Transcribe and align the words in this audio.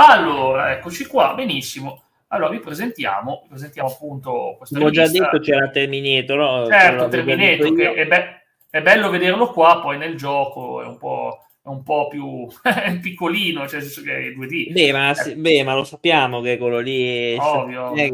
Allora, 0.00 0.70
eccoci 0.70 1.06
qua, 1.06 1.34
benissimo. 1.34 2.04
Allora, 2.28 2.50
vi 2.50 2.60
presentiamo, 2.60 3.40
vi 3.42 3.48
presentiamo 3.48 3.88
appunto 3.88 4.54
questa 4.56 4.76
Come 4.76 4.90
ho 4.90 4.92
già 4.92 5.08
detto 5.08 5.40
c'era 5.40 5.70
Terminator. 5.70 6.38
No? 6.38 6.66
Certo, 6.68 7.08
Terminator, 7.08 7.74
che 7.74 7.94
è, 7.94 8.06
be- 8.06 8.42
è, 8.70 8.80
bello 8.80 9.10
vederlo 9.10 9.50
qua, 9.50 9.80
poi 9.80 9.98
nel 9.98 10.14
gioco 10.14 10.82
è 10.82 10.86
un 10.86 10.98
po', 10.98 11.46
è 11.64 11.68
un 11.68 11.82
po 11.82 12.06
più 12.06 12.46
piccolino, 13.02 13.66
cioè 13.66 13.80
nel 13.80 13.88
senso 13.88 14.02
che 14.02 14.16
è 14.18 14.28
2D. 14.28 14.72
Beh 14.72 14.92
ma, 14.92 15.10
eh. 15.10 15.34
beh, 15.34 15.64
ma 15.64 15.74
lo 15.74 15.82
sappiamo 15.82 16.40
che 16.42 16.58
quello 16.58 16.78
lì... 16.78 17.36
Ovvio. 17.36 17.92
Che, 17.92 18.12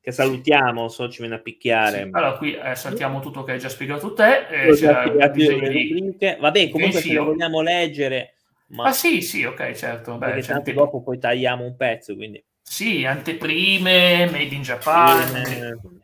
che, 0.00 0.12
salutiamo, 0.12 0.88
so 0.88 1.08
ci 1.08 1.20
viene 1.20 1.36
a 1.36 1.40
picchiare. 1.40 2.02
Sì, 2.02 2.08
allora, 2.10 2.36
qui 2.38 2.56
eh, 2.56 2.74
saltiamo 2.74 3.20
tutto 3.20 3.44
che 3.44 3.52
hai 3.52 3.58
già 3.60 3.68
spiegato 3.68 4.14
te. 4.14 4.46
Eh, 4.48 5.30
di... 5.30 6.16
Vabbè, 6.40 6.70
comunque 6.70 7.00
se 7.00 7.12
lo 7.12 7.26
vogliamo 7.26 7.60
leggere... 7.60 8.34
Ma... 8.70 8.84
Ah 8.84 8.92
sì, 8.92 9.20
sì, 9.20 9.44
ok, 9.44 9.72
certo. 9.72 10.16
Beh, 10.16 10.26
Perché 10.26 10.46
tanto 10.46 10.72
dopo 10.72 11.02
poi 11.02 11.18
tagliamo 11.18 11.64
un 11.64 11.76
pezzo, 11.76 12.14
quindi... 12.14 12.42
Sì, 12.62 13.04
anteprime, 13.04 14.28
Made 14.30 14.54
in 14.54 14.62
Japan, 14.62 15.44
sì. 15.44 15.58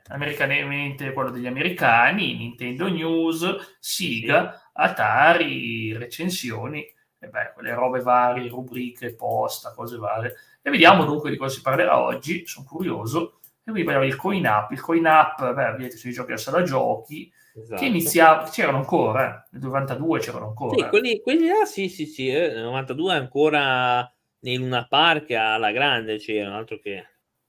americanamente 0.09 1.13
quello 1.13 1.31
degli 1.31 1.47
americani, 1.47 2.37
Nintendo 2.37 2.89
News, 2.89 3.77
Siga, 3.79 4.53
sì. 4.53 4.71
Atari, 4.73 5.97
recensioni, 5.97 6.85
e 7.19 7.29
beh, 7.29 7.53
quelle 7.55 7.73
robe 7.73 8.01
varie, 8.01 8.49
rubriche, 8.49 9.15
posta, 9.15 9.73
cose 9.73 9.97
varie. 9.97 10.35
E 10.61 10.71
vediamo 10.71 11.05
dunque 11.05 11.31
di 11.31 11.37
cosa 11.37 11.55
si 11.55 11.63
parlerà 11.63 12.01
oggi, 12.01 12.45
sono 12.47 12.67
curioso. 12.69 13.39
E 13.63 13.71
qui 13.71 13.85
parliamo 13.85 14.09
del 14.09 14.17
coin 14.17 14.45
up. 14.47 14.71
Il 14.73 14.81
coin 14.81 15.07
up, 15.07 15.55
beh, 15.55 15.73
vedete 15.73 15.97
sui 15.97 16.13
giochi 16.13 16.33
a 16.33 16.37
sala 16.37 16.63
giochi, 16.63 17.33
esatto. 17.61 17.81
che 17.81 17.87
iniziava, 17.87 18.49
c'erano 18.49 18.79
ancora, 18.79 19.45
eh. 19.45 19.49
nel 19.53 19.63
92 19.63 20.19
c'erano 20.21 20.47
ancora. 20.49 20.83
Sì, 20.83 20.89
quelli, 20.89 21.21
quelli 21.21 21.47
là, 21.47 21.65
sì, 21.65 21.89
sì, 21.89 22.07
sì, 22.07 22.29
eh. 22.29 22.49
nel 22.49 22.63
92 22.65 23.15
ancora 23.15 24.11
nei 24.41 24.57
Luna 24.57 24.87
Park 24.87 25.31
alla 25.31 25.73
grande 25.73 26.19
c'era, 26.19 26.55
altro 26.55 26.79
che... 26.79 27.05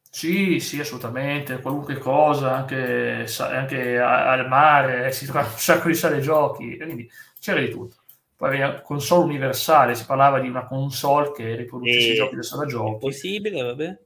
Sì, 0.10 0.60
sì, 0.60 0.80
assolutamente, 0.80 1.60
qualunque 1.60 1.98
cosa, 1.98 2.56
anche, 2.56 3.28
anche 3.40 4.00
al 4.00 4.48
mare, 4.48 5.12
si 5.12 5.26
trova 5.26 5.42
un 5.42 5.58
sacco 5.58 5.90
di 5.90 5.94
sale 5.94 6.22
giochi, 6.22 6.78
quindi 6.78 7.10
c'era 7.40 7.60
di 7.60 7.70
tutto. 7.70 7.98
Poi 8.36 8.58
la 8.58 8.82
console 8.82 9.26
universale, 9.26 9.96
si 9.96 10.06
parlava 10.06 10.40
di 10.40 10.48
una 10.48 10.66
console 10.66 11.32
che 11.34 11.56
riproducesse 11.56 12.12
i 12.12 12.16
giochi 12.16 12.36
del 12.36 12.44
sala 12.44 12.66
giochi. 12.66 13.00
Possibile, 13.00 13.62
vabbè. 13.62 14.00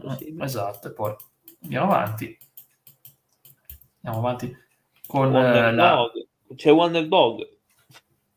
Possibile. 0.00 0.44
Esatto, 0.44 0.88
e 0.88 0.92
poi 0.92 1.14
andiamo 1.62 1.92
avanti. 1.92 2.38
Andiamo 4.00 4.26
avanti 4.26 4.56
con 5.06 5.32
Wonder 5.32 5.74
la... 5.74 5.94
Dog. 5.94 6.26
C'è 6.54 6.72
Wonder 6.72 7.06
Dog. 7.06 7.48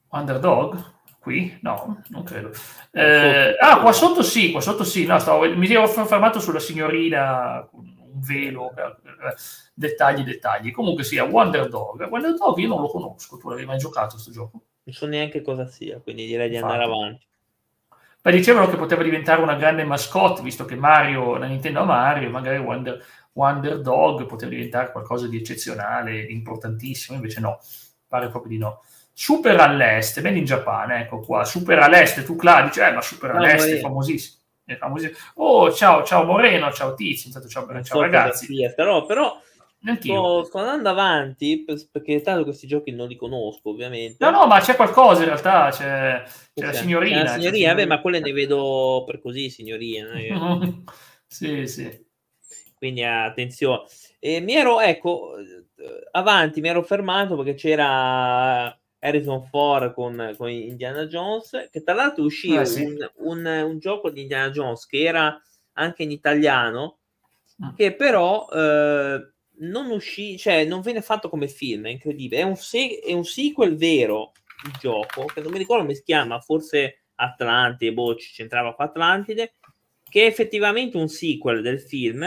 Wonder 0.10 0.40
Dog? 0.40 0.96
Qui? 1.20 1.58
No, 1.62 2.02
non 2.08 2.24
credo. 2.24 2.52
Eh, 2.92 3.56
ah, 3.60 3.82
qua 3.82 3.92
sotto 3.92 4.24
sì, 4.24 4.52
qua 4.52 4.62
sotto 4.62 4.84
sì. 4.84 5.06
No, 5.06 5.20
stavo, 5.20 5.48
mi 5.56 5.70
ero 5.70 5.88
fermato 5.88 6.40
sulla 6.40 6.60
signorina 6.60 7.68
con 7.70 7.82
un 7.82 8.22
velo, 8.22 8.72
eh, 8.76 9.36
dettagli, 9.74 10.24
dettagli. 10.24 10.72
Comunque 10.72 11.04
sia, 11.04 11.26
Wonder 11.26 11.68
Dog. 11.68 12.08
Wonder 12.10 12.34
Dog 12.34 12.58
io 12.58 12.68
non 12.70 12.82
lo 12.82 12.88
conosco, 12.88 13.38
tu 13.38 13.50
l'avevi 13.50 13.68
mai 13.68 13.78
giocato 13.78 14.14
questo 14.14 14.32
gioco? 14.32 14.62
Non 14.84 14.96
so 14.96 15.06
neanche 15.06 15.42
cosa 15.42 15.68
sia, 15.68 16.00
quindi 16.00 16.26
direi 16.26 16.48
di 16.48 16.56
Infatti. 16.56 16.74
andare 16.74 16.92
avanti. 16.92 17.26
Beh, 18.22 18.32
dicevano 18.32 18.68
che 18.70 18.78
poteva 18.78 19.04
diventare 19.04 19.42
una 19.42 19.56
grande 19.56 19.84
mascotte, 19.84 20.42
visto 20.42 20.66
che 20.66 20.76
Mario, 20.76 21.38
la 21.38 21.46
Nintendo 21.46 21.84
Mario, 21.84 22.30
magari 22.30 22.58
Wonder, 22.58 23.04
Wonder 23.38 23.82
Dog 23.82 24.26
poteva 24.26 24.50
diventare 24.50 24.92
qualcosa 24.92 25.28
di 25.28 25.38
eccezionale, 25.38 26.20
importantissimo, 26.24 27.18
invece 27.18 27.40
no, 27.40 27.60
pare 28.08 28.30
proprio 28.30 28.52
di 28.52 28.58
no. 28.58 28.84
Super 29.14 29.60
all'est, 29.60 30.22
ben 30.22 30.38
in 30.38 30.46
Giappone, 30.46 31.02
ecco 31.02 31.20
qua, 31.20 31.46
super 31.46 31.80
all'est, 31.80 32.24
tu 32.24 32.36
Cla 32.36 32.64
dici, 32.64 32.80
eh, 32.80 32.92
ma 32.92 33.02
super 33.02 33.32
all'est 33.32 33.70
è 33.70 33.80
famosissimo. 33.80 34.42
È 34.66 34.76
famosissimo. 34.76 35.18
Oh, 35.36 35.72
ciao, 35.72 36.04
ciao 36.04 36.24
Moreno, 36.24 36.72
ciao 36.72 36.96
Tizio, 36.96 37.28
intanto 37.28 37.48
ciao, 37.48 37.66
ciao 37.68 37.84
so 37.84 38.02
ragazzi. 38.02 38.46
Sia, 38.48 38.74
però, 38.74 39.06
però 39.06 39.40
sto, 40.00 40.44
sto, 40.44 40.58
andando 40.58 40.90
avanti 40.90 41.64
perché 41.92 42.22
tanto 42.22 42.44
questi 42.44 42.66
giochi 42.66 42.92
non 42.92 43.08
li 43.08 43.16
conosco 43.16 43.70
ovviamente. 43.70 44.18
No, 44.20 44.32
no, 44.32 44.48
ma 44.48 44.60
c'è 44.60 44.76
qualcosa 44.76 45.22
in 45.22 45.30
realtà, 45.30 45.70
c'è, 45.70 46.24
c'è 46.54 46.66
la 46.66 46.74
signorina. 46.74 47.24
La 47.24 47.30
signorina, 47.30 47.70
vabbè, 47.70 47.86
ma 47.86 48.02
quelle 48.02 48.20
ne 48.20 48.32
vedo 48.32 49.04
per 49.06 49.20
così, 49.22 49.50
signorina. 49.50 50.10
sì, 51.26 51.68
sì. 51.68 52.06
Quindi 52.78 53.04
attenzione. 53.04 53.84
E 54.20 54.40
mi 54.40 54.54
ero, 54.54 54.80
ecco, 54.80 55.34
avanti, 56.12 56.62
mi 56.62 56.70
ero 56.70 56.84
fermato 56.84 57.36
perché 57.36 57.56
c'era 57.56 58.78
Harrison 59.00 59.44
Ford 59.46 59.94
con, 59.94 60.34
con, 60.38 60.50
Indiana 60.50 61.06
Jones, 61.06 61.70
che 61.72 61.82
tra 61.84 61.94
l'altro 61.94 62.24
uscì 62.24 62.56
eh, 62.56 62.66
sì. 62.66 62.84
un, 62.84 63.12
un, 63.18 63.46
un, 63.46 63.80
gioco 63.80 64.10
di 64.10 64.22
Indiana 64.22 64.50
Jones 64.50 64.86
che 64.86 65.04
era 65.04 65.40
anche 65.74 66.04
in 66.04 66.12
italiano, 66.12 67.00
mm. 67.64 67.76
che 67.76 67.96
però 67.96 68.48
eh, 68.52 69.32
non 69.60 69.90
uscì, 69.90 70.38
cioè 70.38 70.66
non 70.66 70.82
venne 70.82 71.02
fatto 71.02 71.30
come 71.30 71.48
film, 71.48 71.86
è 71.86 71.90
incredibile. 71.90 72.42
È 72.42 72.46
un, 72.46 72.56
se- 72.56 73.00
è 73.00 73.14
un 73.14 73.26
sequel 73.26 73.76
vero 73.76 74.34
il 74.66 74.74
gioco, 74.80 75.26
che 75.26 75.42
non 75.42 75.52
mi 75.52 75.58
ricordo 75.58 75.84
come 75.84 75.96
si 75.96 76.04
chiama, 76.04 76.40
forse 76.40 77.06
Atlantide, 77.16 77.94
boh, 77.94 78.16
ci 78.16 78.32
c'entrava 78.34 78.74
qua 78.74 78.86
Atlantide, 78.86 79.56
che 80.10 80.24
è 80.24 80.26
effettivamente 80.26 80.98
un 80.98 81.08
sequel 81.08 81.62
del 81.62 81.80
film, 81.80 82.24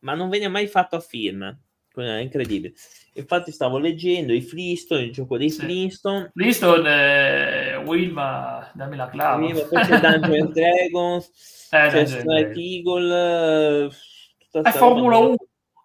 ma 0.00 0.14
non 0.14 0.28
venne 0.28 0.48
mai 0.48 0.66
fatto 0.66 0.96
a 0.96 1.00
film 1.00 1.56
è 2.04 2.20
incredibile. 2.20 2.74
Infatti 3.14 3.50
stavo 3.50 3.78
leggendo 3.78 4.32
i 4.32 4.40
Flintstone, 4.40 5.02
il 5.02 5.12
gioco 5.12 5.36
dei 5.36 5.50
sì. 5.50 5.60
Flintstone. 5.60 6.30
Flintstone, 6.34 7.72
eh, 7.72 7.76
Wilma, 7.78 8.70
dammi 8.74 8.96
la 8.96 9.08
clava. 9.08 9.42
Wilma, 9.42 9.62
poi 9.62 9.82
c'è 9.82 9.98
Dungeons 9.98 10.52
Dragons, 10.54 11.68
eh, 11.70 11.88
c'è 11.88 12.06
Strike 12.06 12.60
Eagle, 12.60 13.86
eh, 13.86 14.60
è 14.62 14.70
Formula 14.70 15.18
1. 15.18 15.36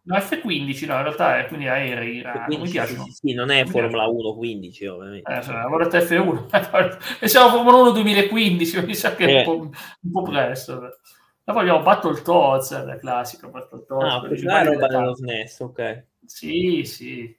No, 0.06 0.18
F15 0.18 0.86
no, 0.86 0.96
in 0.98 1.04
realtà 1.04 1.40
è 1.40 1.48
quindi 1.48 1.68
aerei. 1.68 2.22
Ah, 2.24 2.46
non 2.50 2.60
mi 2.60 2.70
piacciono. 2.70 3.06
Sì, 3.06 3.12
sì, 3.12 3.34
non 3.34 3.50
è 3.52 3.66
Formula 3.66 4.06
1 4.06 4.36
15, 4.36 4.86
ovviamente. 4.88 5.32
Eh, 5.32 5.42
cioè, 5.42 5.56
allora 5.56 5.88
F1. 5.88 6.98
e 7.22 7.28
siamo 7.30 7.50
Formula 7.50 7.78
1 7.78 7.92
2015, 7.92 8.86
mi 8.86 8.96
sa 8.96 9.16
che 9.16 9.26
è 9.26 9.48
un, 9.48 9.70
po', 9.70 9.78
un 10.02 10.12
po' 10.12 10.22
presto. 10.24 10.98
Dopo 11.46 11.60
abbiamo 11.60 11.82
Battletoads, 11.82 12.72
il 12.72 12.98
classico 13.00 13.50
Battletoads. 13.50 14.14
Ah, 14.14 14.28
questa 14.28 14.62
è 14.62 14.66
roba 14.66 14.88
dello 14.88 15.16
SNES, 15.16 15.60
ok. 15.60 16.06
Sì, 16.26 16.84
sì. 16.86 17.38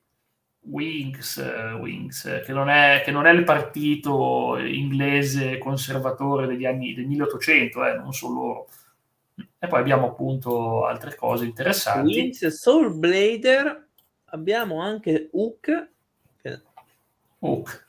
Wings, 0.67 1.37
Wings 1.79 2.43
che, 2.45 2.53
non 2.53 2.69
è, 2.69 3.03
che, 3.05 3.11
non 3.11 3.27
è, 3.27 3.33
il 3.33 3.45
partito 3.45 4.57
inglese 4.59 5.59
conservatore 5.59 6.47
degli 6.47 6.65
anni 6.65 6.95
del 6.95 7.07
1800, 7.07 7.85
eh, 7.85 7.95
non 7.97 8.13
solo 8.13 8.35
loro. 8.35 8.69
E 9.59 9.67
poi 9.67 9.81
abbiamo 9.81 10.09
appunto 10.09 10.85
altre 10.85 11.15
cose 11.15 11.45
interessanti. 11.45 12.15
Wings, 12.15 12.47
Soul 12.49 12.95
Blader, 12.95 13.89
abbiamo 14.27 14.81
anche 14.81 15.29
Hook. 15.33 15.89
Hook. 17.39 17.87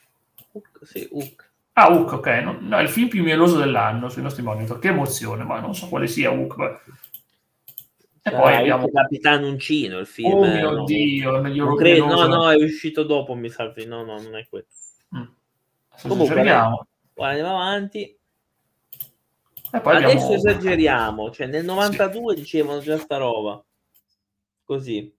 Hook, 0.52 0.80
sì, 0.84 1.08
Hook. 1.12 1.45
Ah, 1.78 1.92
Hook, 1.92 2.14
ok. 2.14 2.28
No, 2.42 2.58
no, 2.62 2.78
è 2.78 2.82
il 2.82 2.90
film 2.90 3.10
più 3.10 3.22
mieloso 3.22 3.58
dell'anno 3.58 4.08
sui 4.08 4.22
nostri 4.22 4.42
monitor. 4.42 4.80
Che 4.80 4.88
emozione, 4.88 5.44
ma 5.44 5.60
non 5.60 5.76
so 5.76 5.90
quale 5.90 6.08
sia 6.08 6.32
Hook. 6.32 6.56
Ma... 6.56 6.82
E 8.22 8.32
poi 8.32 8.54
ah, 8.54 8.60
abbiamo... 8.60 8.90
Capitano 8.90 9.48
Uncino, 9.48 10.00
il 10.00 10.08
film. 10.08 10.32
Oh 10.32 10.46
mio 10.46 10.72
no, 10.72 10.84
Dio, 10.86 11.32
non 11.32 11.76
credo, 11.76 12.06
no, 12.06 12.28
no, 12.28 12.50
è 12.50 12.56
uscito 12.56 13.04
dopo, 13.04 13.36
mi 13.36 13.50
sa. 13.50 13.74
No, 13.88 14.04
no, 14.06 14.22
non 14.22 14.38
è 14.38 14.48
quello. 14.48 14.68
Mm. 15.18 15.24
Comunque, 16.08 16.38
andiamo. 16.38 16.88
andiamo 17.16 17.56
avanti. 17.62 18.18
Adesso 19.72 19.90
abbiamo... 19.90 20.34
esageriamo, 20.34 21.32
cioè 21.32 21.48
nel 21.48 21.66
92 21.66 22.36
sì. 22.36 22.40
dicevano 22.40 22.80
già 22.80 22.98
sta 22.98 23.18
roba. 23.18 23.62
Così. 24.64 25.14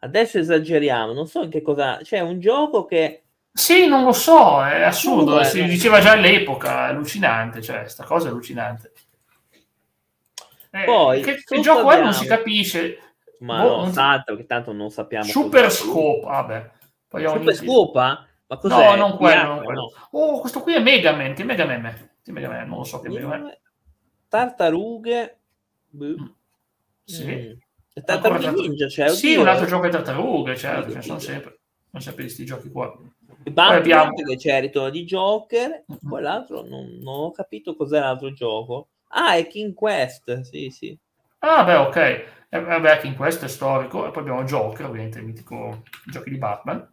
Adesso 0.00 0.38
esageriamo, 0.38 1.12
non 1.12 1.28
so 1.28 1.42
in 1.42 1.50
che 1.50 1.62
cosa... 1.62 1.98
C'è 2.02 2.18
un 2.20 2.40
gioco 2.40 2.84
che 2.84 3.25
sì, 3.56 3.86
non 3.86 4.04
lo 4.04 4.12
so, 4.12 4.62
è 4.62 4.82
assurdo, 4.82 5.42
si 5.42 5.64
diceva 5.64 5.98
già 5.98 6.12
all'epoca, 6.12 6.88
è 6.88 6.90
allucinante, 6.90 7.62
cioè, 7.62 7.88
sta 7.88 8.04
cosa 8.04 8.28
è 8.28 8.30
allucinante. 8.30 8.92
Eh, 10.70 10.84
Poi, 10.84 11.22
che, 11.22 11.42
che 11.42 11.60
gioco 11.60 11.90
è 11.90 12.02
non 12.02 12.12
si 12.12 12.26
capisce. 12.26 12.98
Ma 13.38 13.62
boh, 13.62 13.86
no, 13.86 13.90
tanto, 13.92 14.36
che 14.36 14.44
tanto 14.44 14.72
non 14.72 14.90
sappiamo. 14.90 15.24
Super 15.24 15.72
Scope, 15.72 16.26
vabbè. 16.26 16.70
Poi 17.08 17.26
Super 17.26 17.54
Scopa? 17.54 18.26
Ma 18.46 18.56
cos'è? 18.58 18.74
No, 18.74 18.94
non 18.94 19.16
quello, 19.16 19.42
non 19.42 19.64
quello. 19.64 19.92
No. 20.12 20.18
Oh, 20.18 20.40
questo 20.40 20.60
qui 20.60 20.74
è 20.74 20.78
Mega 20.78 21.12
Man, 21.12 21.32
che 21.32 21.44
Mega 21.44 21.64
Man 21.64 21.86
è? 21.86 22.10
Che 22.22 22.32
Mega 22.32 22.48
Man, 22.48 22.68
non 22.68 22.78
lo 22.78 22.84
so 22.84 23.00
che 23.00 23.08
Mega 23.08 23.26
Man. 23.26 23.56
Tartarughe. 24.28 25.38
Mm. 25.96 26.26
Sì. 27.04 27.24
Mm. 27.24 28.02
Tartarughe 28.04 28.50
Ninja, 28.50 28.86
cioè, 28.88 29.08
Sì, 29.08 29.36
un 29.36 29.48
altro 29.48 29.64
gioco 29.64 29.86
di 29.86 29.92
tartarughe, 29.92 30.56
certo, 30.56 30.90
ce 30.90 30.96
ne 30.96 31.02
sono 31.02 31.18
sempre. 31.18 31.60
Non 31.90 32.02
sempre 32.02 32.24
questi 32.24 32.44
giochi 32.44 32.70
qua. 32.70 32.94
Batman 33.50 34.12
che 34.36 34.60
ritorno 34.60 34.90
di 34.90 35.04
Joker, 35.04 35.84
poi 36.08 36.22
l'altro 36.22 36.62
non, 36.66 36.98
non, 37.00 37.24
ho 37.24 37.30
capito 37.30 37.76
cos'è 37.76 38.00
l'altro 38.00 38.32
gioco. 38.32 38.88
Ah, 39.08 39.36
è 39.36 39.46
King 39.46 39.72
Quest, 39.72 40.40
sì, 40.40 40.70
sì. 40.70 40.98
Ah, 41.38 41.64
beh, 41.64 41.76
ok. 41.76 41.96
Eh, 42.48 42.60
vabbè, 42.60 42.98
King 42.98 43.14
Quest 43.14 43.44
è 43.44 43.48
storico, 43.48 44.06
e 44.06 44.10
poi 44.10 44.22
abbiamo 44.22 44.44
Joker, 44.44 44.86
ovviamente, 44.86 45.18
il 45.18 45.24
mitico 45.26 45.82
giochi 46.06 46.30
di 46.30 46.38
Batman. 46.38 46.92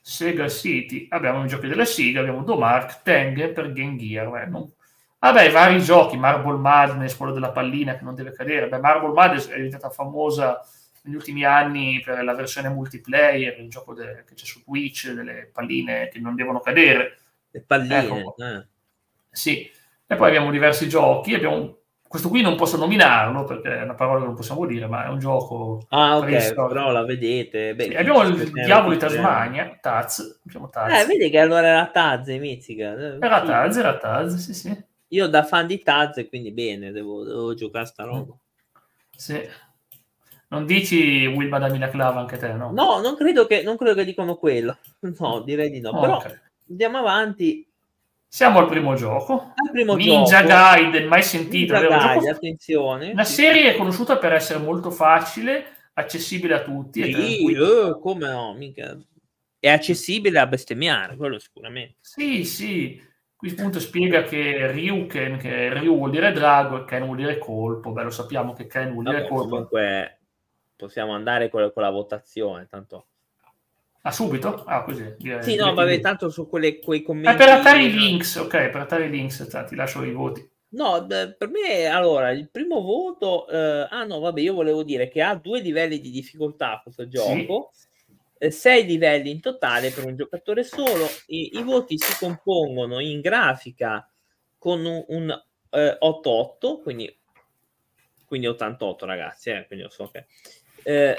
Sega 0.00 0.48
City, 0.48 1.06
abbiamo 1.10 1.44
i 1.44 1.48
giochi 1.48 1.68
della 1.68 1.84
Sega, 1.84 2.20
abbiamo 2.20 2.42
Domark, 2.42 3.02
Tengen 3.02 3.52
per 3.52 3.72
Game 3.72 3.96
Gear. 3.96 4.28
Beh, 4.28 4.46
non... 4.46 4.70
Vabbè, 5.18 5.50
vari 5.50 5.80
giochi, 5.80 6.18
Marble 6.18 6.58
Madness, 6.58 7.16
quello 7.16 7.32
della 7.32 7.52
pallina 7.52 7.96
che 7.96 8.04
non 8.04 8.14
deve 8.14 8.32
cadere. 8.32 8.68
Beh, 8.68 8.80
Marble 8.80 9.12
Madness 9.12 9.48
è 9.48 9.56
diventata 9.56 9.88
famosa 9.88 10.60
negli 11.04 11.14
ultimi 11.14 11.44
anni 11.44 12.00
per 12.04 12.22
la 12.24 12.34
versione 12.34 12.68
multiplayer, 12.68 13.58
il 13.60 13.68
gioco 13.68 13.94
de- 13.94 14.24
che 14.26 14.34
c'è 14.34 14.44
su 14.44 14.62
Twitch, 14.62 15.10
delle 15.12 15.50
palline 15.52 16.08
che 16.08 16.18
non 16.18 16.34
devono 16.34 16.60
cadere. 16.60 17.18
Le 17.50 17.60
palline, 17.60 18.04
ecco. 18.04 18.36
eh. 18.38 18.66
Sì. 19.30 19.70
E 20.06 20.16
poi 20.16 20.28
abbiamo 20.28 20.50
diversi 20.50 20.88
giochi, 20.88 21.34
abbiamo 21.34 21.78
questo 22.14 22.30
qui 22.30 22.42
non 22.42 22.54
posso 22.54 22.76
nominarlo 22.76 23.42
perché 23.42 23.80
è 23.80 23.82
una 23.82 23.94
parola 23.94 24.20
che 24.20 24.26
non 24.26 24.36
possiamo 24.36 24.66
dire, 24.66 24.86
ma 24.86 25.04
è 25.06 25.08
un 25.08 25.18
gioco. 25.18 25.84
Ah, 25.88 26.18
ok, 26.18 26.54
però 26.54 26.92
la 26.92 27.02
vedete. 27.04 27.74
Beh, 27.74 27.84
sì, 27.86 27.94
abbiamo 27.96 28.22
il 28.22 28.52
Diavolo 28.52 28.92
di 28.92 29.00
Tasmania, 29.00 29.76
Taz. 29.80 30.40
Taz. 30.70 31.02
Eh, 31.02 31.06
vedi 31.06 31.28
che 31.28 31.38
allora 31.40 31.66
era 31.66 31.90
Taz, 31.90 32.28
Mizzica. 32.28 33.16
Era 33.20 33.40
sì. 33.40 33.46
Taz, 33.46 33.76
era 33.76 33.96
Taz, 33.98 34.36
sì, 34.36 34.54
sì. 34.54 34.84
Io 35.08 35.26
da 35.26 35.42
fan 35.42 35.66
di 35.66 35.82
Taz, 35.82 36.24
quindi 36.28 36.52
bene, 36.52 36.92
devo, 36.92 37.24
devo 37.24 37.54
giocare 37.54 37.86
sta 37.86 38.04
roba. 38.04 38.32
Sì. 39.16 39.40
Non 40.54 40.66
dici 40.66 41.26
Will 41.26 41.48
Madamina 41.48 41.88
Clava 41.88 42.20
anche 42.20 42.38
te, 42.38 42.52
no? 42.52 42.70
No, 42.72 43.00
non 43.00 43.16
credo 43.16 43.46
che, 43.46 43.62
non 43.62 43.76
credo 43.76 43.94
che 43.94 44.04
dicano 44.04 44.36
quello. 44.36 44.78
No, 45.18 45.40
direi 45.40 45.70
di 45.70 45.80
no. 45.80 45.90
Oh, 45.90 46.00
però 46.00 46.16
okay. 46.16 46.38
andiamo 46.68 46.98
avanti 46.98 47.66
siamo 48.34 48.58
al 48.58 48.66
primo 48.66 48.96
gioco. 48.96 49.52
Al 49.54 49.70
primo 49.70 49.94
Ninja 49.94 50.40
gioco. 50.40 50.48
Gaiden, 50.48 51.06
mai 51.06 51.22
sentito. 51.22 51.72
Ninja 51.78 51.88
Gaiden, 51.88 52.34
attenzione. 52.34 53.12
Una 53.12 53.22
serie 53.22 53.72
è 53.72 53.76
conosciuta 53.76 54.16
per 54.16 54.32
essere 54.32 54.58
molto 54.58 54.90
facile, 54.90 55.64
accessibile 55.92 56.54
a 56.54 56.62
tutti. 56.62 57.00
Sì, 57.00 57.52
eh, 57.52 57.96
come 58.00 58.28
no, 58.28 58.52
mica. 58.54 58.98
È 59.56 59.70
accessibile 59.70 60.40
a 60.40 60.48
bestemmiare, 60.48 61.14
quello 61.14 61.38
sicuramente. 61.38 61.98
Sì, 62.00 62.42
sì. 62.42 63.00
Qui 63.36 63.50
appunto 63.50 63.78
spiega 63.78 64.22
che 64.22 64.68
Ryuken, 64.68 65.38
che 65.38 65.72
Ryu 65.72 65.96
vuol 65.96 66.10
dire 66.10 66.32
drago 66.32 66.80
e 66.80 66.84
Ken 66.86 67.04
vuol 67.04 67.18
dire 67.18 67.38
colpo. 67.38 67.92
Beh, 67.92 68.02
lo 68.02 68.10
sappiamo 68.10 68.52
che 68.52 68.66
Ken 68.66 68.94
vuol 68.94 69.04
dire 69.04 69.18
Vabbè, 69.18 69.28
colpo. 69.28 69.48
Comunque 69.48 70.13
possiamo 70.76 71.14
andare 71.14 71.48
con, 71.48 71.70
con 71.72 71.82
la 71.82 71.90
votazione, 71.90 72.66
tanto 72.68 73.06
Ah, 74.06 74.12
subito? 74.12 74.64
Ah, 74.66 74.82
così. 74.82 75.14
Direi, 75.16 75.42
sì, 75.42 75.54
no, 75.56 75.72
vabbè, 75.72 75.98
tanto 76.00 76.28
su 76.28 76.46
quelle, 76.46 76.78
quei 76.78 77.00
commenti... 77.00 77.42
Eh, 77.42 77.46
per 77.46 77.54
Atari 77.54 77.90
Links, 77.90 78.36
ok, 78.36 78.68
per 78.68 78.76
Atari 78.82 79.08
Links, 79.08 79.64
ti 79.66 79.74
lascio 79.74 80.02
i 80.02 80.12
voti. 80.12 80.46
No, 80.74 81.06
per 81.06 81.48
me, 81.48 81.86
allora, 81.86 82.30
il 82.30 82.50
primo 82.50 82.82
voto... 82.82 83.48
Eh, 83.48 83.88
ah, 83.88 84.04
no, 84.04 84.18
vabbè, 84.18 84.40
io 84.40 84.52
volevo 84.52 84.82
dire 84.82 85.08
che 85.08 85.22
ha 85.22 85.34
due 85.34 85.60
livelli 85.60 86.00
di 86.00 86.10
difficoltà 86.10 86.80
questo 86.82 87.08
gioco, 87.08 87.70
sì. 87.72 87.86
eh, 88.36 88.50
sei 88.50 88.84
livelli 88.84 89.30
in 89.30 89.40
totale 89.40 89.88
per 89.88 90.04
un 90.04 90.16
giocatore 90.16 90.64
solo, 90.64 91.06
I, 91.28 91.56
i 91.56 91.62
voti 91.62 91.96
si 91.96 92.14
compongono 92.18 93.00
in 93.00 93.22
grafica 93.22 94.06
con 94.58 94.84
un, 94.84 95.02
un 95.08 95.42
eh, 95.70 95.98
8-8, 95.98 96.82
quindi, 96.82 97.18
quindi 98.26 98.48
88 98.48 99.06
ragazzi, 99.06 99.48
eh, 99.48 99.64
quindi 99.66 99.86
io 99.86 99.90
so 99.90 100.10
che 100.10 100.26
eh, 100.84 101.16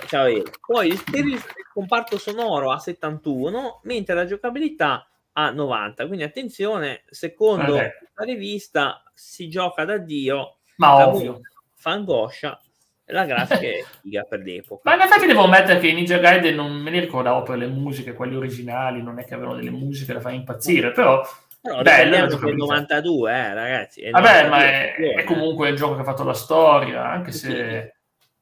Poi 0.65 0.87
il 0.87 1.43
comparto 1.73 2.17
sonoro 2.17 2.71
a 2.71 2.79
71, 2.79 3.81
mentre 3.83 4.15
la 4.15 4.25
giocabilità 4.25 5.07
a 5.33 5.51
90. 5.51 6.07
Quindi 6.07 6.23
attenzione, 6.23 7.03
secondo 7.09 7.73
okay. 7.73 7.91
la 8.13 8.23
rivista 8.23 9.03
si 9.13 9.49
gioca 9.49 9.83
da 9.83 9.97
Dio, 9.97 10.57
ma 10.77 11.07
ovvio. 11.07 11.41
Fa 11.75 11.91
angoscia. 11.91 12.59
La 13.09 13.25
grafica 13.25 13.59
è 13.59 13.83
figa 14.01 14.23
per 14.23 14.39
l'epoca. 14.39 14.89
Ma 14.89 14.95
in 14.95 15.01
effetti 15.01 15.27
devo 15.27 15.43
ammettere 15.43 15.79
che 15.79 15.91
Ninja 15.91 16.17
Gaiden 16.17 16.55
non 16.55 16.71
me 16.71 16.89
ne 16.89 17.01
ricordavo 17.01 17.43
per 17.43 17.57
le 17.57 17.67
musiche, 17.67 18.13
quelle 18.13 18.35
originali, 18.35 19.03
non 19.03 19.19
è 19.19 19.25
che 19.25 19.35
avevano 19.35 19.57
delle 19.57 19.69
musiche 19.69 20.13
da 20.13 20.21
fare 20.21 20.35
impazzire, 20.35 20.91
però 20.91 21.21
però 21.65 21.81
bello 21.81 22.37
che 22.37 22.49
il 22.49 22.55
92, 22.55 23.31
eh, 23.33 23.53
ragazzi. 23.55 24.09
Vabbè, 24.09 24.49
ma 24.49 24.63
è, 24.63 24.95
è, 24.95 25.23
comunque 25.23 25.69
il 25.69 25.75
gioco 25.75 25.95
che 25.95 26.01
ha 26.01 26.03
fatto 26.03 26.23
la 26.23 26.33
storia, 26.33 27.09
anche 27.09 27.31
se 27.31 27.94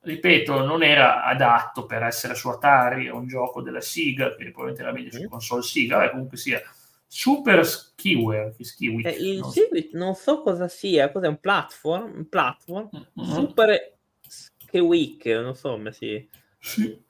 ripeto, 0.03 0.65
non 0.65 0.83
era 0.83 1.23
adatto 1.23 1.85
per 1.85 2.03
essere 2.03 2.35
su 2.35 2.49
Atari, 2.49 3.07
è 3.07 3.11
un 3.11 3.25
gioco 3.25 3.61
della 3.61 3.81
Siga, 3.81 4.35
che 4.35 4.51
probabilmente 4.51 4.81
era 4.81 4.91
meglio 4.91 5.11
su 5.11 5.27
console 5.27 5.61
Siga, 5.63 6.03
e 6.03 6.11
comunque 6.11 6.37
sia 6.37 6.61
Super 7.07 7.65
Skiware, 7.65 8.55
Skiwi, 8.59 9.03
eh, 9.03 9.11
il 9.11 9.39
non, 9.39 9.51
so. 9.51 9.61
non 9.93 10.15
so 10.15 10.41
cosa 10.41 10.67
sia, 10.67 11.11
cos'è 11.11 11.27
un 11.27 11.39
platform? 11.39 12.11
Un 12.15 12.29
platform? 12.29 12.89
Mm-hmm. 12.93 13.31
Super 13.31 13.93
Skiwick, 14.27 15.25
non 15.25 15.55
so 15.55 15.71
come 15.71 15.91
si... 15.93 16.27
Sì. 16.59 17.01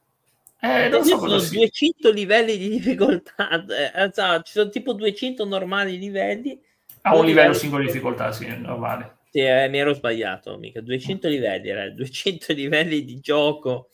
Eh, 0.60 0.88
non 0.88 1.04
so 1.04 1.18
sono 1.18 1.40
200 1.40 2.12
livelli 2.12 2.58
di 2.58 2.70
difficoltà, 2.70 3.66
eh, 3.66 4.12
ci 4.44 4.52
sono 4.52 4.70
tipo 4.70 4.94
200 4.94 5.44
normali 5.46 5.98
livelli. 5.98 6.58
A 7.02 7.18
un 7.18 7.26
livello 7.26 7.54
singolo 7.54 7.82
di 7.82 7.88
difficoltà, 7.88 8.32
sì, 8.32 8.48
normale. 8.60 9.18
Sì, 9.34 9.40
eh, 9.40 9.68
mi 9.68 9.80
ero 9.80 9.96
sbagliato, 9.96 10.60
mica 10.60 10.80
200 10.80 11.28
livelli, 11.28 11.70
era 11.70 11.90
200 11.90 12.54
livelli 12.54 13.04
di 13.04 13.20
gioco. 13.20 13.90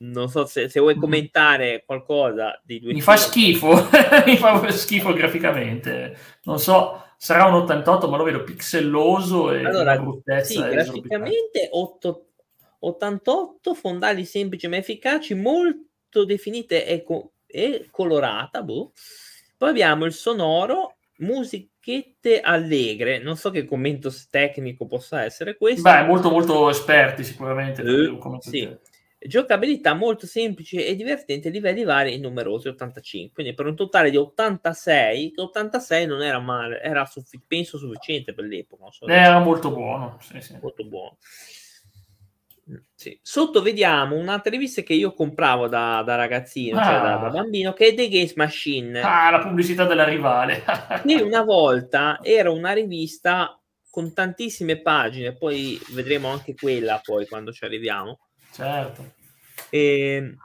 Non 0.00 0.28
so 0.28 0.44
se, 0.44 0.68
se 0.68 0.78
vuoi 0.78 0.94
mm. 0.94 1.00
commentare 1.00 1.84
qualcosa 1.86 2.60
di 2.62 2.80
200. 2.80 2.94
Mi 2.94 3.00
fa 3.00 3.16
schifo, 3.16 3.88
mi 4.26 4.36
fa 4.36 4.70
schifo 4.70 5.14
graficamente. 5.14 6.14
Non 6.42 6.58
so, 6.58 7.02
sarà 7.16 7.46
un 7.46 7.54
88, 7.54 8.10
ma 8.10 8.18
lo 8.18 8.24
vedo 8.24 8.44
pixelloso 8.44 9.52
e 9.52 9.64
allora, 9.64 9.98
bruttezza. 9.98 10.44
Sì, 10.44 10.60
graficamente 10.60 11.70
8, 11.72 12.26
88, 12.80 13.72
fondali 13.72 14.26
semplici 14.26 14.68
ma 14.68 14.76
efficaci, 14.76 15.32
molto 15.32 16.26
definite 16.26 16.84
e, 16.84 17.02
co- 17.02 17.32
e 17.46 17.88
colorata. 17.90 18.62
Boh. 18.62 18.92
Poi 19.56 19.70
abbiamo 19.70 20.04
il 20.04 20.12
sonoro, 20.12 20.97
musica 21.18 21.68
bacchette 21.88 22.40
allegre. 22.40 23.18
Non 23.18 23.36
so 23.36 23.50
che 23.50 23.64
commento 23.64 24.12
tecnico 24.30 24.86
possa 24.86 25.24
essere 25.24 25.56
questo. 25.56 25.82
Beh, 25.82 26.02
molto 26.02 26.30
molto 26.30 26.68
esperti 26.68 27.24
sicuramente. 27.24 27.82
Uh, 27.82 28.38
sì. 28.40 28.76
Giocabilità 29.20 29.94
molto 29.94 30.26
semplice 30.26 30.86
e 30.86 30.94
divertente, 30.94 31.48
livelli 31.48 31.82
vari 31.82 32.14
e 32.14 32.18
numerosi, 32.18 32.68
85. 32.68 33.32
Quindi 33.34 33.54
per 33.54 33.66
un 33.66 33.74
totale 33.74 34.10
di 34.10 34.16
86, 34.16 35.32
86 35.34 36.06
non 36.06 36.22
era 36.22 36.38
male, 36.38 36.80
era 36.80 37.04
suffi- 37.04 37.42
penso 37.44 37.78
sufficiente 37.78 38.32
per 38.32 38.44
l'epoca. 38.44 38.86
So 38.90 39.06
era 39.06 39.40
molto 39.40 39.72
buono, 39.72 40.18
sì, 40.20 40.40
sì. 40.40 40.56
Molto 40.62 40.84
buono. 40.84 41.16
Sì. 42.94 43.18
Sotto 43.22 43.62
vediamo 43.62 44.16
un'altra 44.16 44.50
rivista 44.50 44.82
che 44.82 44.92
io 44.92 45.14
compravo 45.14 45.68
da, 45.68 46.02
da 46.04 46.16
ragazzino, 46.16 46.78
ah. 46.78 46.84
cioè 46.84 46.94
da, 46.94 47.16
da, 47.16 47.26
ah. 47.26 47.30
bambino, 47.30 47.72
che 47.72 47.88
è 47.88 47.94
The 47.94 48.08
Games 48.08 48.34
Machine. 48.34 49.00
Ah, 49.00 49.30
la 49.30 49.40
pubblicità 49.40 49.84
della 49.84 50.04
rivale. 50.04 50.62
che 51.06 51.22
una 51.22 51.42
volta 51.42 52.18
era 52.22 52.50
una 52.50 52.72
rivista 52.72 53.58
con 53.90 54.12
tantissime 54.12 54.80
pagine, 54.80 55.34
poi 55.34 55.80
vedremo 55.92 56.28
anche 56.28 56.54
quella 56.54 57.00
poi 57.02 57.26
quando 57.26 57.52
ci 57.52 57.64
arriviamo. 57.64 58.18
Certo. 58.52 59.14
E, 59.70 59.80
ehm, 59.80 60.36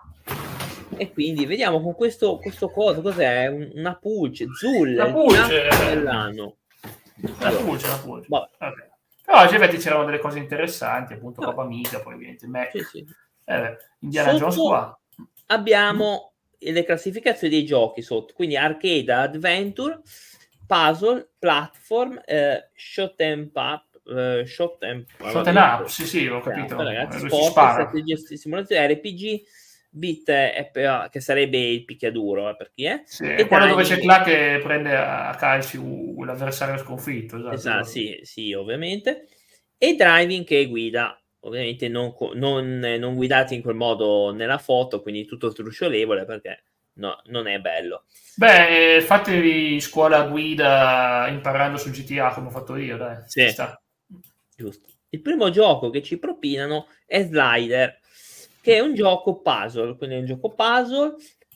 e 0.95 1.11
quindi 1.11 1.45
vediamo 1.45 1.81
con 1.81 1.95
questo, 1.95 2.37
questo 2.37 2.69
coso, 2.69 3.01
cos'è? 3.01 3.47
Una 3.47 3.95
pulce, 3.95 4.47
Zul, 4.57 4.93
la 4.93 5.11
pulce 5.11 5.67
dell'anno. 5.89 6.57
La 7.39 7.51
pulce, 7.51 7.87
la 7.87 7.97
pulce. 7.97 8.27
Vabbè. 8.29 8.91
Però 9.25 9.37
a 9.37 9.47
Gevetti 9.47 9.77
c'erano 9.77 10.05
delle 10.05 10.19
cose 10.19 10.37
interessanti, 10.37 11.13
appunto 11.13 11.41
no. 11.41 11.47
Coppa 11.47 11.61
Amiga, 11.61 12.01
poi 12.01 12.15
ovviamente 12.15 12.45
Mac. 12.47 12.71
Sì, 12.71 12.83
sì. 12.83 13.07
Eh, 13.45 13.77
Indiana 13.99 14.31
sotto 14.31 14.43
Jones 14.43 14.55
qua. 14.57 14.99
Abbiamo 15.47 16.33
le 16.57 16.83
classificazioni 16.83 17.53
dei 17.53 17.65
giochi 17.65 18.01
sotto, 18.01 18.33
quindi 18.33 18.57
arcade, 18.57 19.11
adventure, 19.13 20.01
puzzle, 20.65 21.31
platform, 21.39 22.21
eh, 22.25 22.69
shot 22.73 23.19
and 23.21 23.51
up, 23.53 23.83
uh, 24.05 24.45
shot 24.45 24.83
and, 24.83 25.05
shot 25.29 25.47
and 25.47 25.57
up, 25.57 25.85
sì 25.87 26.05
sì, 26.05 26.27
ho 26.27 26.39
capito. 26.39 26.81
Ragazzi, 26.81 27.19
sport, 27.27 27.51
strategia, 27.51 28.15
simulazione, 28.17 28.93
RPG, 28.93 29.43
Bit 29.95 30.31
è, 30.31 30.71
che 31.11 31.19
sarebbe 31.19 31.59
il 31.59 31.85
picchiaduro 31.85 32.49
eh, 32.49 32.55
per 32.55 32.71
chi 32.73 32.85
è. 32.85 33.03
Sì, 33.05 33.25
e 33.25 33.45
quello 33.45 33.67
dove 33.67 33.83
c'è 33.83 33.99
Clark 33.99 34.25
che 34.25 34.59
prende 34.63 34.95
a 34.95 35.35
calci 35.37 35.79
l'avversario 36.25 36.77
sconfitto 36.77 37.37
esatto, 37.37 37.53
esatto 37.53 37.83
sì, 37.85 38.19
sì, 38.23 38.53
ovviamente. 38.53 39.27
E 39.77 39.95
driving 39.95 40.45
che 40.45 40.65
guida 40.65 41.15
ovviamente 41.41 41.89
non, 41.89 42.15
non, 42.33 42.79
non 42.79 43.13
guidati 43.13 43.53
in 43.53 43.61
quel 43.61 43.75
modo 43.75 44.31
nella 44.31 44.57
foto 44.57 45.01
quindi 45.01 45.25
tutto 45.25 45.51
truciolevole 45.51 46.25
perché 46.25 46.63
no, 46.93 47.21
non 47.25 47.45
è 47.45 47.59
bello. 47.59 48.05
Beh 48.35 48.99
fatevi 49.05 49.79
scuola 49.79 50.23
guida 50.23 51.27
imparando 51.29 51.77
su 51.77 51.91
GTA 51.91 52.33
come 52.33 52.47
ho 52.47 52.51
fatto 52.51 52.75
io 52.77 52.97
dai 52.97 53.17
sì. 53.27 53.45
giusto. 54.55 54.87
Il 55.09 55.21
primo 55.21 55.51
gioco 55.51 55.91
che 55.91 56.01
ci 56.01 56.17
propinano 56.17 56.87
è 57.05 57.21
Slider 57.21 57.99
che 58.63 58.77
è 58.77 58.79
un 58.79 58.93
gioco 58.93 59.41
puzzle, 59.41 59.97
quindi 59.97 60.15
è 60.15 60.19
un 60.19 60.25
gioco 60.25 60.51
puzzle, 60.51 61.15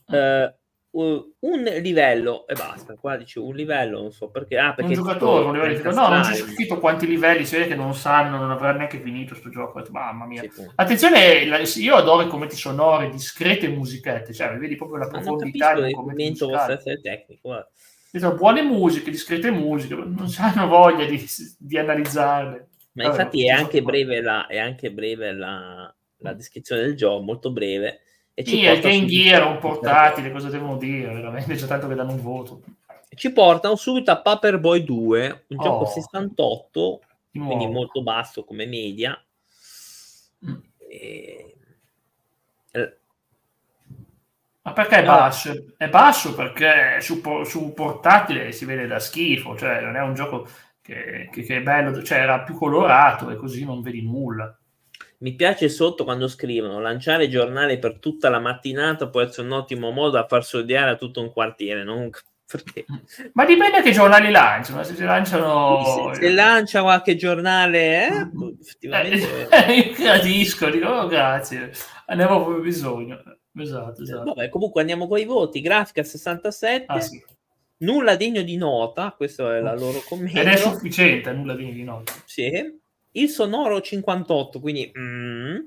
eh, 0.09 0.53
un 0.91 1.63
livello 1.81 2.45
e 2.47 2.53
basta. 2.53 2.95
Qua 2.95 3.15
dice 3.15 3.39
un 3.39 3.55
livello, 3.55 4.01
non 4.01 4.11
so 4.11 4.29
perché. 4.29 4.57
Ah, 4.57 4.73
perché 4.73 4.91
un 4.91 5.03
giocatore, 5.05 5.45
un 5.45 5.53
livello 5.53 5.93
no, 5.93 6.09
non 6.09 6.21
c'è 6.23 6.35
scritto 6.35 6.79
quanti 6.79 7.07
livelli, 7.07 7.45
si 7.45 7.55
vede 7.55 7.69
che 7.69 7.75
non 7.75 7.95
sanno, 7.95 8.35
non 8.37 8.51
avrà 8.51 8.73
neanche 8.73 8.99
finito 8.99 9.29
questo 9.29 9.49
gioco. 9.49 9.81
Mamma 9.89 10.25
mia. 10.25 10.41
Sì, 10.41 10.67
Attenzione, 10.75 11.43
io 11.77 11.95
adoro 11.95 12.23
i 12.23 12.27
commenti 12.27 12.57
sonori, 12.57 13.09
discrete 13.09 13.69
musichette, 13.69 14.33
cioè 14.33 14.57
vedi 14.57 14.75
proprio 14.75 14.97
la 14.97 15.07
profondità 15.07 15.75
del 15.75 15.93
commento 15.93 16.53
essere 16.53 16.99
tecnico. 16.99 17.67
buone 18.35 18.63
musiche, 18.63 19.11
discrete 19.11 19.49
musiche, 19.49 19.95
non 19.95 20.27
hanno 20.39 20.67
voglia 20.67 21.05
di, 21.05 21.25
di 21.57 21.77
analizzarle. 21.77 22.67
Ma 22.97 23.03
Vabbè, 23.03 23.15
infatti 23.15 23.47
è 23.47 23.51
anche, 23.51 23.81
breve 23.81 24.21
la, 24.21 24.47
è 24.47 24.57
anche 24.57 24.91
breve 24.91 25.31
la, 25.31 25.95
la 26.19 26.33
descrizione 26.33 26.81
del 26.81 26.95
gioco, 26.95 27.23
molto 27.23 27.51
breve. 27.51 28.01
E 28.33 28.43
ci 28.43 28.57
sì, 28.57 28.65
è 28.65 28.79
Game 28.79 29.05
Gear, 29.05 29.47
un 29.47 29.57
portatile, 29.59 30.31
cosa 30.31 30.49
devono 30.49 30.77
dire? 30.77 31.13
Veramente 31.13 31.55
c'è 31.55 31.65
tanto 31.65 31.87
che 31.87 31.95
danno 31.95 32.11
un 32.11 32.21
voto. 32.21 32.61
Ci 33.09 33.31
portano 33.31 33.75
subito 33.75 34.11
a 34.11 34.21
Paperboy 34.21 34.83
2, 34.83 35.45
un 35.47 35.57
oh. 35.57 35.63
gioco 35.63 35.85
68, 35.85 37.01
quindi 37.31 37.67
molto 37.67 38.03
basso 38.03 38.43
come 38.43 38.65
media. 38.65 39.19
Mm. 40.45 40.55
E... 40.89 41.55
Ma 44.67 44.73
perché 44.73 44.97
è 44.97 45.05
basso? 45.05 45.53
È 45.77 45.87
basso 45.87 46.35
perché 46.35 46.99
su, 46.99 47.21
su, 47.45 47.73
portatile 47.73 48.51
si 48.51 48.65
vede 48.65 48.85
da 48.85 48.99
schifo, 48.99 49.57
cioè 49.57 49.79
non 49.79 49.95
è 49.95 50.01
un 50.01 50.13
gioco 50.13 50.45
che, 50.81 51.29
che, 51.31 51.43
che 51.43 51.57
è 51.57 51.61
bello, 51.61 52.03
cioè 52.03 52.19
era 52.19 52.41
più 52.41 52.53
colorato 52.53 53.29
e 53.29 53.37
così 53.37 53.63
non 53.63 53.81
vedi 53.81 54.01
nulla. 54.01 54.55
Mi 55.19 55.33
piace 55.33 55.67
sotto 55.67 56.03
quando 56.03 56.27
scrivono 56.27 56.79
lanciare 56.79 57.27
giornali 57.27 57.79
per 57.79 57.97
tutta 57.97 58.29
la 58.29 58.39
mattinata 58.39 59.09
può 59.09 59.21
essere 59.21 59.47
un 59.47 59.53
ottimo 59.53 59.89
modo 59.89 60.11
da 60.11 60.27
far 60.27 60.45
sodiare 60.45 60.91
a 60.91 60.95
tutto 60.95 61.21
un 61.21 61.31
quartiere, 61.31 61.83
non 61.83 62.09
perché... 62.45 62.85
Ma 63.33 63.45
dipende 63.45 63.81
che 63.81 63.91
giornali 63.91 64.29
lanciano. 64.29 64.83
Se 64.83 65.03
lanciano. 65.03 66.13
Se, 66.13 66.21
se 66.21 66.29
lancia 66.31 66.81
qualche 66.81 67.15
giornale, 67.15 68.07
eh, 68.07 68.25
boh, 68.25 68.55
effettivamente. 68.61 69.49
Eh, 69.49 69.73
io 69.73 69.93
gradisco, 69.93 70.69
dico 70.69 70.87
oh, 70.87 71.07
grazie, 71.07 71.71
ne 72.07 72.23
avevo 72.23 72.43
proprio 72.43 72.63
bisogno. 72.63 73.21
Esatto, 73.55 74.03
esatto. 74.03 74.33
Vabbè, 74.33 74.49
comunque 74.49 74.81
andiamo 74.81 75.07
con 75.07 75.17
i 75.17 75.25
voti. 75.25 75.61
Grafica 75.61 76.03
67. 76.03 76.85
Ah, 76.87 77.01
sì. 77.01 77.23
Nulla 77.79 78.15
degno 78.15 78.41
di 78.43 78.55
nota, 78.55 79.13
questo 79.15 79.51
è 79.51 79.59
la 79.59 79.75
loro 79.75 80.01
commento. 80.07 80.39
Ed 80.39 80.47
è 80.47 80.57
sufficiente, 80.57 81.31
nulla 81.31 81.53
degno 81.53 81.73
di 81.73 81.83
nota. 81.83 82.13
Sì. 82.25 82.85
Il 83.21 83.29
sonoro 83.29 83.81
58, 83.81 84.59
quindi 84.59 84.91
mm, 84.97 85.57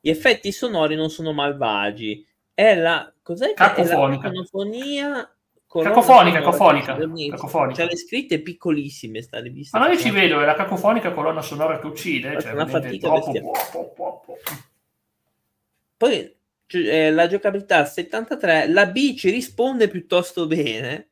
gli 0.00 0.10
effetti 0.10 0.52
sonori 0.52 0.94
non 0.96 1.10
sono 1.10 1.32
malvagi. 1.32 2.26
È 2.52 2.74
la 2.74 3.12
cos'è? 3.22 3.52
Cacofonica. 3.54 4.28
È 4.28 4.32
la 4.32 4.44
fonia 4.44 5.34
cacofonica, 5.78 6.40
cacofonica, 6.40 6.94
cacofonica. 6.94 7.82
C'è 7.82 7.88
le 7.88 7.96
scritte 7.96 8.40
piccolissime 8.40 9.22
sta 9.22 9.40
rivista. 9.40 9.78
Ma 9.78 9.86
non 9.86 9.98
ci 9.98 10.10
vedo, 10.10 10.40
è 10.40 10.44
la 10.44 10.54
cacofonica 10.54 11.12
colonna 11.12 11.42
sonora 11.42 11.78
che 11.78 11.86
uccide. 11.86 12.40
Cioè, 12.40 12.52
una 12.52 12.66
fatica 12.66 13.08
troppo... 13.08 13.32
po, 13.32 13.92
po, 13.94 14.22
po, 14.24 14.38
Poi 15.96 16.36
eh, 16.66 17.10
la 17.12 17.26
giocabilità 17.28 17.84
73, 17.84 18.68
la 18.68 18.86
B 18.86 19.14
ci 19.14 19.30
risponde 19.30 19.88
piuttosto 19.88 20.46
bene. 20.46 21.09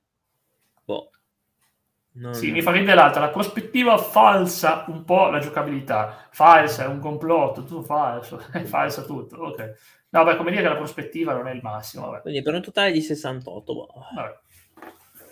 Non... 2.12 2.34
Sì, 2.34 2.50
mi 2.50 2.62
fa 2.62 2.72
ridere 2.72 2.94
l'altra, 2.94 3.20
la 3.20 3.28
prospettiva 3.28 3.96
falsa 3.96 4.84
un 4.88 5.04
po' 5.04 5.28
la 5.28 5.38
giocabilità. 5.38 6.26
Falsa, 6.30 6.84
è 6.84 6.86
un 6.86 6.98
complotto, 6.98 7.62
tutto 7.62 7.82
falso, 7.82 8.42
è 8.52 8.62
falsa 8.62 9.02
tutto, 9.02 9.36
ok. 9.36 9.72
No, 10.10 10.24
beh, 10.24 10.36
come 10.36 10.50
dire 10.50 10.62
che 10.62 10.68
la 10.68 10.76
prospettiva 10.76 11.34
non 11.34 11.46
è 11.48 11.52
il 11.52 11.60
massimo. 11.62 12.06
Vabbè. 12.06 12.22
Quindi 12.22 12.42
per 12.42 12.54
un 12.54 12.62
totale 12.62 12.92
di 12.92 13.02
68. 13.02 13.74
Boh. 13.74 13.88
Vabbè. 14.14 14.38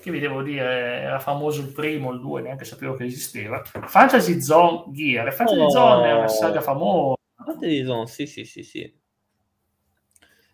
Che 0.01 0.11
vi 0.11 0.21
devo 0.21 0.43
dire, 0.43 1.01
era 1.01 1.19
famoso 1.19 1.63
il 1.63 1.73
primo, 1.73 2.13
il 2.13 2.21
2, 2.21 2.43
neanche 2.43 2.65
sapevo 2.65 2.95
che 2.95 3.05
esisteva. 3.05 3.63
Fantasy 3.65 4.41
Zone 4.41 4.85
Gear. 4.93 5.33
Fantasy 5.33 5.61
oh. 5.61 5.71
Zone 5.71 6.09
è 6.09 6.13
una 6.13 6.29
saga 6.29 6.61
famosa. 6.61 7.17
Fantasy 7.35 7.85
Zone, 7.85 8.07
sì, 8.07 8.27
sì, 8.27 8.45
sì, 8.45 8.63
sì. 8.63 8.95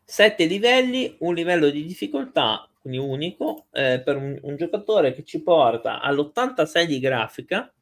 Sette 0.04 0.44
livelli, 0.44 1.16
un 1.20 1.34
livello 1.34 1.68
di 1.68 1.84
difficoltà, 1.84 2.68
quindi 2.82 2.98
unico, 2.98 3.66
eh, 3.70 4.02
per 4.04 4.16
un, 4.16 4.36
un 4.42 4.56
giocatore 4.56 5.14
che 5.14 5.22
ci 5.22 5.40
porta 5.40 6.00
all'86 6.00 6.84
di 6.84 6.98
grafica, 6.98 7.72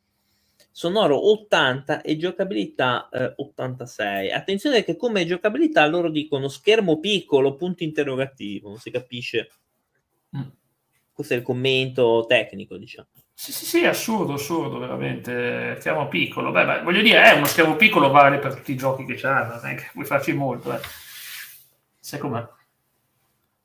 sonoro 0.71 1.31
80 1.31 2.03
e 2.03 2.19
giocabilità 2.19 3.09
eh, 3.11 3.33
86. 3.35 4.31
Attenzione 4.31 4.85
che 4.85 4.97
come 4.97 5.25
giocabilità 5.25 5.87
loro 5.87 6.11
dicono 6.11 6.49
schermo 6.49 7.01
piccolo, 7.01 7.57
punto 7.57 7.83
interrogativo, 7.83 8.69
non 8.69 8.79
si 8.79 8.91
capisce. 8.91 9.51
Mm. 10.37 10.49
Questo 11.15 11.33
è 11.33 11.39
il 11.39 11.43
commento 11.43 12.27
tecnico, 12.29 12.77
diciamo. 12.77 13.09
Sì, 13.33 13.53
sì, 13.53 13.65
sì, 13.65 13.87
assurdo, 13.87 14.35
assurdo, 14.35 14.79
veramente. 14.79 15.77
Schermo 15.81 16.09
piccolo. 16.09 16.51
Beh, 16.51 16.67
beh, 16.67 16.83
voglio 16.83 17.01
dire, 17.01 17.23
è 17.23 17.33
eh, 17.33 17.37
uno 17.37 17.47
schermo 17.47 17.75
piccolo 17.77 18.11
vale 18.11 18.39
per 18.39 18.55
tutti 18.55 18.73
i 18.73 18.77
giochi 18.77 19.07
che 19.07 19.15
c'hanno, 19.15 19.55
non 19.55 19.67
è 19.67 19.75
che 19.77 19.89
puoi 19.95 20.05
farci 20.05 20.35
molto, 20.35 20.75
eh. 20.75 20.81
Sai 21.99 22.19
com'è? 22.19 22.47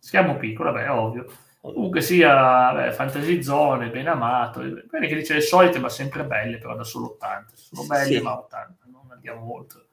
Schermo 0.06 0.38
piccolo, 0.38 0.72
vabbè, 0.72 0.92
ovvio. 0.92 1.26
Comunque 1.60 2.00
sia 2.00 2.72
beh, 2.72 2.92
Fantasy 2.92 3.42
Zone, 3.42 3.90
ben 3.90 4.08
amato, 4.08 4.60
quelli 4.88 5.08
che 5.08 5.16
dice 5.16 5.34
le 5.34 5.42
solite, 5.42 5.80
ma 5.80 5.90
sempre 5.90 6.24
belle, 6.26 6.60
però 6.60 6.76
da 6.76 6.84
solo 6.84 7.14
80. 7.14 7.54
Sono 7.56 7.88
belle, 7.88 8.18
sì. 8.18 8.22
ma 8.22 8.38
80, 8.38 8.78
non 8.92 9.10
andiamo 9.10 9.52
oltre. 9.52 9.88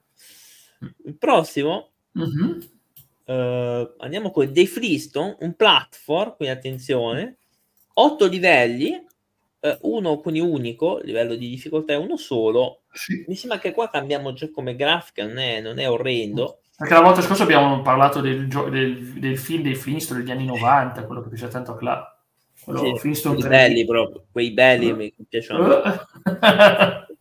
Il 1.05 1.17
prossimo, 1.17 1.93
mm-hmm. 2.15 2.59
uh, 3.25 3.95
andiamo 3.97 4.29
con 4.29 4.53
dei 4.53 4.67
Freestone, 4.67 5.37
un 5.39 5.55
platform, 5.55 6.35
quindi 6.35 6.55
attenzione, 6.55 7.37
8 7.95 8.27
livelli, 8.27 8.93
uh, 9.61 9.77
uno 9.81 10.19
quindi 10.19 10.41
unico, 10.41 10.99
livello 10.99 11.33
di 11.33 11.49
difficoltà 11.49 11.93
è 11.93 11.97
uno 11.97 12.17
solo. 12.17 12.83
Sì. 12.91 13.25
Mi 13.27 13.33
sembra 13.33 13.57
che 13.57 13.71
qua 13.71 13.89
cambiamo 13.89 14.33
già 14.33 14.51
come 14.51 14.75
grafica, 14.75 15.25
non 15.25 15.39
è, 15.39 15.59
non 15.59 15.79
è 15.79 15.89
orrendo. 15.89 16.59
Anche 16.75 16.93
la 16.93 17.01
volta 17.01 17.21
scorsa 17.21 17.43
abbiamo 17.43 17.81
parlato 17.81 18.19
del, 18.19 18.47
del, 18.47 19.13
del 19.19 19.37
film 19.37 19.61
dei 19.61 19.75
Flintstone 19.75 20.21
degli 20.21 20.31
anni 20.31 20.45
90, 20.45 21.05
quello 21.05 21.21
che 21.21 21.29
piace 21.29 21.47
tanto 21.47 21.73
a 21.73 21.77
Cla. 21.77 22.17
Quello 22.63 22.97
sì, 22.97 23.19
quei 23.21 23.47
belli 23.47 23.85
proprio, 23.85 24.25
quei 24.31 24.51
belli 24.51 24.89
uh. 24.89 24.95
mi 24.95 25.13
piacciono. 25.27 25.81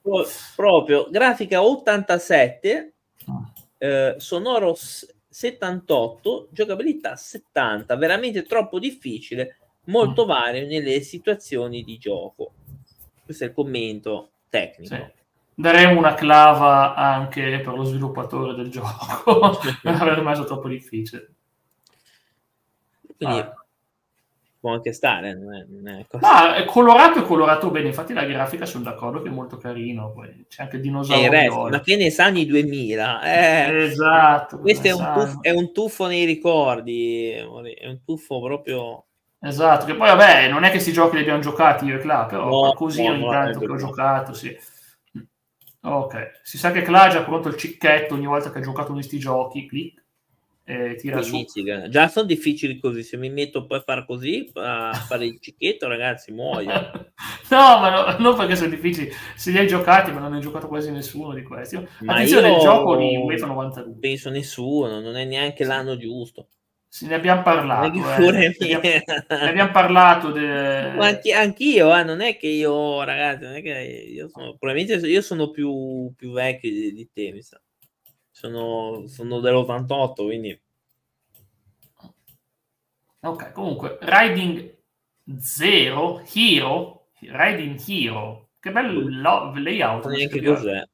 Uh. 0.03 0.25
proprio, 0.57 1.09
grafica 1.11 1.63
87, 1.63 2.95
eh, 3.77 4.15
sonoro 4.17 4.75
78, 5.29 6.49
giocabilità 6.51 7.17
70, 7.17 7.95
veramente 7.97 8.45
troppo 8.45 8.79
difficile, 8.79 9.59
molto 9.87 10.25
mm. 10.25 10.29
vario 10.29 10.67
nelle 10.67 11.01
situazioni 11.03 11.83
di 11.83 11.99
gioco. 11.99 12.55
Questo 13.23 13.45
è 13.45 13.49
il 13.49 13.53
commento 13.53 14.31
tecnico. 14.49 14.95
Sì 14.95 15.21
daremo 15.63 15.97
una 15.97 16.15
clava 16.15 16.95
anche 16.95 17.61
per 17.61 17.75
lo 17.75 17.85
sviluppatore 17.85 18.55
del 18.55 18.69
gioco 18.69 19.57
per 19.81 19.97
aver 20.01 20.21
messo 20.21 20.45
troppo 20.45 20.67
difficile. 20.67 21.31
Quindi 23.17 23.39
ah. 23.39 23.55
può 24.59 24.73
anche 24.73 24.93
stare 24.93 25.35
non 25.35 25.55
è, 25.55 25.65
non 25.69 25.89
è 25.89 26.07
ma 26.19 26.57
è 26.57 26.65
colorato 26.65 27.21
e 27.21 27.23
colorato 27.23 27.71
bene 27.71 27.89
infatti 27.89 28.13
la 28.13 28.25
grafica 28.25 28.67
sono 28.67 28.83
d'accordo 28.83 29.23
che 29.23 29.29
è 29.29 29.33
molto 29.33 29.59
carino 29.59 30.11
poi 30.11 30.45
c'è 30.49 30.63
anche 30.63 30.77
il 30.77 30.83
dinosauro 30.83 31.31
resto, 31.31 31.69
ma 31.69 31.81
che 31.81 31.95
ne 31.95 32.11
sa 32.11 32.25
anni 32.25 32.47
2000 32.47 33.23
eh, 33.23 33.83
esatto 33.85 34.59
questo 34.59 34.89
è 34.89 34.93
un, 34.93 35.13
tuffo, 35.15 35.43
è 35.43 35.51
un 35.51 35.73
tuffo 35.73 36.07
nei 36.07 36.25
ricordi 36.25 37.31
è 37.31 37.87
un 37.87 38.01
tuffo 38.05 38.41
proprio 38.41 39.05
Esatto, 39.45 39.87
che 39.87 39.97
poi 39.97 40.07
vabbè, 40.07 40.49
non 40.49 40.63
è 40.63 40.67
che 40.67 40.75
questi 40.75 40.93
giochi 40.93 41.17
li 41.17 41.23
abbiamo 41.23 41.41
giocati 41.41 41.85
io 41.85 41.97
e 41.97 41.99
Cla, 41.99 42.27
però 42.27 42.49
no, 42.49 42.75
così 42.75 43.05
no, 43.05 43.11
ogni 43.11 43.29
tanto 43.29 43.59
che 43.59 43.73
ho 43.73 43.77
giocato, 43.77 44.33
sì. 44.35 44.57
Ok, 45.85 46.41
si 46.43 46.59
sa 46.59 46.71
che 46.71 46.83
Cla 46.83 47.11
ha 47.11 47.25
pronto 47.25 47.49
il 47.49 47.57
cicchetto 47.57 48.15
ogni 48.15 48.27
volta 48.27 48.53
che 48.53 48.59
ha 48.59 48.63
giocato 48.63 48.93
questi 48.93 49.19
giochi, 49.19 49.67
clic, 49.67 50.03
e 50.65 50.95
tira 50.95 51.21
su. 51.23 51.45
Già 51.89 52.07
sono 52.07 52.27
difficili 52.27 52.79
così, 52.79 53.03
se 53.03 53.17
mi 53.17 53.31
metto 53.31 53.67
poi 53.67 53.79
a 53.79 53.83
fare 53.83 54.05
così, 54.07 54.49
a 54.55 54.93
fare 54.93 55.27
il 55.27 55.41
cicchetto, 55.41 55.89
ragazzi, 55.89 56.31
muoio. 56.31 56.71
no, 57.51 57.79
ma 57.81 57.91
no, 57.91 58.17
non 58.19 58.37
perché 58.37 58.55
sono 58.55 58.71
difficili, 58.71 59.11
se 59.35 59.51
li 59.51 59.59
hai 59.59 59.67
giocati, 59.67 60.13
ma 60.13 60.21
non 60.21 60.35
hai 60.35 60.41
giocato 60.41 60.69
quasi 60.69 60.93
nessuno 60.93 61.35
di 61.35 61.43
questi. 61.43 61.77
Ma 62.01 62.13
Attenzione, 62.13 62.49
io... 62.49 62.57
il 62.57 62.61
gioco 62.61 62.97
di 62.97 63.17
UEFA 63.17 63.47
92. 63.47 63.99
Penso 63.99 64.31
nessuno, 64.31 65.01
non 65.01 65.17
è 65.17 65.25
neanche 65.25 65.65
l'anno 65.65 65.97
giusto. 65.97 66.47
Se 66.93 67.07
ne 67.07 67.15
abbiamo 67.15 67.41
parlato. 67.41 67.87
Eh. 67.87 68.55
Ne, 68.59 69.49
abbiamo, 69.49 69.71
parlato. 69.71 70.31
De... 70.31 70.93
Ma 70.95 71.07
anch- 71.07 71.33
anch'io, 71.33 71.97
eh, 71.97 72.05
non 72.05 72.21
è 72.21 72.37
che 72.37 72.49
io, 72.49 73.03
ragazzi, 73.03 73.45
non 73.45 73.55
è 73.55 73.63
che 73.63 73.81
io 74.11 74.29
sono, 74.29 74.59
probabilmente 74.59 75.07
io 75.07 75.23
sono 75.23 75.49
più, 75.49 76.13
più 76.15 76.33
vecchio 76.33 76.71
di, 76.71 76.93
di 76.93 77.09
te, 77.11 77.33
mi 77.33 77.41
sa. 77.41 77.59
Sono, 78.31 79.07
sono 79.07 79.41
dell'88, 79.41 80.13
quindi... 80.17 80.63
Ok, 83.21 83.53
comunque, 83.53 83.97
Riding 84.03 84.77
Zero, 85.39 86.23
Hero, 86.31 87.09
Riding 87.21 87.81
Hero, 87.89 88.51
che 88.61 88.71
bel 88.71 89.19
lo- 89.19 89.55
layout. 89.55 90.05
Non 90.05 90.13
neanche 90.13 90.43
cos'è. 90.43 90.87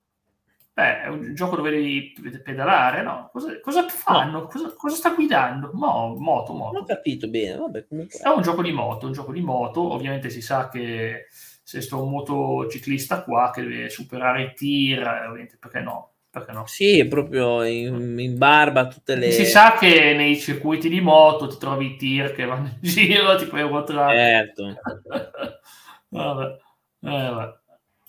Beh, 0.79 1.03
è 1.03 1.09
un 1.09 1.35
gioco 1.35 1.57
dove 1.57 1.71
devi 1.71 2.15
pedalare, 2.45 3.03
no? 3.03 3.31
Cosa, 3.33 3.59
cosa 3.59 3.89
fanno? 3.89 4.43
No. 4.43 4.47
Cosa, 4.47 4.73
cosa, 4.77 4.95
sta 4.95 5.11
guidando? 5.11 5.71
Mo, 5.73 6.15
moto, 6.17 6.53
moto. 6.53 6.73
Non 6.75 6.83
ho 6.83 6.87
capito 6.87 7.27
bene, 7.27 7.57
vabbè, 7.57 7.89
comunque... 7.89 8.21
È 8.21 8.29
un 8.29 8.43
gioco 8.43 8.63
di 8.63 8.71
moto, 8.71 9.07
un 9.07 9.13
gioco 9.13 9.33
di 9.33 9.41
moto. 9.41 9.93
Ovviamente 9.93 10.31
si 10.31 10.41
sa 10.41 10.69
che 10.69 11.27
se 11.65 11.81
sto 11.81 12.01
un 12.01 12.13
motociclista 12.13 13.25
qua 13.25 13.51
che 13.53 13.63
deve 13.63 13.89
superare 13.89 14.43
i 14.45 14.53
tir, 14.55 15.01
ovviamente 15.01 15.57
perché 15.59 15.81
no? 15.81 16.13
perché 16.31 16.53
no? 16.53 16.65
Sì, 16.69 17.05
proprio 17.09 17.65
in, 17.65 18.17
in 18.17 18.39
barba 18.39 18.87
tutte 18.87 19.17
le... 19.17 19.33
Si 19.33 19.47
sa 19.47 19.73
che 19.77 20.15
nei 20.15 20.39
circuiti 20.39 20.89
di 20.89 21.01
moto 21.01 21.49
ti 21.49 21.59
trovi 21.59 21.95
i 21.95 21.97
tir 21.97 22.31
che 22.35 22.45
vanno 22.45 22.69
in 22.69 22.79
giro, 22.89 23.35
tipo 23.35 23.57
Euro 23.57 23.83
Truck. 23.83 24.13
Certo. 24.13 24.77
vabbè. 26.11 26.57
Eh, 27.01 27.31
vabbè. 27.31 27.57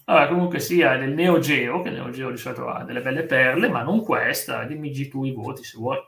Vabbè, 0.10 0.28
comunque 0.28 0.60
sia 0.60 0.98
del 0.98 1.12
Neo 1.12 1.38
Geo, 1.38 1.84
che 1.84 1.92
Neo 1.92 2.10
Geo 2.10 2.32
di 2.32 2.38
solito 2.38 2.68
ha 2.68 2.84
delle 2.84 3.02
belle 3.02 3.26
perle, 3.26 3.70
ma 3.70 3.84
non 3.84 4.02
questa. 4.02 4.64
Dimmi 4.64 4.92
tu 5.08 5.24
i 5.24 5.32
voti 5.32 5.64
se 5.64 5.78
vuoi. 5.78 6.00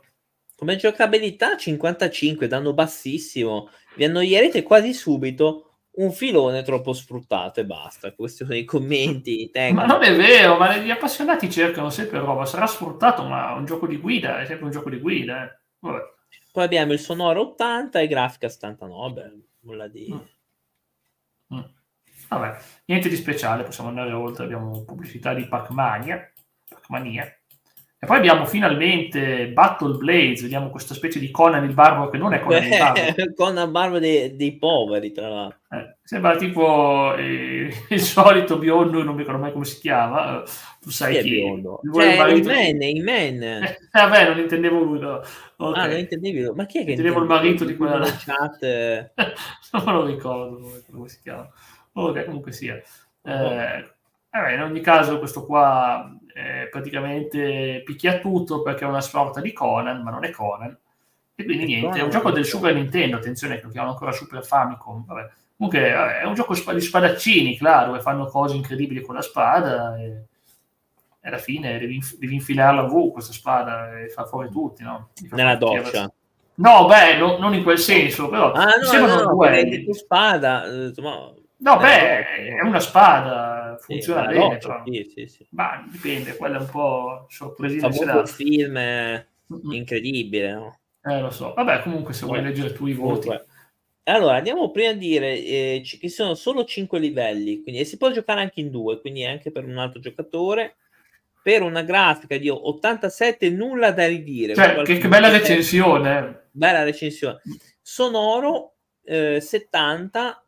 Come 0.55 0.75
giocabilità 0.75 1.55
55, 1.55 2.47
danno 2.47 2.73
bassissimo. 2.73 3.69
Vi 3.95 4.03
annoierete 4.03 4.63
quasi 4.63 4.95
subito 4.95 5.81
un 5.97 6.11
filone 6.11 6.63
troppo 6.63 6.93
sfruttato 6.93 7.59
e 7.59 7.65
basta. 7.65 8.11
Questi 8.15 8.43
sono 8.43 8.57
i 8.57 8.63
commenti. 8.63 9.51
Tecnici. 9.51 9.73
Ma 9.75 9.85
non 9.85 10.01
è 10.01 10.15
vero, 10.15 10.57
ma 10.57 10.75
gli 10.77 10.89
appassionati 10.89 11.51
cercano 11.51 11.91
sempre 11.91 12.17
roba. 12.17 12.45
Sarà 12.47 12.65
sfruttato, 12.65 13.23
ma 13.23 13.53
un 13.53 13.65
gioco 13.65 13.85
di 13.85 13.97
guida 13.97 14.39
è 14.39 14.45
sempre 14.47 14.65
un 14.65 14.71
gioco 14.71 14.89
di 14.89 14.97
guida. 14.97 15.43
Eh. 15.43 15.59
Poi 16.51 16.63
abbiamo 16.63 16.93
il 16.93 16.99
sonoro 16.99 17.41
80 17.41 17.99
e 17.99 18.07
grafica 18.07 18.49
79. 18.49 19.41
Nulla 19.59 19.87
di. 19.87 20.11
Mm. 20.11 20.17
Vabbè, 22.31 22.57
niente 22.85 23.09
di 23.09 23.15
speciale, 23.17 23.63
possiamo 23.63 23.89
andare 23.89 24.13
oltre. 24.13 24.45
Abbiamo 24.45 24.83
pubblicità 24.83 25.33
di 25.33 25.47
Pac-Mania. 25.47 26.31
Pac-Mania 26.67 27.29
e 28.03 28.07
poi 28.07 28.17
abbiamo 28.17 28.47
finalmente 28.47 29.49
Battle 29.49 29.95
Blades, 29.95 30.41
vediamo 30.41 30.71
questa 30.71 30.95
specie 30.95 31.19
di 31.19 31.29
Conan 31.29 31.65
il 31.65 31.75
Barbaro 31.75 32.09
che 32.09 32.17
non 32.17 32.33
è 32.33 32.39
Conan 32.39 32.63
il 32.63 32.69
Barbaro. 32.69 33.13
Conan 33.37 33.71
Barbaro 33.71 33.99
dei, 33.99 34.35
dei, 34.35 34.57
poveri, 34.57 35.11
tra 35.11 35.29
l'altro. 35.29 35.59
Eh, 35.69 35.97
sembra 36.01 36.35
tipo 36.35 37.13
eh, 37.15 37.71
il 37.89 37.99
solito 37.99 38.57
biondo, 38.57 39.03
non 39.03 39.13
mi 39.13 39.19
ricordo 39.19 39.39
mai 39.39 39.51
come 39.51 39.65
si 39.65 39.79
chiama. 39.79 40.41
Tu 40.81 40.89
sai 40.89 41.13
chi, 41.17 41.21
chi 41.21 41.27
è 41.27 41.43
biondo? 41.43 41.79
Cioè, 41.93 42.31
il 42.31 42.43
man, 42.43 42.81
il 42.81 43.03
man. 43.03 43.43
Eh, 43.43 43.77
vabbè, 43.91 44.29
non 44.29 44.39
intendevo 44.39 44.81
lui. 44.81 44.97
No. 44.97 45.21
Okay. 45.57 45.83
Ah, 45.83 45.85
non 45.85 45.97
intendevi? 45.99 46.51
Ma 46.55 46.65
chi 46.65 46.79
è 46.79 46.83
che 46.83 46.91
intendevo 46.91 47.19
il 47.19 47.27
marito 47.27 47.65
di 47.65 47.75
quella 47.75 47.99
chat? 48.17 49.11
non 49.73 49.83
me 49.85 49.91
lo 49.91 50.05
ricordo 50.05 50.81
come 50.91 51.07
si 51.07 51.19
chiama. 51.21 51.47
Ok, 51.93 52.25
comunque 52.25 52.51
sia. 52.51 52.81
Eh, 53.23 53.93
eh, 54.29 54.53
in 54.53 54.61
ogni 54.61 54.81
caso, 54.81 55.19
questo 55.19 55.45
qua 55.45 56.15
eh, 56.33 56.67
praticamente 56.69 57.81
picchia 57.83 58.19
tutto 58.19 58.61
perché 58.61 58.85
è 58.85 58.87
una 58.87 59.01
sorta 59.01 59.41
di 59.41 59.51
Conan, 59.51 60.01
ma 60.01 60.11
non 60.11 60.23
è 60.23 60.31
Conan. 60.31 60.77
E 61.35 61.43
quindi 61.43 61.65
niente, 61.65 61.99
è 61.99 62.03
un 62.03 62.09
gioco 62.09 62.31
del 62.31 62.45
Super 62.45 62.73
Nintendo, 62.73 63.17
attenzione 63.17 63.57
che 63.57 63.63
lo 63.63 63.71
chiamano 63.71 63.93
ancora 63.93 64.11
Super 64.11 64.45
Famicom. 64.45 65.05
Vabbè. 65.05 65.29
Comunque 65.57 65.91
vabbè, 65.91 66.19
è 66.19 66.25
un 66.25 66.33
gioco 66.33 66.55
di 66.73 66.81
spadaccini, 66.81 67.57
claro, 67.57 67.87
dove 67.87 68.01
fanno 68.01 68.25
cose 68.25 68.55
incredibili 68.55 69.01
con 69.01 69.15
la 69.15 69.21
spada 69.21 69.95
e, 69.97 70.05
e 71.19 71.27
alla 71.27 71.37
fine 71.37 71.77
devi, 71.77 72.01
devi 72.17 72.33
infilarla 72.33 72.83
V 72.83 73.11
questa 73.11 73.31
spada 73.31 73.99
e 73.99 74.09
far 74.09 74.27
fuori 74.27 74.49
tutti, 74.49 74.81
no? 74.81 75.09
Nella 75.29 75.55
doccia. 75.55 76.11
No, 76.55 76.85
beh, 76.85 77.17
no, 77.17 77.37
non 77.37 77.53
in 77.53 77.63
quel 77.63 77.77
senso, 77.77 78.27
però 78.29 78.51
ah, 78.51 78.65
no, 78.65 78.83
sembrano 78.85 79.21
no, 79.23 79.45
no, 79.45 79.93
spada, 79.93 80.65
insomma, 80.67 81.31
No, 81.61 81.77
beh, 81.77 82.25
è 82.57 82.61
una 82.63 82.79
spada, 82.79 83.77
funziona 83.79 84.27
sì, 84.27 84.37
bene, 84.37 84.59
no, 84.63 84.83
sì, 84.83 85.11
sì, 85.13 85.27
sì. 85.27 85.47
ma 85.51 85.85
dipende, 85.87 86.35
quella 86.35 86.57
è 86.57 86.61
un 86.61 86.69
po' 86.69 87.27
sorpresiva. 87.29 87.87
Un 87.87 88.25
film 88.25 88.79
incredibile, 89.71 90.53
no? 90.53 90.79
Eh, 91.03 91.19
lo 91.19 91.29
so. 91.29 91.53
Vabbè, 91.53 91.81
comunque 91.83 92.13
se 92.13 92.25
vuoi 92.25 92.41
leggere 92.41 92.73
tu 92.73 92.87
i 92.87 92.93
voti. 92.93 93.29
Allora, 94.05 94.37
andiamo 94.37 94.71
prima 94.71 94.89
a 94.89 94.93
dire 94.93 95.37
eh, 95.37 95.81
ci 95.85 96.09
sono 96.09 96.33
solo 96.33 96.65
5 96.65 96.97
livelli, 96.97 97.61
quindi 97.61 97.81
e 97.81 97.85
si 97.85 97.97
può 97.97 98.09
giocare 98.09 98.41
anche 98.41 98.59
in 98.59 98.71
due, 98.71 98.99
quindi 98.99 99.23
anche 99.23 99.51
per 99.51 99.63
un 99.63 99.77
altro 99.77 99.99
giocatore. 99.99 100.77
Per 101.43 101.63
una 101.63 101.81
grafica 101.81 102.37
di 102.37 102.49
87, 102.49 103.49
nulla 103.49 103.91
da 103.91 104.07
ridire. 104.07 104.53
Cioè, 104.53 104.81
che, 104.83 104.97
che, 104.99 105.07
bella 105.07 105.29
recensione! 105.29 106.49
Bella 106.51 106.83
recensione. 106.83 107.41
Sonoro 107.81 108.75
eh, 109.03 109.41
70, 109.41 110.40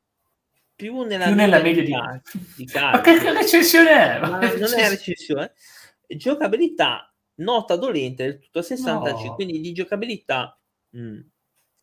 più 0.84 1.02
nella, 1.04 1.28
più 1.28 1.36
nella 1.36 1.62
media, 1.62 1.82
media 1.82 2.22
di, 2.34 2.40
di, 2.56 2.66
di 2.66 2.72
Ma 2.74 3.00
che, 3.00 3.32
recensione 3.32 3.90
è? 3.90 4.20
Ma 4.20 4.28
non 4.28 4.74
è 4.76 4.90
recensione. 4.90 5.54
Giocabilità 6.08 7.14
nota 7.36 7.78
dolente 7.78 8.26
del 8.26 8.40
tutto 8.40 8.60
a 8.60 8.64
65, 8.64 9.28
no. 9.28 9.36
quindi 9.36 9.62
di 9.62 9.72
giocabilità 9.72 10.60
mh, 10.90 11.02
mm, 11.02 11.20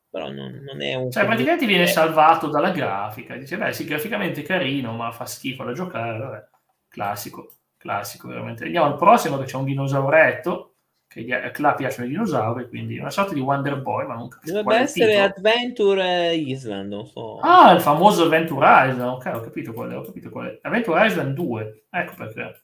però 0.08 0.30
non, 0.30 0.52
non, 0.64 0.80
è 0.82 0.94
un 0.94 1.10
cioè 1.10 1.24
praticamente 1.24 1.66
viene 1.66 1.88
salvato 1.88 2.48
dalla 2.48 2.70
grafica 2.70 3.36
dice 3.36 3.56
beh 3.56 3.72
sì 3.72 3.84
graficamente 3.84 4.42
carino 4.42 4.92
ma 4.92 5.10
fa 5.10 5.26
schifo 5.26 5.64
da 5.64 5.72
giocare 5.72 6.18
vabbè. 6.18 6.48
classico 6.88 7.54
classico 7.76 8.28
veramente 8.28 8.64
andiamo 8.64 8.86
al 8.86 8.96
prossimo 8.96 9.38
che 9.38 9.44
c'è 9.46 9.56
un 9.56 9.64
dinosauretto 9.64 10.69
che 11.10 11.34
a 11.34 11.50
Cla 11.50 11.74
piacciono 11.74 12.06
i 12.06 12.10
dinosauri, 12.10 12.68
quindi 12.68 12.96
una 12.96 13.10
sorta 13.10 13.34
di 13.34 13.40
Wonder 13.40 13.82
Boy, 13.82 14.06
ma 14.06 14.14
non 14.14 14.28
capisco 14.28 14.62
Dovrebbe 14.62 14.82
essere 14.84 15.18
Adventure 15.18 16.32
Island, 16.36 16.92
non 16.92 17.04
so. 17.04 17.40
Ah, 17.40 17.72
il 17.72 17.80
famoso 17.80 18.24
Adventure 18.24 18.64
Island, 18.64 19.00
ok, 19.00 19.30
ho 19.34 19.40
capito 19.40 19.72
qual 19.72 19.90
è, 19.90 19.96
ho 19.96 20.02
capito 20.02 20.30
qual 20.30 20.46
è. 20.46 20.58
Adventure 20.62 21.04
Island 21.04 21.34
2, 21.34 21.86
ecco 21.90 22.14
perché. 22.14 22.62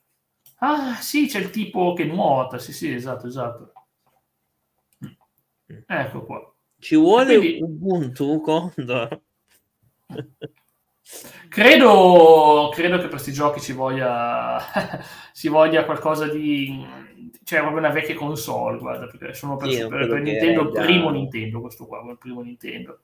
Ah, 0.59 0.95
sì, 0.95 1.27
c'è 1.27 1.41
il 1.41 1.51
tipo 1.51 1.93
che 1.95 2.05
nuota, 2.05 2.59
sì, 2.59 2.73
sì, 2.73 2.95
esatto, 2.95 3.27
esatto. 3.27 3.73
Mm. 5.05 5.79
Ecco 5.85 6.25
qua. 6.25 6.55
Ci 6.79 6.95
vuole 6.95 7.39
quindi... 7.39 7.61
Ubuntu, 7.61 8.41
Condor? 8.43 9.21
Credo, 11.49 12.71
credo, 12.75 12.97
che 12.97 13.03
per 13.03 13.11
questi 13.11 13.33
giochi 13.33 13.61
ci 13.61 13.73
voglia, 13.73 14.59
si 15.33 15.49
voglia 15.49 15.85
qualcosa 15.85 16.27
di... 16.27 16.85
cioè 17.45 17.61
proprio 17.61 17.79
una 17.79 17.91
vecchia 17.91 18.17
console, 18.17 18.79
guarda, 18.79 19.07
perché 19.07 19.33
sono 19.33 19.57
per, 19.57 19.71
sì, 19.71 19.87
per, 19.87 20.09
per 20.09 20.21
Nintendo, 20.21 20.63
il 20.63 20.73
primo 20.73 21.11
Nintendo 21.11 21.61
questo 21.61 21.87
qua, 21.87 22.05
il 22.11 22.19
primo 22.19 22.43
Nintendo. 22.43 23.01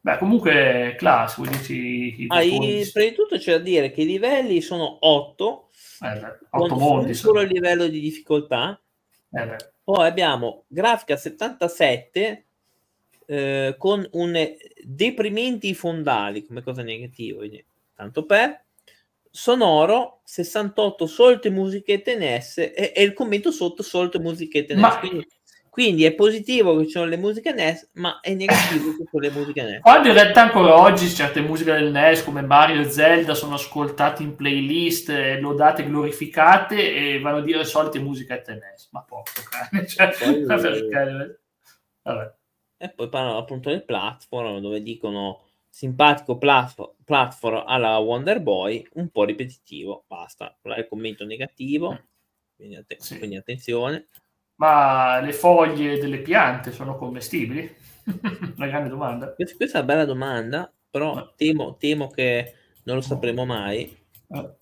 Beh, 0.00 0.18
comunque, 0.18 0.94
class, 0.96 1.36
vuoi 1.36 1.48
dirci... 1.48 2.26
Ah, 2.28 2.42
i, 2.42 2.88
prima 2.92 3.08
di 3.08 3.14
tutto 3.14 3.36
c'è 3.36 3.52
da 3.52 3.58
dire 3.58 3.90
che 3.90 4.02
i 4.02 4.06
livelli 4.06 4.60
sono 4.60 4.98
8, 5.00 5.68
eh, 6.02 6.38
8 6.50 6.74
mondi. 6.76 7.14
solo 7.14 7.40
il 7.40 7.48
livello 7.48 7.86
di 7.88 8.00
difficoltà. 8.00 8.80
Eh 9.30 9.56
Poi 9.82 10.06
abbiamo 10.06 10.64
grafica 10.68 11.16
77, 11.16 12.47
eh, 13.30 13.74
con 13.76 14.08
un 14.12 14.56
deprimenti 14.82 15.74
fondali 15.74 16.46
come 16.46 16.62
cosa 16.62 16.82
negativa, 16.82 17.44
tanto 17.94 18.24
per 18.24 18.64
sonoro 19.30 20.22
68 20.24 21.06
solte 21.06 21.50
musichette 21.50 22.16
NES 22.16 22.56
e, 22.58 22.92
e 22.96 23.02
il 23.02 23.12
commento 23.12 23.50
sotto 23.50 23.82
solte 23.82 24.18
musichette 24.18 24.72
NES. 24.72 24.82
Ma... 24.82 24.98
Quindi, 24.98 25.26
quindi, 25.68 26.04
è 26.04 26.14
positivo 26.14 26.78
che 26.78 26.86
ci 26.86 26.92
sono 26.92 27.04
le 27.04 27.18
musiche 27.18 27.52
NES, 27.52 27.90
ma 27.94 28.20
è 28.20 28.32
negativo 28.32 28.96
che 28.96 29.04
sono 29.10 29.22
le 29.22 29.30
musiche 29.30 29.62
NES. 29.62 29.80
Quando 29.82 30.08
in 30.08 30.14
realtà 30.14 30.42
ancora 30.42 30.80
oggi 30.80 31.06
certe 31.08 31.42
musiche 31.42 31.72
del 31.72 31.90
NES 31.90 32.24
come 32.24 32.40
Mario 32.40 32.80
e 32.80 32.90
Zelda 32.90 33.34
sono 33.34 33.56
ascoltate 33.56 34.22
in 34.22 34.36
playlist, 34.36 35.10
lodate, 35.38 35.84
glorificate 35.84 36.94
e 36.94 37.20
vanno 37.20 37.38
a 37.38 37.42
dire 37.42 37.62
solite 37.64 37.98
musichette 37.98 38.54
NES. 38.54 38.88
Ma 38.92 39.02
poco, 39.02 39.24
cane. 39.50 39.84
Cioè, 39.86 40.14
Poi. 40.18 41.36
Vabbè. 42.02 42.37
E 42.78 42.88
poi 42.90 43.08
parlano 43.08 43.38
appunto 43.38 43.70
del 43.70 43.84
platform 43.84 44.60
dove 44.60 44.82
dicono 44.82 45.42
simpatico 45.68 46.38
platform, 46.38 46.94
platform 47.04 47.64
alla 47.66 47.98
Wonder 47.98 48.40
Boy, 48.40 48.86
un 48.94 49.10
po' 49.10 49.24
ripetitivo, 49.24 50.04
basta. 50.06 50.56
Il 50.62 50.86
commento 50.88 51.24
negativo, 51.24 51.98
quindi, 52.56 52.76
att- 52.76 52.96
sì. 52.96 53.18
quindi 53.18 53.36
attenzione. 53.36 54.08
Ma 54.56 55.20
le 55.20 55.32
foglie 55.32 55.98
delle 55.98 56.18
piante 56.18 56.72
sono 56.72 56.96
commestibili? 56.96 57.76
una 58.56 58.66
grande 58.66 58.88
domanda. 58.88 59.32
Questa, 59.34 59.56
questa, 59.56 59.78
è 59.78 59.82
una 59.82 59.92
bella 59.92 60.04
domanda, 60.04 60.72
però 60.90 61.34
temo, 61.36 61.76
temo, 61.76 62.08
che 62.08 62.54
non 62.84 62.96
lo 62.96 63.02
sapremo 63.02 63.44
mai. 63.44 63.96
Oh. 64.28 64.56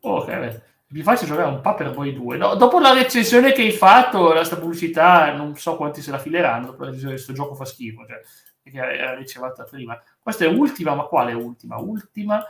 Ok, 0.00 0.62
vi 0.92 1.02
faccio 1.02 1.24
giocare 1.24 1.48
un 1.48 1.62
Paperboy 1.62 2.12
2. 2.12 2.36
No, 2.36 2.54
dopo 2.54 2.78
la 2.78 2.92
recensione 2.92 3.52
che 3.52 3.62
hai 3.62 3.70
fatto, 3.70 4.30
questa 4.32 4.58
pubblicità, 4.58 5.32
non 5.34 5.56
so 5.56 5.76
quanti 5.76 6.02
se 6.02 6.10
la 6.10 6.18
fileranno. 6.18 6.66
Dopo 6.66 6.80
la 6.80 6.86
recensione, 6.86 7.14
questo 7.14 7.32
gioco 7.32 7.54
fa 7.54 7.64
schifo, 7.64 8.04
cioè, 8.06 8.20
che 8.62 8.78
era 8.78 9.14
ricevuta 9.14 9.64
prima. 9.64 10.00
Questa 10.20 10.44
è 10.44 10.48
ultima, 10.48 10.94
ma 10.94 11.04
quale 11.04 11.32
ultima? 11.32 11.78
Ultima. 11.78 12.44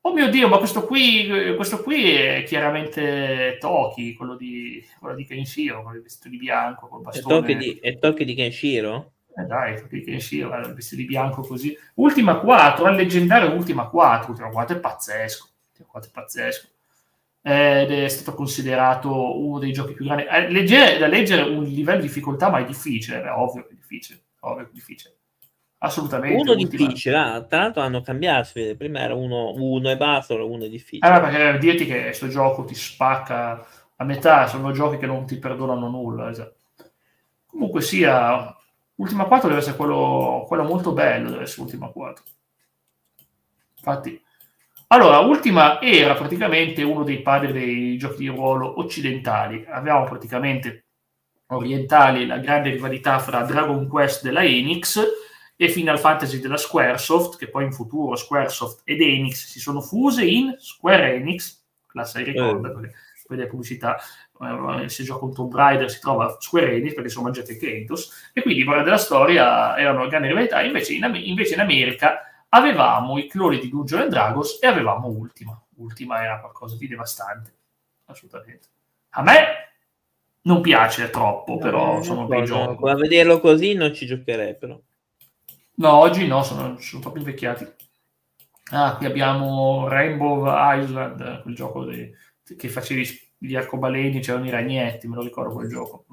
Oh 0.00 0.12
mio 0.12 0.28
Dio, 0.28 0.48
ma 0.48 0.58
questo 0.58 0.84
qui, 0.84 1.54
questo 1.54 1.82
qui 1.82 2.12
è 2.12 2.42
chiaramente 2.44 3.56
Toki, 3.60 4.14
quello 4.14 4.34
di, 4.34 4.84
quello 4.98 5.14
di 5.14 5.24
Kenshiro, 5.24 5.82
con 5.82 5.94
il 5.94 6.02
vestito 6.02 6.28
di 6.28 6.38
bianco, 6.38 6.88
col 6.88 7.02
bastone. 7.02 7.38
È 7.80 7.98
Toki 7.98 8.24
di, 8.24 8.34
di 8.34 8.34
Kenshiro? 8.34 9.12
Eh 9.36 9.44
dai, 9.44 9.80
Toki 9.80 9.98
di 9.98 10.04
Kenshiro, 10.04 10.56
il 10.58 10.74
vestito 10.74 11.02
di 11.02 11.06
bianco 11.06 11.42
così. 11.42 11.76
Ultima 11.94 12.38
4, 12.38 12.84
al 12.84 12.96
leggendario 12.96 13.52
Ultima 13.52 13.88
4. 13.88 14.30
Ultima 14.30 14.48
4 14.50 14.76
è 14.76 14.80
pazzesco. 14.80 15.48
Ultima 15.70 15.88
4 15.88 16.10
è 16.10 16.12
pazzesco 16.12 16.68
ed 17.48 17.92
è 17.92 18.08
stato 18.08 18.34
considerato 18.34 19.38
uno 19.38 19.60
dei 19.60 19.70
giochi 19.72 19.92
più 19.92 20.04
grandi. 20.04 20.24
Eh, 20.24 20.50
leggere, 20.50 20.98
da 20.98 21.06
leggere 21.06 21.42
un 21.42 21.62
livello 21.62 22.00
di 22.00 22.08
difficoltà, 22.08 22.50
ma 22.50 22.58
è 22.58 22.64
difficile, 22.64 23.22
è 23.22 23.30
ovvio 23.30 23.64
che 23.64 23.74
è 23.74 23.76
difficile, 23.76 24.24
ovvio 24.40 24.64
che 24.64 24.70
è 24.70 24.74
difficile. 24.74 25.16
Assolutamente. 25.78 26.42
Uno 26.42 26.54
ultima. 26.54 26.68
difficile, 26.68 27.16
ah, 27.16 27.44
tra 27.44 27.60
l'altro 27.60 27.82
hanno 27.82 28.00
cambiato, 28.00 28.50
prima 28.76 28.98
era 28.98 29.14
uno, 29.14 29.52
uno 29.54 29.88
e 29.88 29.96
basta, 29.96 30.34
ora 30.34 30.42
uno 30.42 30.64
è 30.64 30.68
difficile. 30.68 31.06
Allora, 31.06 31.28
perché 31.28 31.58
dirti 31.58 31.86
che 31.86 32.02
questo 32.02 32.26
gioco 32.26 32.64
ti 32.64 32.74
spacca 32.74 33.64
a 33.94 34.04
metà 34.04 34.48
sono 34.48 34.72
giochi 34.72 34.96
che 34.96 35.06
non 35.06 35.24
ti 35.24 35.38
perdonano 35.38 35.88
nulla. 35.88 36.28
Esatto. 36.28 36.56
Comunque 37.46 37.80
sia, 37.80 38.56
Ultima 38.96 39.26
4 39.26 39.46
deve 39.46 39.60
essere 39.60 39.76
quello, 39.76 40.44
quello 40.48 40.64
molto 40.64 40.92
bello, 40.92 41.30
deve 41.30 41.44
essere 41.44 41.62
Ultima 41.62 41.86
4. 41.90 42.24
Infatti, 43.76 44.20
allora, 44.88 45.18
Ultima 45.18 45.80
era 45.80 46.14
praticamente 46.14 46.82
uno 46.82 47.02
dei 47.02 47.20
padri 47.20 47.52
dei 47.52 47.98
giochi 47.98 48.18
di 48.18 48.28
ruolo 48.28 48.78
occidentali. 48.78 49.64
Avevamo 49.68 50.04
praticamente 50.04 50.86
orientali 51.48 52.26
la 52.26 52.38
grande 52.38 52.70
rivalità 52.70 53.18
fra 53.18 53.42
Dragon 53.42 53.86
Quest 53.88 54.22
della 54.22 54.44
Enix 54.44 55.00
e 55.56 55.68
Final 55.68 55.98
Fantasy 55.98 56.38
della 56.38 56.56
Squaresoft, 56.56 57.38
che 57.38 57.48
poi 57.48 57.64
in 57.64 57.72
futuro 57.72 58.14
Squaresoft 58.14 58.82
ed 58.84 59.00
Enix 59.00 59.46
si 59.46 59.58
sono 59.58 59.80
fuse 59.80 60.24
in 60.24 60.54
Square 60.58 61.14
Enix, 61.14 61.62
la 61.92 62.04
sai 62.04 62.24
ricorda, 62.24 62.68
eh. 62.68 62.72
poi 62.72 63.36
delle 63.36 63.46
pubblicità, 63.46 63.96
eh, 63.96 64.88
se 64.88 65.02
gioca 65.02 65.24
un 65.24 65.34
Tomb 65.34 65.54
Raider 65.54 65.90
si 65.90 65.98
trova 66.00 66.36
Square 66.38 66.74
Enix 66.74 66.94
perché 66.94 67.08
sono 67.08 67.24
mangiati 67.24 67.52
i 67.52 67.58
Kentos, 67.58 68.30
e 68.34 68.42
quindi 68.42 68.64
guarda 68.64 68.82
della 68.82 68.98
storia 68.98 69.78
erano 69.78 70.06
grandi 70.08 70.28
rivalità, 70.28 70.62
invece 70.62 70.92
in, 70.92 71.10
invece 71.24 71.54
in 71.54 71.60
America 71.60 72.20
avevamo 72.56 73.18
i 73.18 73.28
cloni 73.28 73.58
di 73.58 73.68
Dungeon 73.68 74.02
and 74.02 74.10
Dragons 74.10 74.58
e 74.60 74.66
avevamo 74.66 75.08
Ultima. 75.08 75.60
Ultima 75.76 76.22
era 76.22 76.40
qualcosa 76.40 76.76
di 76.76 76.88
devastante, 76.88 77.54
assolutamente. 78.06 78.68
A 79.10 79.22
me 79.22 79.46
non 80.42 80.60
piace 80.60 81.10
troppo, 81.10 81.58
però 81.58 81.94
no, 81.94 82.02
sono 82.02 82.26
bei 82.26 82.44
giochi. 82.44 82.88
A 82.88 82.94
vederlo 82.94 83.40
così 83.40 83.74
non 83.74 83.94
ci 83.94 84.06
giocherei, 84.06 84.56
però. 84.56 84.78
No, 85.78 85.92
oggi 85.92 86.26
no, 86.26 86.42
sono, 86.42 86.78
sono 86.78 87.02
proprio 87.02 87.22
invecchiati. 87.22 87.66
Ah, 88.70 88.96
qui 88.96 89.06
abbiamo 89.06 89.86
Rainbow 89.88 90.44
Island, 90.46 91.42
quel 91.42 91.54
gioco 91.54 91.84
di, 91.84 92.10
che 92.56 92.68
facevi 92.68 93.24
gli 93.38 93.54
arcobaleni, 93.54 94.20
c'erano 94.20 94.46
i 94.46 94.50
ragnetti, 94.50 95.06
me 95.06 95.16
lo 95.16 95.22
ricordo 95.22 95.54
quel 95.54 95.68
gioco. 95.68 96.04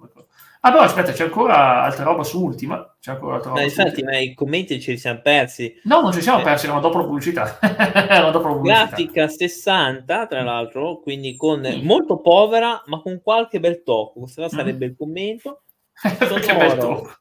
Ah, 0.66 0.72
però 0.72 0.84
aspetta, 0.84 1.12
c'è 1.12 1.26
ancora 1.26 1.84
altra 1.84 2.06
roba 2.06 2.24
su 2.24 2.42
Ultima. 2.42 2.96
C'è 2.98 3.12
ancora 3.12 3.36
altra 3.36 3.50
roba 3.50 3.62
ma 3.62 3.68
infatti, 3.68 4.02
ma 4.02 4.18
i 4.18 4.34
commenti 4.34 4.80
ce 4.80 4.92
li 4.92 4.98
siamo 4.98 5.20
persi. 5.20 5.78
No, 5.84 6.00
non 6.00 6.14
ci 6.14 6.22
siamo 6.22 6.40
eh. 6.40 6.44
persi, 6.44 6.66
erano 6.66 6.80
dopo 6.80 7.00
la 7.00 7.04
pubblicità. 7.04 7.60
erano 7.60 8.32
dopo 8.32 8.48
la 8.48 8.54
pubblicità. 8.54 8.86
Grafica 8.86 9.28
60, 9.28 10.28
tra 10.28 10.42
l'altro, 10.42 11.00
quindi 11.02 11.36
con 11.36 11.60
mm. 11.60 11.86
molto 11.86 12.22
povera, 12.22 12.82
ma 12.86 13.02
con 13.02 13.22
qualche 13.22 13.60
bel 13.60 13.84
tocco. 13.84 14.22
Questo 14.22 14.48
sarebbe 14.48 14.86
mm. 14.86 14.90
il 14.90 14.96
commento. 14.96 15.64
che 16.00 16.56
bel 16.56 16.78
tocco 16.78 17.12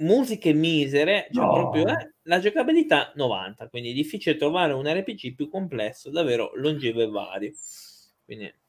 musiche 0.00 0.52
misere, 0.52 1.28
cioè 1.30 1.44
no. 1.44 1.52
proprio 1.52 1.86
eh, 1.88 2.14
la 2.22 2.38
giocabilità 2.38 3.12
90, 3.14 3.68
quindi 3.68 3.90
è 3.90 3.94
difficile 3.94 4.36
trovare 4.36 4.72
un 4.72 4.90
RPG 4.90 5.34
più 5.34 5.48
complesso, 5.48 6.10
davvero 6.10 6.52
longevo 6.54 7.00
e 7.00 7.06
vario. 7.08 7.52
Quindi... 8.24 8.59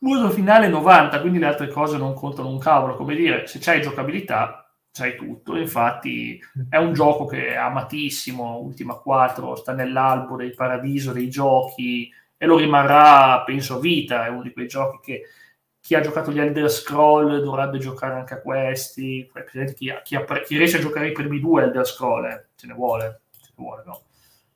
Uso 0.00 0.30
finale 0.30 0.68
90, 0.68 1.20
quindi 1.20 1.38
le 1.38 1.46
altre 1.46 1.68
cose 1.68 1.96
non 1.96 2.14
contano 2.14 2.48
un 2.48 2.58
cavolo, 2.58 2.94
come 2.94 3.16
dire, 3.16 3.46
se 3.46 3.58
c'hai 3.60 3.80
giocabilità 3.80 4.68
c'hai 4.92 5.16
tutto, 5.16 5.56
infatti 5.56 6.40
è 6.68 6.76
un 6.76 6.92
gioco 6.92 7.24
che 7.26 7.48
è 7.48 7.56
amatissimo, 7.56 8.58
Ultima 8.58 8.94
4, 8.94 9.54
sta 9.56 9.72
nell'albo 9.72 10.36
del 10.36 10.54
paradiso 10.54 11.12
dei 11.12 11.28
giochi 11.28 12.10
e 12.36 12.46
lo 12.46 12.56
rimarrà, 12.56 13.42
penso, 13.44 13.76
a 13.76 13.80
vita, 13.80 14.26
è 14.26 14.28
uno 14.28 14.42
di 14.42 14.52
quei 14.52 14.66
giochi 14.66 14.98
che 15.02 15.22
chi 15.80 15.94
ha 15.94 16.00
giocato 16.00 16.30
gli 16.30 16.38
Elder 16.38 16.70
Scroll 16.70 17.42
dovrebbe 17.42 17.78
giocare 17.78 18.14
anche 18.14 18.34
a 18.34 18.40
questi. 18.40 19.30
Chi, 19.50 19.72
chi, 19.74 19.90
ha, 19.90 20.02
chi, 20.02 20.56
riesce 20.56 20.76
a 20.76 20.80
giocare 20.80 21.08
i 21.08 21.12
primi 21.12 21.40
due 21.40 21.62
Elder 21.62 21.86
Scroll, 21.86 22.26
eh, 22.26 22.46
ce 22.56 22.66
ne 22.66 22.74
vuole, 22.74 23.22
ce 23.40 23.52
ne 23.56 23.64
vuole 23.64 23.82
no? 23.86 24.02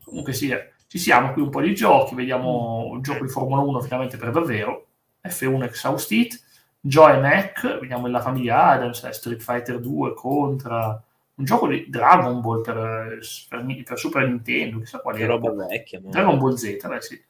Comunque 0.05 0.33
sì, 0.33 0.55
ci 0.87 0.98
siamo 0.98 1.33
qui 1.33 1.42
un 1.42 1.50
po' 1.50 1.62
di 1.62 1.74
giochi, 1.74 2.14
vediamo 2.14 2.92
il 2.96 3.02
gioco 3.02 3.24
di 3.24 3.31
Formula 3.31 3.62
1 3.62 3.81
finalmente 3.81 4.16
per 4.18 4.31
davvero, 4.31 4.88
F1 5.23 5.63
Exhausted, 5.65 6.41
Joy 6.81 7.21
Mac, 7.21 7.79
vediamo 7.79 8.07
la 8.09 8.21
famiglia 8.21 8.65
Adams, 8.65 9.05
eh, 9.05 9.13
Street 9.13 9.41
Fighter 9.41 9.79
2, 9.79 10.15
Contra, 10.15 11.01
un 11.35 11.45
gioco 11.45 11.69
di 11.69 11.87
Dragon 11.89 12.41
Ball 12.41 12.63
per, 12.63 13.19
per, 13.49 13.83
per 13.85 13.99
Super 13.99 14.27
Nintendo, 14.27 14.79
chissà 14.81 14.99
quale 14.99 15.21
era. 15.21 15.33
roba 15.33 15.67
vecchia. 15.67 16.01
Dragon 16.03 16.39
Ball 16.39 16.55
Z, 16.55 16.87
beh 16.87 17.01
sì. 17.01 17.23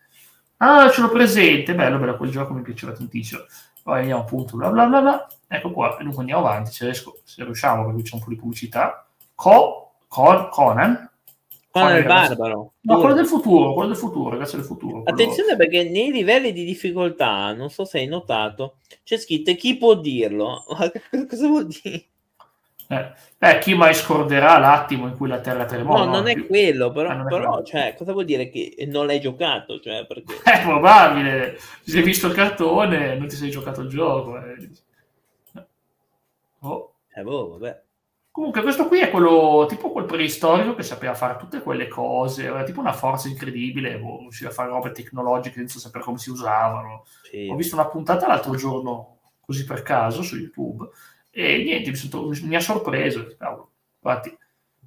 Ah, 0.59 0.89
ce 0.91 1.01
l'ho 1.01 1.11
presente, 1.11 1.75
bello, 1.75 1.99
bello, 1.99 2.17
quel 2.17 2.31
gioco 2.31 2.53
mi 2.55 2.63
piaceva 2.63 2.93
tantissimo. 2.93 3.43
Poi 3.83 3.99
andiamo 3.99 4.23
appunto 4.23 4.57
bla 4.57 4.71
bla 4.71 4.87
bla 4.87 5.01
bla. 5.01 5.27
Ecco 5.49 5.71
qua, 5.73 5.99
e 5.99 6.05
dunque 6.05 6.21
andiamo 6.21 6.47
avanti, 6.47 6.71
se, 6.73 6.85
riesco, 6.85 7.19
se 7.25 7.45
riusciamo, 7.45 7.85
perché 7.87 8.03
c'è 8.03 8.15
un 8.15 8.23
po' 8.23 8.31
di 8.31 8.37
pubblicità. 8.37 9.07
Co, 9.35 9.95
Con, 10.09 10.49
Conan. 10.51 11.11
Conan 11.73 11.97
il 11.97 12.05
barbaro. 12.05 12.75
No, 12.83 12.99
quello 12.99 13.15
del 13.15 13.27
futuro, 13.27 13.73
quello 13.73 13.89
del 13.89 13.97
futuro, 13.97 14.29
ragazzi 14.29 14.57
del 14.57 14.65
futuro. 14.67 15.03
Quello... 15.03 15.09
Attenzione 15.09 15.57
perché 15.57 15.89
nei 15.89 16.13
livelli 16.13 16.53
di 16.53 16.65
difficoltà, 16.65 17.55
non 17.55 17.71
so 17.71 17.87
se 17.87 17.99
hai 17.99 18.07
notato, 18.07 18.77
c'è 19.03 19.17
scritto 19.17 19.55
chi 19.55 19.79
può 19.79 19.95
dirlo. 19.95 20.65
Cosa 21.29 21.47
vuol 21.47 21.67
dire? 21.67 22.05
Eh, 22.89 23.13
eh, 23.39 23.59
chi 23.59 23.75
mai 23.75 23.95
scorderà 23.95 24.59
l'attimo 24.59 25.07
in 25.07 25.17
cui 25.17 25.29
la 25.29 25.41
Terra 25.41 25.65
tremò? 25.65 25.97
No, 25.97 26.05
non 26.05 26.29
è 26.29 26.47
quello, 26.47 26.93
però, 26.93 27.09
ah, 27.09 27.23
è 27.23 27.25
però 27.25 27.49
quello. 27.49 27.65
Cioè, 27.65 27.95
cosa 27.97 28.13
vuol 28.13 28.27
dire 28.27 28.51
che 28.51 28.75
non 28.89 29.07
l'hai 29.07 29.21
giocato? 29.21 29.81
Cioè, 29.81 30.05
perché... 30.05 30.43
È 30.45 30.61
probabile, 30.63 31.59
se 31.81 31.97
hai 31.97 32.05
visto 32.05 32.27
il 32.27 32.35
cartone 32.35 33.17
non 33.17 33.29
ti 33.29 33.37
sei 33.37 33.49
giocato 33.49 33.81
il 33.81 33.89
gioco. 33.89 34.37
Eh. 34.37 34.69
Oh. 36.61 36.93
Eh, 37.15 37.23
boh, 37.23 37.59
vabbè. 37.59 37.83
Comunque 38.33 38.63
questo 38.63 38.89
qui 38.89 39.01
è 39.01 39.11
quello, 39.11 39.67
tipo 39.69 39.93
quel 39.93 40.07
preistorico 40.07 40.75
che 40.75 40.83
sapeva 40.83 41.13
fare 41.13 41.37
tutte 41.37 41.61
quelle 41.61 41.87
cose, 41.87 42.47
aveva 42.47 42.65
tipo 42.65 42.81
una 42.81 42.95
forza 42.95 43.29
incredibile, 43.29 43.99
boh, 43.99 44.21
riusciva 44.21 44.49
a 44.49 44.55
fare 44.55 44.71
robe 44.71 44.91
tecnologiche 44.93 45.57
senza 45.57 45.79
sapere 45.79 46.03
come 46.03 46.17
si 46.17 46.31
usavano. 46.31 47.05
Sì. 47.25 47.47
Ho 47.51 47.55
visto 47.57 47.75
una 47.75 47.89
puntata 47.89 48.27
l'altro 48.27 48.55
giorno, 48.55 49.19
così 49.39 49.67
per 49.67 49.83
caso, 49.83 50.23
su 50.23 50.37
YouTube, 50.37 50.89
e 51.31 51.63
niente, 51.63 51.91
mi, 51.91 51.97
sono, 51.97 52.31
mi 52.45 52.57
ha 52.57 52.61
sorpreso. 52.61 53.37
Cavolo. 53.37 53.73
Infatti, 54.01 54.35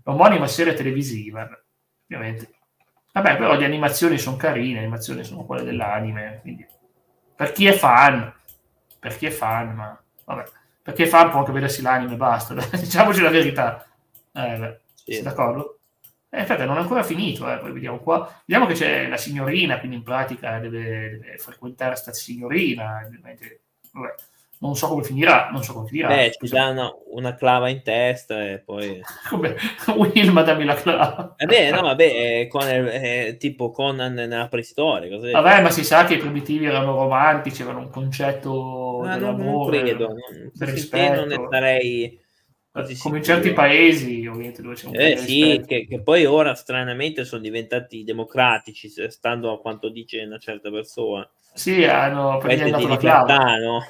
l'omonima 0.03 0.47
serie 0.47 0.73
televisiva, 0.73 1.47
ovviamente. 2.03 2.49
Vabbè, 3.11 3.37
però 3.37 3.55
le 3.55 3.65
animazioni 3.65 4.17
sono 4.17 4.37
carine, 4.37 4.73
le 4.73 4.79
animazioni 4.79 5.23
sono 5.23 5.45
quelle 5.45 5.63
dell'anime, 5.63 6.39
quindi 6.41 6.65
per 7.35 7.51
chi 7.51 7.67
è 7.67 7.73
fan, 7.73 8.33
per 8.99 9.15
chi 9.15 9.27
è 9.27 9.29
fan, 9.29 9.75
ma 9.75 10.03
vabbè, 10.25 10.43
per 10.85 10.93
chi 10.93 11.01
è 11.01 11.07
fan 11.07 11.31
può 11.31 11.39
anche 11.39 11.51
vedersi 11.51 11.81
l'anime, 11.81 12.15
basta, 12.15 12.53
diciamoci 12.77 13.19
la 13.19 13.31
verità. 13.31 13.87
Eh, 14.31 14.81
sì. 14.93 15.19
d'accordo? 15.23 15.79
Eh, 16.29 16.41
infatti 16.41 16.63
non 16.63 16.77
è 16.77 16.81
ancora 16.81 17.01
finito, 17.01 17.51
eh, 17.51 17.57
poi 17.57 17.71
vediamo 17.71 17.97
qua. 17.97 18.43
Vediamo 18.45 18.69
che 18.69 18.75
c'è 18.75 19.07
la 19.07 19.17
signorina, 19.17 19.79
quindi 19.79 19.97
in 19.97 20.03
pratica 20.03 20.59
deve, 20.59 21.17
deve 21.17 21.37
frequentare 21.39 21.93
questa 21.93 22.13
signorina, 22.13 23.01
ovviamente, 23.03 23.61
vabbè 23.93 24.13
non 24.59 24.75
so 24.75 24.87
come 24.87 25.03
finirà, 25.03 25.49
non 25.51 25.63
so 25.63 25.73
come 25.73 25.87
finirà. 25.87 26.07
Beh, 26.07 26.31
ti 26.31 26.47
danno 26.47 27.03
una 27.11 27.35
clava 27.35 27.69
in 27.69 27.81
testa 27.83 28.41
e 28.49 28.59
poi... 28.59 29.01
come 29.29 29.55
Wilma 29.95 30.43
dammi 30.43 30.63
la 30.63 30.75
clava. 30.75 31.35
Eh 31.37 31.71
no, 31.71 31.81
vabbè, 31.81 32.47
con, 32.47 32.63
eh, 32.65 33.35
tipo 33.37 33.71
Conan 33.71 34.13
nella 34.13 34.47
preistoria. 34.47 35.15
Così. 35.15 35.31
Vabbè, 35.31 35.61
ma 35.61 35.69
si 35.69 35.83
sa 35.83 36.05
che 36.05 36.15
i 36.15 36.19
primitivi 36.19 36.65
erano 36.65 36.95
romantici, 36.95 37.61
avevano 37.61 37.85
un 37.85 37.91
concetto 37.91 39.01
ma 39.03 39.17
dell'amore, 39.17 39.77
non 39.77 39.85
credo, 39.85 40.07
non, 40.07 40.51
del 40.53 40.67
rispetto. 40.67 41.25
Non 41.25 41.27
ne 41.27 41.47
sarei... 41.49 42.23
Come 42.99 43.19
in 43.19 43.23
certi 43.23 43.53
paesi, 43.53 44.27
ovviamente, 44.27 44.61
dove 44.61 44.75
c'è 44.75 44.87
un 44.87 44.99
eh, 44.99 45.15
sì, 45.15 45.63
che, 45.65 45.87
che, 45.87 46.01
poi 46.01 46.25
ora 46.25 46.53
stranamente 46.55 47.23
sono 47.23 47.41
diventati 47.41 48.03
democratici, 48.03 48.91
stando 49.07 49.53
a 49.53 49.61
quanto 49.61 49.87
dice 49.87 50.21
una 50.21 50.39
certa 50.39 50.69
persona. 50.69 51.25
Sì, 51.55 51.85
hanno 51.85 52.41
gli 52.45 52.59
hanno 52.59 52.69
dato 52.69 52.87
la 52.87 52.97
clava. 52.97 53.87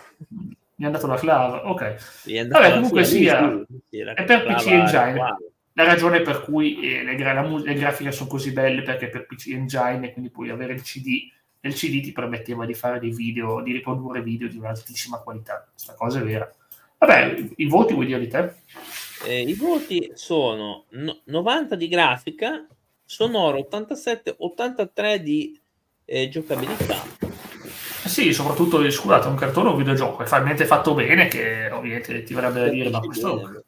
Gli 0.75 0.84
hanno 0.84 0.93
dato 0.93 1.08
la 1.08 1.15
clava, 1.15 1.67
ok. 1.67 2.47
Vabbè, 2.47 2.73
comunque 2.73 3.04
sia, 3.04 3.65
è 4.13 4.23
per 4.23 4.45
PC 4.45 4.67
Engine. 4.67 5.36
La 5.73 5.84
ragione 5.84 6.21
per 6.21 6.43
cui 6.43 6.80
eh, 6.80 7.04
le, 7.04 7.15
gra- 7.15 7.34
la, 7.34 7.41
le, 7.41 7.73
grafiche 7.73 8.12
sono 8.12 8.30
così 8.30 8.51
belle 8.51 8.84
perché 8.84 9.10
per 9.10 9.25
PC 9.25 9.47
Engine 9.47 10.08
e 10.08 10.13
quindi 10.13 10.30
puoi 10.30 10.49
avere 10.49 10.73
il 10.73 10.84
CD 10.84 11.30
e 11.60 11.67
il 11.67 11.73
CD 11.73 12.01
ti 12.01 12.12
permetteva 12.13 12.65
di 12.65 12.75
fare 12.75 12.99
dei 12.99 13.10
video, 13.10 13.62
di 13.62 13.73
riprodurre 13.73 14.21
video 14.21 14.47
di 14.47 14.58
un'altissima 14.58 15.17
qualità. 15.17 15.67
Questa 15.69 15.95
cosa 15.95 16.19
è 16.19 16.23
vera. 16.23 16.49
Vabbè, 16.99 17.36
i 17.58 17.65
voti 17.65 17.93
vuoi 17.93 18.06
dire 18.06 18.19
di 18.19 18.28
te? 18.28 18.54
Eh, 19.25 19.41
I 19.41 19.54
voti 19.56 20.12
sono 20.13 20.86
no- 20.89 21.19
90 21.23 21.75
di 21.75 21.88
grafica, 21.88 22.65
sonoro 23.04 23.58
87, 23.58 24.36
83 24.38 25.21
di 25.21 25.60
eh, 26.06 26.30
giocabilità 26.30 27.14
sì, 28.09 28.33
soprattutto, 28.33 28.89
scusate, 28.89 29.27
un 29.27 29.35
cartone 29.35 29.69
o 29.69 29.71
un 29.71 29.77
videogioco 29.77 30.23
è 30.23 30.25
talmente 30.27 30.65
fatto 30.65 30.93
bene 30.93 31.27
che 31.27 31.69
ovviamente 31.71 32.23
ti 32.23 32.33
verrebbe 32.33 32.59
da 32.61 32.69
dire, 32.69 32.89
ma 32.89 32.99
questo 32.99 33.63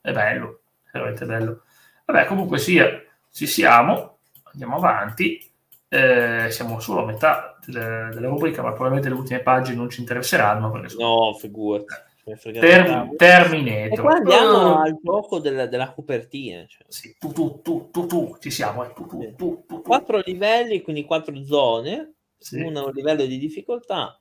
è 0.00 0.12
bello, 0.12 0.60
è 0.84 0.90
veramente 0.92 1.24
bello. 1.24 1.62
Vabbè, 2.04 2.26
comunque 2.26 2.58
sia, 2.58 2.88
ci 3.30 3.46
siamo, 3.46 4.18
andiamo 4.44 4.76
avanti, 4.76 5.50
eh, 5.88 6.46
siamo 6.50 6.80
solo 6.80 7.02
a 7.02 7.06
metà 7.06 7.58
delle, 7.64 8.10
della 8.12 8.28
rubrica, 8.28 8.62
ma 8.62 8.70
probabilmente 8.70 9.08
le 9.08 9.14
ultime 9.14 9.40
pagine 9.40 9.76
non 9.76 9.90
ci 9.90 10.00
interesseranno. 10.00 10.70
Perché 10.70 10.88
sono... 10.88 11.08
No, 11.08 11.34
figurati. 11.34 12.08
Term- 12.52 13.16
Terminator. 13.16 13.98
E 13.98 14.00
qua 14.00 14.12
andiamo 14.12 14.74
uh. 14.74 14.76
al 14.76 14.98
gioco 15.02 15.38
della, 15.40 15.66
della 15.66 15.92
copertina. 15.92 16.64
Cioè. 16.66 16.84
Sì, 16.86 17.16
tu, 17.18 17.32
tu, 17.32 17.60
tu, 17.62 17.90
tu, 17.90 18.06
tu, 18.06 18.36
ci 18.38 18.50
siamo. 18.50 18.84
Eh. 18.84 18.92
Tu, 18.92 19.06
tu, 19.06 19.34
tu, 19.36 19.64
tu, 19.66 19.82
Quattro 19.82 20.20
livelli, 20.24 20.82
quindi 20.82 21.04
quattro 21.04 21.44
zone 21.44 22.14
sì. 22.40 22.60
un 22.60 22.90
livello 22.94 23.24
di 23.26 23.38
difficoltà 23.38 24.18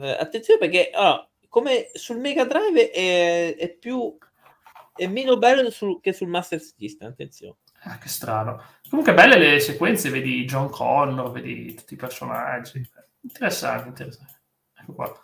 Eh, 0.00 0.10
attenzione 0.10 0.60
perché 0.60 0.90
allora, 0.90 1.28
come 1.48 1.90
sul 1.92 2.18
Mega 2.18 2.44
Drive 2.44 2.90
è, 2.90 3.56
è 3.56 3.68
più 3.74 4.16
è 4.94 5.06
meno 5.06 5.36
bello 5.38 5.70
sul, 5.70 6.00
che 6.00 6.12
sul 6.12 6.28
Master 6.28 6.60
System, 6.60 7.08
attenzione. 7.08 7.56
Ah, 7.82 7.98
che 7.98 8.08
strano. 8.08 8.60
Comunque 8.88 9.14
belle 9.14 9.38
le 9.38 9.60
sequenze, 9.60 10.10
vedi 10.10 10.44
John 10.44 10.68
Connor, 10.68 11.30
vedi 11.30 11.74
tutti 11.74 11.94
i 11.94 11.96
personaggi. 11.96 12.82
Interessante, 13.20 13.88
interessante. 13.88 14.40
Ecco 14.74 14.92
qua. 14.94 15.20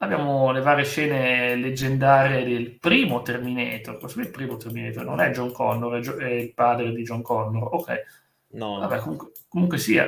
Abbiamo 0.00 0.52
le 0.52 0.60
varie 0.60 0.84
scene 0.84 1.56
leggendarie 1.56 2.44
del 2.44 2.78
primo 2.78 3.22
Terminator. 3.22 3.98
Questo 3.98 4.20
è 4.20 4.24
il 4.24 4.30
primo 4.30 4.56
Terminator, 4.58 5.04
non 5.04 5.20
è 5.20 5.30
John 5.30 5.52
Connor, 5.52 5.96
è, 5.96 6.00
Gio- 6.00 6.18
è 6.18 6.28
il 6.28 6.52
padre 6.52 6.92
di 6.92 7.02
John 7.02 7.22
Connor. 7.22 7.74
Ok. 7.74 8.02
No. 8.48 8.78
Vabbè, 8.80 8.98
comunque, 8.98 9.32
comunque 9.48 9.78
sia 9.78 10.06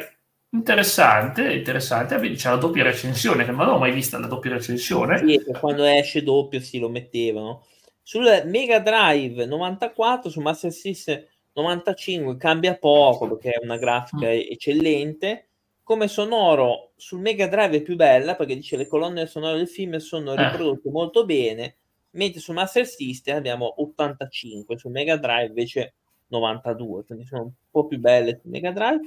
interessante, 0.51 1.53
interessante. 1.53 2.19
C'è 2.19 2.51
la 2.51 2.57
doppia 2.57 2.83
recensione, 2.83 3.45
che 3.45 3.51
non 3.51 3.61
avevo 3.61 3.79
mai 3.79 3.93
vista 3.93 4.19
la 4.19 4.27
doppia 4.27 4.53
recensione. 4.53 5.19
Sì, 5.19 5.43
quando 5.59 5.85
esce 5.85 6.23
doppio 6.23 6.61
si 6.61 6.79
lo 6.79 6.89
mettevano. 6.89 7.67
Sul 8.03 8.43
Mega 8.47 8.81
Drive 8.81 9.47
94, 9.47 10.31
su 10.31 10.41
Master 10.41 10.73
System 10.73 11.25
95 11.53 12.37
cambia 12.37 12.77
poco 12.77 13.29
perché 13.29 13.51
è 13.51 13.65
una 13.65 13.77
grafica 13.77 14.27
mm. 14.27 14.51
eccellente 14.51 15.51
come 15.91 16.07
sonoro 16.07 16.93
sul 16.95 17.19
Mega 17.19 17.49
Drive 17.49 17.79
è 17.79 17.83
più 17.83 17.97
bella 17.97 18.37
perché 18.37 18.55
dice 18.55 18.77
le 18.77 18.87
colonne 18.87 19.27
sonore 19.27 19.57
del 19.57 19.67
film 19.67 19.97
sono 19.97 20.35
eh. 20.35 20.37
riprodotte 20.51 20.87
eh. 20.89 20.93
molto 20.93 21.25
bene, 21.25 21.79
mentre 22.11 22.41
su 22.41 22.53
Master 22.53 22.87
System 22.87 23.37
abbiamo 23.37 23.83
85, 23.83 24.79
su 24.79 24.89
Mega 24.89 25.17
Drive 25.17 25.47
invece 25.47 25.95
92, 26.29 27.05
quindi 27.07 27.25
sono 27.25 27.43
un 27.43 27.51
po' 27.69 27.87
più 27.87 27.99
belle 27.99 28.39
su 28.41 28.49
Mega 28.49 28.71
Drive. 28.71 29.01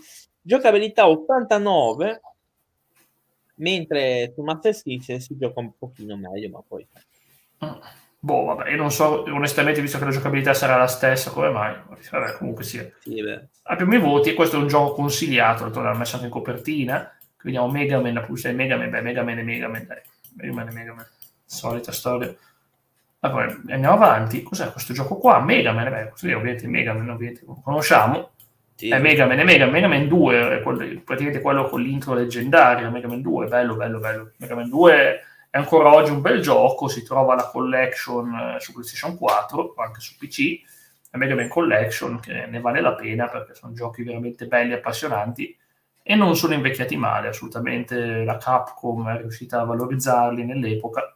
Giocabilità 0.45 1.07
89, 1.07 2.21
mentre 3.55 4.31
su 4.35 4.41
Master 4.41 4.75
System 4.75 5.17
si 5.19 5.37
gioca 5.37 5.61
un 5.61 5.71
pochino 5.77 6.17
meglio, 6.17 6.49
ma 6.49 6.61
poi... 6.67 6.85
Mm. 7.65 8.01
Boh, 8.19 8.43
vabbè, 8.43 8.69
io 8.69 8.77
non 8.77 8.91
so, 8.91 9.23
onestamente, 9.23 9.81
visto 9.81 9.97
che 9.97 10.05
la 10.05 10.11
giocabilità 10.11 10.53
sarà 10.53 10.77
la 10.77 10.87
stessa, 10.87 11.31
come 11.31 11.49
mai? 11.49 11.75
Vabbè, 12.09 12.37
comunque 12.37 12.63
sia. 12.63 12.89
Sì, 12.99 13.21
Abbiamo 13.63 13.95
i 13.95 13.99
voti 13.99 14.29
e 14.29 14.33
questo 14.33 14.55
è 14.57 14.59
un 14.59 14.67
gioco 14.67 14.93
consigliato, 14.93 15.67
l'ho 15.67 15.93
messo 15.93 16.15
anche 16.15 16.27
in 16.27 16.31
copertina. 16.31 17.17
Vediamo 17.41 17.69
Mega 17.69 17.99
Man, 17.99 18.13
la 18.13 18.21
pulce 18.21 18.53
Mega 18.53 18.77
Man, 18.77 18.89
beh, 18.89 19.01
Mega 19.01 19.23
Man 19.23 19.39
e 19.39 19.43
Mega 19.43 19.67
Man, 19.67 19.85
dai. 19.85 20.01
Mega 20.35 20.53
Man 20.53 20.67
e 20.69 20.71
Mega 20.71 20.93
Man. 20.93 21.07
Solita 21.43 21.91
storia. 21.91 22.33
Vabbè, 23.19 23.73
andiamo 23.73 23.95
avanti. 23.95 24.41
Cos'è 24.41 24.71
questo 24.71 24.93
gioco 24.93 25.17
qua? 25.17 25.41
Mega 25.41 25.73
Man, 25.73 25.89
beh, 25.89 26.09
questo 26.09 26.27
è 26.27 26.35
ovviamente 26.35 26.65
Mega 26.67 26.93
Man, 26.93 27.09
ovviamente 27.09 27.43
lo 27.45 27.59
conosciamo. 27.61 28.31
Sì. 28.83 28.89
È 28.89 28.99
Mega 28.99 29.25
Man 29.25 29.39
e 29.39 29.43
Mega 29.45 29.65
Mega 29.65 29.87
Man 29.87 30.09
2, 30.09 30.57
è 30.57 30.61
quello, 30.61 31.01
praticamente 31.05 31.39
quello 31.39 31.69
con 31.69 31.81
l'intro 31.81 32.13
leggendaria, 32.13 32.89
Mega 32.89 33.07
Man 33.07 33.21
2, 33.21 33.47
bello, 33.47 33.77
bello, 33.77 33.99
bello. 33.99 34.31
Mega 34.35 34.55
Man 34.55 34.67
2 34.67 35.21
è 35.49 35.57
ancora 35.57 35.93
oggi 35.93 36.11
un 36.11 36.19
bel 36.19 36.41
gioco, 36.41 36.89
si 36.89 37.01
trova 37.01 37.33
la 37.33 37.47
collection 37.47 38.35
eh, 38.35 38.59
su 38.59 38.73
PlayStation 38.73 39.15
4, 39.15 39.75
anche 39.77 40.01
su 40.01 40.17
PC, 40.17 40.59
la 41.11 41.17
Mega 41.17 41.33
Man 41.33 41.47
Collection, 41.47 42.19
che 42.19 42.45
ne 42.45 42.59
vale 42.59 42.81
la 42.81 42.93
pena 42.93 43.29
perché 43.29 43.53
sono 43.53 43.71
giochi 43.71 44.03
veramente 44.03 44.47
belli 44.47 44.73
e 44.73 44.75
appassionanti 44.75 45.57
e 46.03 46.15
non 46.15 46.35
sono 46.35 46.53
invecchiati 46.53 46.97
male, 46.97 47.29
assolutamente 47.29 48.25
la 48.25 48.35
Capcom 48.35 49.07
è 49.11 49.17
riuscita 49.17 49.61
a 49.61 49.63
valorizzarli 49.63 50.43
nell'epoca. 50.43 51.15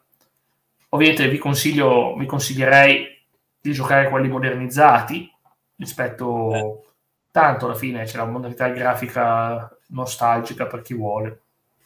Ovviamente 0.92 1.28
vi, 1.28 1.38
consiglio, 1.38 2.16
vi 2.16 2.26
consiglierei 2.26 3.26
di 3.60 3.74
giocare 3.74 4.08
quelli 4.08 4.30
modernizzati 4.30 5.30
rispetto 5.76 6.54
eh. 6.54 6.87
Tanto 7.32 7.66
alla 7.66 7.76
fine 7.76 8.04
c'è 8.04 8.18
la 8.18 8.26
modalità 8.26 8.70
grafica 8.70 9.70
nostalgica 9.88 10.66
per 10.66 10.82
chi 10.82 10.94
vuole. 10.94 11.42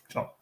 Insomma, 0.05 0.33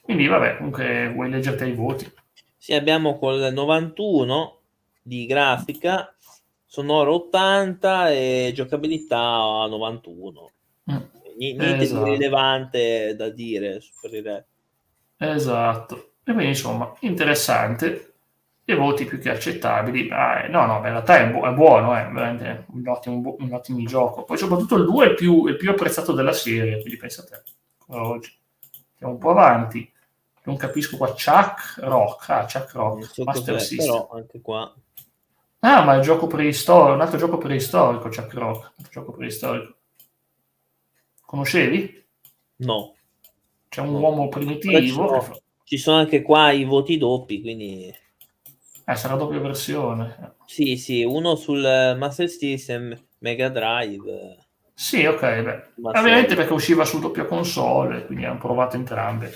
quindi 0.00 0.26
vabbè, 0.26 0.56
comunque 0.56 1.10
vuoi 1.12 1.30
leggerti 1.30 1.64
i 1.64 1.74
voti? 1.74 2.12
Sì, 2.56 2.74
abbiamo 2.74 3.18
col 3.18 3.52
91 3.52 4.58
di 5.02 5.26
grafica, 5.26 6.14
sonoro 6.64 7.14
80 7.14 8.10
e 8.10 8.52
giocabilità 8.54 9.16
91. 9.16 10.50
Mm. 10.90 10.96
Niente 11.38 11.76
esatto. 11.76 12.04
di 12.04 12.10
rilevante 12.10 13.16
da 13.16 13.28
dire. 13.30 13.80
Esatto. 15.16 16.12
E 16.24 16.32
quindi 16.32 16.48
insomma, 16.48 16.94
interessante. 17.00 18.11
E 18.64 18.74
voti 18.74 19.04
più 19.04 19.18
che 19.18 19.30
accettabili. 19.30 20.08
Ah, 20.10 20.46
no, 20.48 20.66
no, 20.66 20.76
in 20.76 20.82
realtà 20.82 21.18
è, 21.18 21.28
bu- 21.28 21.44
è 21.44 21.52
buono, 21.52 21.94
è 21.94 22.08
veramente 22.08 22.66
un 22.68 22.86
ottimo, 22.86 23.36
un 23.38 23.52
ottimo 23.52 23.82
gioco. 23.84 24.24
Poi 24.24 24.38
soprattutto 24.38 24.76
il 24.76 24.84
2 24.84 25.04
è 25.04 25.08
il 25.10 25.14
più, 25.14 25.46
il 25.46 25.56
più 25.56 25.70
apprezzato 25.70 26.12
della 26.12 26.32
serie, 26.32 26.80
quindi 26.80 26.96
pensa 26.96 27.22
a 27.22 27.24
te. 27.24 27.42
Oggi. 27.88 28.32
Andiamo 28.92 29.14
un 29.14 29.18
po' 29.18 29.30
avanti 29.30 29.92
non 30.44 30.56
capisco 30.56 30.96
qua 30.96 31.08
Chuck 31.08 31.78
Rock 31.78 32.30
ah 32.30 32.46
Chuck 32.46 32.72
Rock 32.72 33.18
Master 33.18 33.60
System 33.60 33.86
però 33.86 34.08
anche 34.12 34.40
qua 34.40 34.74
ah 35.60 35.84
ma 35.84 35.94
è 35.94 35.96
un 35.96 36.02
gioco 36.02 36.26
preistorico 36.26 36.94
un 36.94 37.00
altro 37.00 37.18
gioco 37.18 37.38
preistorico 37.38 38.08
Chuck 38.08 38.34
Rock 38.34 38.72
un 38.76 38.84
gioco 38.90 39.12
preistorico 39.12 39.76
conoscevi? 41.24 42.04
no 42.56 42.94
c'è 43.68 43.80
un 43.80 43.92
no. 43.92 43.98
uomo 43.98 44.28
primitivo 44.28 45.40
ci 45.64 45.78
sono 45.78 45.98
anche 45.98 46.22
qua 46.22 46.50
i 46.50 46.64
voti 46.64 46.98
doppi 46.98 47.40
quindi 47.40 47.94
eh 48.92 48.96
sarà 48.96 49.14
doppia 49.14 49.40
versione 49.40 50.36
sì 50.46 50.76
sì 50.76 51.02
uno 51.02 51.34
sul 51.34 51.60
Master 51.60 52.28
System 52.28 52.96
Mega 53.18 53.48
Drive 53.48 54.36
sì, 54.74 55.04
ok, 55.04 55.20
beh. 55.20 55.62
Ovviamente 55.82 56.34
perché 56.34 56.52
usciva 56.52 56.84
su 56.84 56.98
doppia 56.98 57.24
console, 57.24 58.04
quindi 58.06 58.24
hanno 58.24 58.38
provato 58.38 58.74
entrambe. 58.74 59.32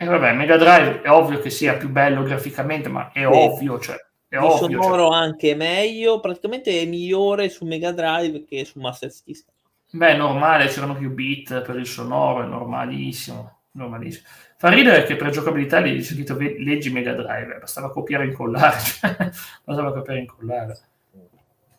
E 0.00 0.06
vabbè, 0.06 0.32
Mega 0.32 0.56
Drive 0.56 1.00
è 1.02 1.10
ovvio 1.10 1.40
che 1.40 1.50
sia 1.50 1.76
più 1.76 1.88
bello 1.88 2.22
graficamente, 2.22 2.88
ma 2.88 3.10
è 3.10 3.18
sì. 3.18 3.24
ovvio, 3.24 3.80
cioè, 3.80 3.96
è 4.28 4.36
il 4.36 4.42
ovvio. 4.42 4.80
sonoro 4.80 5.08
cioè. 5.08 5.16
anche 5.16 5.54
meglio, 5.56 6.20
praticamente 6.20 6.80
è 6.80 6.86
migliore 6.86 7.48
su 7.48 7.64
Mega 7.64 7.90
Drive 7.90 8.44
che 8.44 8.64
su 8.64 8.78
Master 8.78 9.10
System. 9.10 9.54
Beh, 9.90 10.10
è 10.10 10.16
normale, 10.16 10.68
c'erano 10.68 10.94
più 10.94 11.10
bit 11.10 11.62
per 11.62 11.74
il 11.76 11.86
sonoro, 11.86 12.44
è 12.44 12.46
normalissimo, 12.46 13.62
normalissimo. 13.72 14.28
Fa 14.60 14.70
ridere 14.70 15.04
che 15.04 15.14
per 15.14 15.30
giocabilità 15.30 15.78
lì 15.78 16.02
scritto 16.02 16.36
leggi 16.36 16.90
Mega 16.90 17.12
Drive, 17.12 17.58
bastava 17.60 17.92
copiare 17.92 18.24
e 18.24 18.26
incollare, 18.26 18.80
cioè, 18.80 19.14
bastava 19.62 19.92
copiare 19.92 20.18
e 20.18 20.22
incollare. 20.22 20.78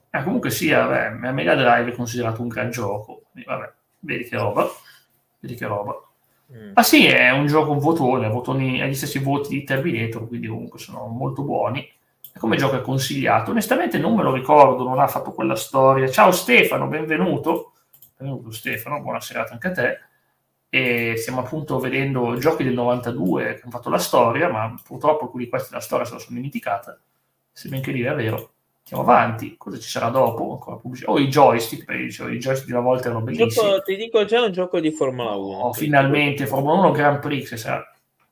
Eh, 0.09 0.23
comunque 0.23 0.49
sia, 0.49 0.85
vabbè, 0.85 1.31
Mega 1.33 1.55
Drive 1.55 1.91
è 1.91 1.93
considerato 1.93 2.41
un 2.41 2.47
gran 2.47 2.71
gioco, 2.71 3.23
vabbè, 3.33 3.73
vedi 3.99 4.23
che 4.23 4.37
roba, 4.37 4.65
vedi 5.39 5.55
che 5.55 5.65
roba. 5.65 6.01
Mm. 6.53 6.71
Ma 6.73 6.81
sì, 6.81 7.05
è 7.05 7.31
un 7.31 7.47
gioco 7.47 7.77
votone, 7.77 8.29
votoni, 8.29 8.81
ha 8.81 8.85
gli 8.85 8.95
stessi 8.95 9.19
voti 9.19 9.49
di 9.49 9.65
Terminator, 9.65 10.25
quindi 10.25 10.47
comunque 10.47 10.79
sono 10.79 11.05
molto 11.07 11.43
buoni. 11.43 11.81
E 11.81 12.39
come 12.39 12.55
gioco 12.55 12.77
è 12.77 12.81
consigliato. 12.81 13.51
Onestamente 13.51 13.97
non 13.97 14.15
me 14.15 14.23
lo 14.23 14.31
ricordo, 14.31 14.85
non 14.85 14.99
ha 14.99 15.07
fatto 15.07 15.33
quella 15.33 15.57
storia. 15.57 16.09
Ciao 16.09 16.31
Stefano, 16.31 16.87
benvenuto. 16.87 17.73
Benvenuto 18.15 18.51
Stefano, 18.51 19.01
buona 19.01 19.19
serata 19.19 19.51
anche 19.51 19.67
a 19.67 19.71
te. 19.71 19.99
E 20.69 21.15
stiamo 21.17 21.39
appunto 21.39 21.79
vedendo 21.79 22.37
giochi 22.37 22.63
del 22.63 22.73
92 22.73 23.55
che 23.55 23.61
hanno 23.63 23.71
fatto 23.71 23.89
la 23.89 23.97
storia, 23.97 24.49
ma 24.49 24.75
purtroppo 24.83 25.25
alcuni 25.25 25.45
di 25.45 25.49
questi 25.49 25.73
la 25.73 25.79
storia 25.79 26.05
se 26.05 26.13
la 26.13 26.19
sono 26.19 26.35
dimenticata, 26.35 26.99
se 27.51 27.69
ben 27.69 27.81
che 27.81 27.91
dire 27.91 28.11
è 28.11 28.15
vero. 28.15 28.51
Andiamo 28.91 29.11
avanti, 29.11 29.55
cosa 29.55 29.77
ci 29.77 29.87
sarà 29.87 30.09
dopo? 30.09 30.53
Ancora 30.53 30.77
pubblicità. 30.77 31.11
Oh, 31.11 31.19
i 31.19 31.27
joystick, 31.27 31.91
dicevo, 31.95 32.29
i 32.29 32.39
joystick 32.39 32.65
di 32.65 32.71
una 32.71 32.81
volta 32.81 33.09
erano 33.09 33.21
bellissimi. 33.21 33.49
Gioco, 33.49 33.81
ti 33.83 33.95
dico 33.95 34.25
già 34.25 34.43
un 34.43 34.51
gioco 34.51 34.79
di 34.79 34.91
Formula 34.91 35.35
1. 35.35 35.57
Oh, 35.57 35.73
finalmente, 35.73 36.47
Formula 36.47 36.75
1 36.79 36.91
Grand 36.91 37.19
Prix, 37.19 37.49
che 37.49 37.57
sarà 37.57 37.83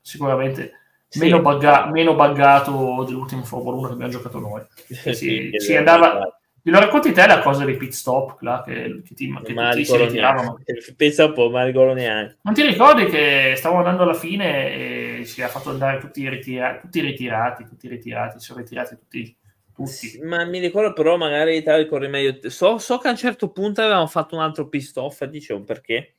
sicuramente 0.01 0.71
sì. 1.07 1.19
meno, 1.19 1.41
bugga- 1.41 1.89
meno, 1.91 2.15
buggato 2.15 3.03
dell'ultimo 3.05 3.43
Formula 3.43 3.77
1 3.77 3.87
che 3.87 3.93
abbiamo 3.93 4.11
giocato 4.11 4.39
noi. 4.39 4.63
sì, 4.73 5.13
sì, 5.13 5.51
si 5.57 5.75
andava... 5.75 6.39
Te 6.67 6.73
lo 6.73 6.79
racconti 6.81 7.13
te 7.13 7.25
la 7.25 7.39
cosa 7.39 7.63
dei 7.63 7.77
pit 7.77 7.93
stop 7.93 8.41
là, 8.41 8.61
che, 8.61 9.01
che, 9.05 9.13
ti, 9.15 9.33
che 9.41 9.53
tutti 9.53 9.85
si 9.85 9.95
ritiravano? 9.95 10.59
Pensa 10.97 11.23
un 11.23 11.31
po', 11.31 11.49
ma 11.49 11.63
ricordo 11.63 11.93
neanche. 11.93 12.39
Non 12.41 12.53
ti 12.53 12.61
ricordi 12.61 13.05
che 13.05 13.53
stavamo 13.55 13.79
andando 13.79 14.03
alla 14.03 14.13
fine 14.13 15.19
e 15.19 15.25
ci 15.25 15.41
ha 15.41 15.47
fatto 15.47 15.69
andare 15.69 15.97
tutti, 15.99 16.27
ritira- 16.27 16.77
tutti 16.77 16.99
ritirati, 16.99 17.63
tutti 17.63 17.87
ritirati, 17.87 18.39
si 18.39 18.47
sono 18.47 18.59
ritirati 18.59 18.97
tutti 18.97 19.37
tutti. 19.73 20.19
Ma 20.23 20.43
mi 20.43 20.59
ricordo 20.59 20.91
però 20.91 21.15
magari 21.15 21.63
te 21.63 21.77
ricordi 21.77 22.09
meglio. 22.09 22.49
So, 22.49 22.77
so, 22.79 22.97
che 22.97 23.07
a 23.07 23.11
un 23.11 23.17
certo 23.17 23.49
punto 23.49 23.79
avevamo 23.79 24.07
fatto 24.07 24.35
un 24.35 24.41
altro 24.41 24.67
pist 24.67 24.97
off 24.97 25.21
e 25.21 25.29
dicevo 25.29 25.63
perché. 25.63 26.15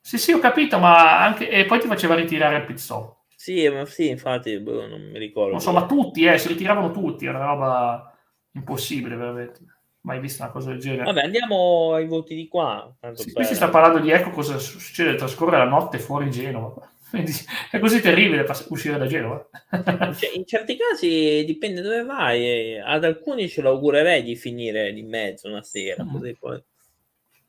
Sì, 0.00 0.18
sì, 0.18 0.32
ho 0.32 0.40
capito, 0.40 0.80
ma 0.80 1.22
anche... 1.22 1.48
E 1.48 1.64
poi 1.64 1.78
ti 1.78 1.86
faceva 1.86 2.16
ritirare 2.16 2.56
il 2.56 2.64
pit 2.64 2.78
stop. 2.78 3.18
Sì, 3.36 3.68
ma 3.68 3.84
sì, 3.84 4.08
infatti, 4.08 4.58
boh, 4.58 4.88
non 4.88 5.00
mi 5.12 5.18
ricordo. 5.20 5.52
Insomma, 5.52 5.86
tutti, 5.86 6.24
eh, 6.24 6.38
si 6.38 6.48
ritiravano 6.48 6.90
tutti, 6.90 7.26
è 7.26 7.28
una 7.28 7.44
roba 7.44 8.07
impossibile, 8.52 9.16
veramente. 9.16 9.60
Mai 10.00 10.20
vista 10.20 10.44
una 10.44 10.52
cosa 10.52 10.70
del 10.70 10.78
genere. 10.78 11.04
Vabbè, 11.04 11.22
andiamo 11.22 11.92
ai 11.94 12.06
voti 12.06 12.34
di 12.34 12.48
qua. 12.48 12.94
Sì, 13.14 13.32
qui 13.32 13.44
si 13.44 13.54
sta 13.54 13.68
parlando 13.68 13.98
di 13.98 14.10
ecco 14.10 14.30
cosa 14.30 14.58
succede, 14.58 15.16
trascorre 15.16 15.58
la 15.58 15.64
notte 15.64 15.98
fuori 15.98 16.30
Genova. 16.30 16.88
È 17.70 17.78
così 17.78 18.00
terribile 18.00 18.46
uscire 18.68 18.98
da 18.98 19.06
Genova. 19.06 19.46
Cioè, 20.14 20.30
in 20.34 20.44
certi 20.44 20.76
casi 20.76 21.44
dipende 21.44 21.80
dove 21.80 22.04
vai. 22.04 22.78
ad 22.78 23.04
alcuni 23.04 23.48
ce 23.48 23.62
l'augurerei 23.62 24.22
di 24.22 24.36
finire 24.36 24.92
di 24.92 25.02
mezzo 25.02 25.48
una 25.48 25.62
sera. 25.62 26.04
Mm. 26.04 26.12
Così 26.12 26.36
poi... 26.38 26.62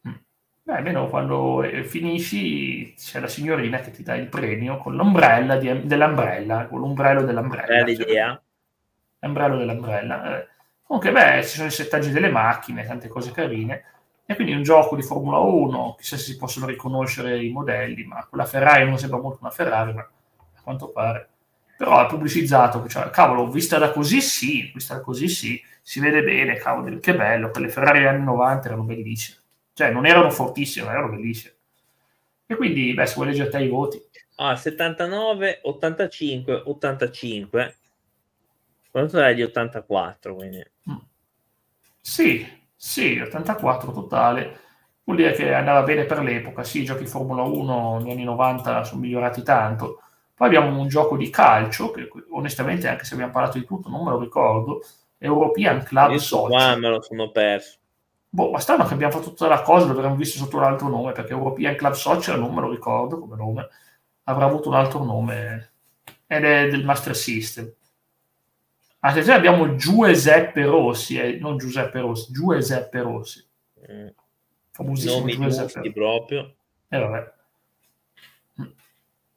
Mm. 0.08 0.14
Beh, 0.64 0.74
almeno 0.74 1.08
quando 1.08 1.64
eh, 1.64 1.84
finisci 1.84 2.94
c'è 2.98 3.20
la 3.20 3.28
signorina 3.28 3.80
che 3.80 3.92
ti 3.92 4.04
dà 4.04 4.16
il 4.16 4.28
premio 4.28 4.78
con 4.78 4.96
l'ombrella 4.96 5.58
di, 5.58 5.86
dell'ombrella, 5.86 6.68
con 6.68 6.80
l'ombrello 6.80 7.24
dell'ombrella. 7.24 7.84
Bella 7.84 7.90
idea. 7.90 8.44
L'ombrello 9.20 9.58
dell'ombrella. 9.58 10.40
Eh, 10.40 10.48
comunque, 10.90 11.12
beh, 11.12 11.44
ci 11.44 11.58
sono 11.58 11.68
i 11.68 11.72
settaggi 11.72 12.10
delle 12.10 12.32
macchine, 12.32 12.84
tante 12.84 13.08
cose 13.08 13.32
carine. 13.32 13.84
E 14.26 14.36
quindi 14.36 14.54
un 14.54 14.64
gioco 14.64 14.96
di 14.96 15.04
Formula 15.04 15.38
1, 15.38 15.96
chissà 16.00 16.18
se 16.18 16.24
si 16.24 16.38
possono 16.38 16.66
riconoscere 16.66 17.44
i 17.44 17.52
modelli, 17.52 18.04
ma 18.06 18.26
quella 18.28 18.46
Ferrari 18.46 18.86
non 18.86 18.98
sembra 18.98 19.20
molto 19.20 19.40
una 19.42 19.52
Ferrari, 19.52 19.94
ma 19.94 20.02
a 20.02 20.62
quanto 20.64 20.90
pare. 20.90 21.30
Però 21.78 22.04
è 22.04 22.08
pubblicizzato, 22.08 22.88
cioè, 22.88 23.10
cavolo, 23.12 23.50
vista 23.50 23.78
da 23.78 23.92
così 23.92 24.20
sì, 24.22 24.72
vista 24.74 24.96
da 24.96 25.02
così 25.02 25.28
sì, 25.30 25.62
si 25.82 26.00
vede 26.00 26.24
bene, 26.24 26.56
cavolo, 26.56 27.00
che 27.00 27.16
bello, 27.16 27.50
quelle 27.52 27.70
Ferrari 27.70 28.06
anni 28.06 28.24
90 28.24 28.68
erano 28.68 28.84
bellissime. 28.84 29.38
Cioè, 29.74 29.92
non 29.92 30.06
erano 30.06 30.30
fortissime, 30.32 30.86
ma 30.86 30.92
erano 30.92 31.10
bellissime. 31.10 31.54
E 32.48 32.56
quindi, 32.56 32.94
beh, 32.94 33.06
se 33.06 33.14
vuoi 33.14 33.28
leggere 33.28 33.50
te 33.50 33.62
i 33.62 33.70
voti. 33.70 34.02
Ah, 34.36 34.56
79, 34.56 35.60
85, 35.64 36.64
85. 36.66 37.79
Quanto 38.92 39.22
è 39.22 39.34
di 39.34 39.44
84, 39.44 40.36
quindi? 40.36 40.64
Mm. 40.90 40.96
Sì, 42.02 42.48
sì, 42.76 43.20
84 43.20 43.92
totale. 43.92 44.60
Vuol 45.04 45.18
dire 45.18 45.34
che 45.34 45.54
andava 45.54 45.84
bene 45.84 46.06
per 46.06 46.20
l'epoca. 46.22 46.64
Sì, 46.64 46.82
i 46.82 46.86
giochi 46.86 47.06
Formula 47.06 47.44
1 47.44 48.00
negli 48.00 48.12
anni 48.12 48.24
90 48.24 48.84
sono 48.84 49.02
migliorati 49.02 49.44
tanto. 49.44 50.02
Poi 50.34 50.48
abbiamo 50.48 50.80
un 50.80 50.88
gioco 50.88 51.18
di 51.18 51.30
calcio, 51.30 51.92
che 51.92 52.08
onestamente, 52.32 52.88
anche 52.88 53.04
se 53.04 53.14
abbiamo 53.14 53.32
parlato 53.32 53.58
di 53.58 53.66
tutto, 53.66 53.90
non 53.90 54.04
me 54.04 54.12
lo 54.12 54.20
ricordo. 54.20 54.82
European 55.18 55.84
Club 55.84 56.12
Io 56.12 56.20
Soccer. 56.20 56.50
Qua 56.50 56.76
me 56.78 56.90
lo 56.90 57.02
sono 57.02 57.30
perso. 57.30 57.78
Boh, 58.30 58.52
ma 58.52 58.60
strano 58.60 58.86
che 58.86 58.94
abbiamo 58.94 59.12
fatto 59.12 59.30
tutta 59.30 59.48
la 59.48 59.62
cosa, 59.62 59.88
l'avremmo 59.88 60.16
visto 60.16 60.38
sotto 60.38 60.58
un 60.58 60.64
altro 60.64 60.88
nome, 60.88 61.12
perché 61.12 61.32
European 61.32 61.76
Club 61.76 61.94
Soccer 61.94 62.38
non 62.38 62.54
me 62.54 62.62
lo 62.62 62.70
ricordo 62.70 63.20
come 63.20 63.36
nome, 63.36 63.68
avrà 64.26 64.46
avuto 64.46 64.70
un 64.70 64.76
altro 64.76 65.04
nome, 65.04 65.72
ed 66.28 66.46
è 66.46 66.70
del 66.70 66.86
Master 66.86 67.16
System. 67.16 67.74
Attenzione, 69.02 69.38
abbiamo 69.38 69.76
Giuseppe 69.76 70.64
Rossi, 70.64 71.18
eh, 71.18 71.38
non 71.40 71.58
Giuseppe 71.58 72.00
Rossi, 72.00 72.34
Giuseppe 72.34 73.02
Rossi. 73.02 73.48
Mm. 73.90 74.08
Famosissimo 74.72 75.20
Nomi 75.20 75.38
Giuseppe 75.38 75.92
proprio. 75.94 76.56
E 76.90 76.98
eh, 76.98 77.00
vabbè. 77.00 77.34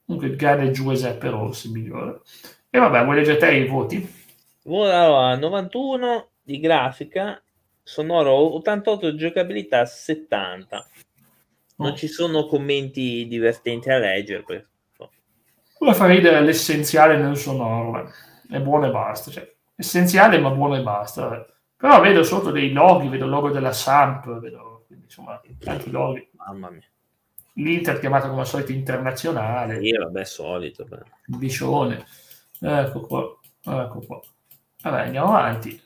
Comunque 0.05 0.31
il 0.31 0.37
grande 0.37 0.73
Giuseppe 0.73 1.29
Rossi, 1.31 1.71
migliore. 1.71 2.23
E 2.71 2.79
vabbè, 2.79 3.05
vuoi 3.05 3.17
leggere 3.17 3.39
te 3.39 3.55
i 3.55 3.67
voti? 3.69 4.21
Allora, 4.65 5.37
91 5.37 6.29
di 6.43 6.59
grafica, 6.59 7.41
sonoro 7.85 8.57
88 8.57 9.13
di 9.13 9.17
giocabilità 9.17 9.85
70. 9.85 10.87
Non 11.77 11.93
oh. 11.93 11.97
ci 11.97 12.09
sono 12.09 12.47
commenti 12.47 13.29
divertenti 13.29 13.91
a 13.91 13.99
leggere. 13.99 14.43
Per... 14.43 14.69
Ora 15.79 15.93
fa 15.93 16.07
ridere 16.07 16.41
l'essenziale 16.41 17.17
nel 17.17 17.37
sonoro. 17.37 18.01
Eh 18.01 18.31
è 18.53 18.61
buono 18.61 18.87
e 18.87 18.91
basta. 18.91 19.31
Cioè, 19.31 19.53
essenziale 19.75 20.39
ma 20.39 20.51
buono 20.51 20.77
e 20.77 20.83
basta. 20.83 21.45
Però 21.77 22.01
vedo 22.01 22.23
sotto 22.23 22.51
dei 22.51 22.71
loghi, 22.73 23.09
vedo 23.09 23.25
il 23.25 23.31
logo 23.31 23.51
della 23.51 23.73
Samp, 23.73 24.39
vedo 24.39 24.85
quindi, 24.87 25.07
insomma 25.07 25.41
tanti 25.59 25.91
loghi. 25.91 26.31
Mamma 26.37 26.71
mia. 26.71 26.87
L'Inter 27.55 27.99
chiamata 27.99 28.29
come 28.29 28.41
al 28.41 28.47
solito 28.47 28.73
internazionale. 28.73 29.81
Sì, 29.81 29.97
vabbè, 29.97 30.25
solito. 30.25 30.85
Beh. 30.85 31.03
Bicione. 31.27 32.07
Ecco 32.61 33.01
qua. 33.01 33.37
Ecco 33.65 34.01
qua. 34.07 34.21
Vabbè, 34.83 35.01
andiamo 35.03 35.37
avanti. 35.37 35.81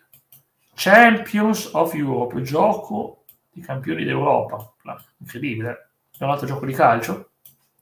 Champions 0.74 1.70
of 1.72 1.94
Europe, 1.94 2.42
gioco 2.42 3.24
di 3.50 3.62
campioni 3.62 4.04
d'Europa. 4.04 4.74
Incredibile. 5.18 5.90
È 6.16 6.24
un 6.24 6.30
altro 6.30 6.46
gioco 6.46 6.66
di 6.66 6.72
calcio? 6.72 7.30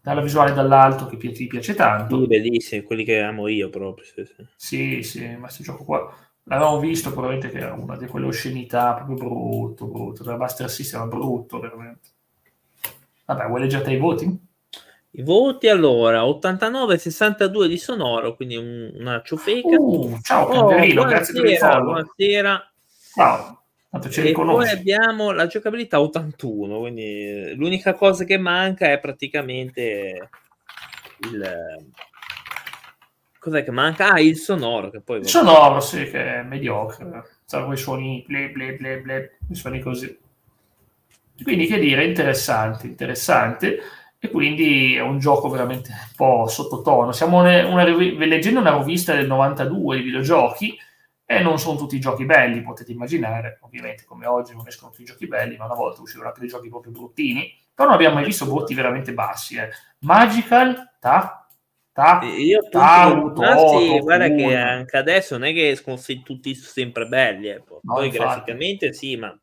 Dalla 0.04 0.20
visuale 0.20 0.52
dall'alto 0.52 1.06
che 1.06 1.16
ti 1.16 1.46
piace 1.46 1.74
tanto. 1.74 2.20
Sì, 2.20 2.26
bellissimi, 2.26 2.82
quelli 2.82 3.04
che 3.04 3.22
amo 3.22 3.48
io 3.48 3.70
proprio. 3.70 4.04
Sì, 4.04 4.22
sì, 4.26 5.02
sì, 5.02 5.02
sì 5.02 5.26
ma 5.28 5.46
questo 5.46 5.62
gioco 5.62 5.82
qua 5.82 6.14
l'avevamo 6.42 6.78
visto 6.78 7.10
probabilmente 7.10 7.48
che 7.48 7.64
era 7.64 7.72
una 7.72 7.96
di 7.96 8.06
quelle 8.06 8.26
oscenità 8.26 8.92
proprio 8.92 9.16
brutto, 9.16 9.86
brutto, 9.86 10.22
della 10.22 10.36
Master 10.36 10.68
System 10.68 11.00
era 11.00 11.08
brutto 11.08 11.58
veramente. 11.58 12.08
Vabbè, 13.24 13.46
vuoi 13.46 13.60
leggere 13.62 13.94
i 13.94 13.96
voti? 13.96 14.38
I 15.12 15.22
voti 15.22 15.68
allora 15.68 16.26
89 16.26 16.98
62 16.98 17.66
di 17.66 17.78
sonoro, 17.78 18.36
quindi 18.36 18.56
un, 18.56 18.92
una 18.96 19.22
ciofeca. 19.24 19.80
Uh, 19.80 20.18
ciao 20.20 20.48
oh, 20.48 20.66
grazie 20.66 21.40
per 21.40 21.50
il 21.50 21.56
follow. 21.56 21.82
Buonasera. 21.82 22.72
Ciao. 23.14 23.63
E 24.02 24.32
poi 24.32 24.68
abbiamo 24.68 25.30
la 25.30 25.46
giocabilità 25.46 26.00
81, 26.00 26.78
quindi 26.78 27.54
l'unica 27.54 27.94
cosa 27.94 28.24
che 28.24 28.38
manca 28.38 28.90
è 28.90 28.98
praticamente 28.98 30.30
il 31.20 31.92
cos'è 33.38 33.62
che 33.62 33.70
manca? 33.70 34.12
Ah, 34.12 34.20
il 34.20 34.36
sonoro 34.36 34.90
che 34.90 35.00
poi 35.00 35.18
il 35.18 35.28
sonoro, 35.28 35.78
sì, 35.80 36.10
che 36.10 36.40
è 36.40 36.42
mediocre. 36.42 37.24
Sono 37.44 37.66
quei 37.66 37.76
suoni 37.76 38.24
ble 38.26 38.50
ble 38.50 38.74
ble 38.74 39.00
ble, 39.00 39.38
suoni 39.52 39.80
così. 39.80 40.18
Quindi 41.42 41.66
che 41.66 41.78
dire, 41.78 42.04
interessante, 42.04 42.86
interessante 42.86 43.78
e 44.18 44.30
quindi 44.30 44.94
è 44.94 45.02
un 45.02 45.18
gioco 45.18 45.48
veramente 45.50 45.90
un 45.90 46.14
po' 46.16 46.46
sottotono. 46.48 47.12
Siamo 47.12 47.40
una, 47.40 47.66
una, 47.66 47.84
leggendo 47.84 48.60
una 48.60 48.78
rivista 48.78 49.14
del 49.14 49.26
92 49.26 49.96
di 49.96 50.02
videogiochi 50.02 50.78
e 51.26 51.40
non 51.40 51.58
sono 51.58 51.78
tutti 51.78 51.98
giochi 51.98 52.24
belli, 52.24 52.62
potete 52.62 52.92
immaginare, 52.92 53.58
ovviamente 53.62 54.04
come 54.04 54.26
oggi 54.26 54.54
non 54.54 54.66
escono 54.66 54.90
tutti 54.90 55.02
i 55.02 55.06
giochi 55.06 55.26
belli, 55.26 55.56
ma 55.56 55.64
una 55.64 55.74
volta 55.74 56.02
uscivano 56.02 56.28
anche 56.28 56.40
dei 56.40 56.48
giochi 56.48 56.68
proprio 56.68 56.92
bruttini, 56.92 57.52
però 57.74 57.88
non 57.88 57.96
abbiamo 57.96 58.16
mai 58.16 58.24
visto 58.24 58.44
voti 58.44 58.74
veramente 58.74 59.14
bassi. 59.14 59.56
Eh. 59.56 59.68
Magical, 60.00 60.96
ta, 61.00 61.48
ta, 61.92 62.20
io 62.24 62.68
ta, 62.68 63.32
ta, 63.34 63.56
sì, 63.56 63.98
guarda 64.00 64.28
che 64.28 64.56
anche 64.56 64.96
adesso 64.96 65.38
non 65.38 65.48
è 65.48 65.52
che 65.52 65.70
escono 65.70 65.98
tutti 66.22 66.54
sempre 66.54 67.06
belli, 67.06 67.48
eh. 67.48 67.62
poi 67.62 67.80
no, 67.82 68.08
graficamente 68.08 68.92
sì, 68.92 69.16
ma 69.16 69.36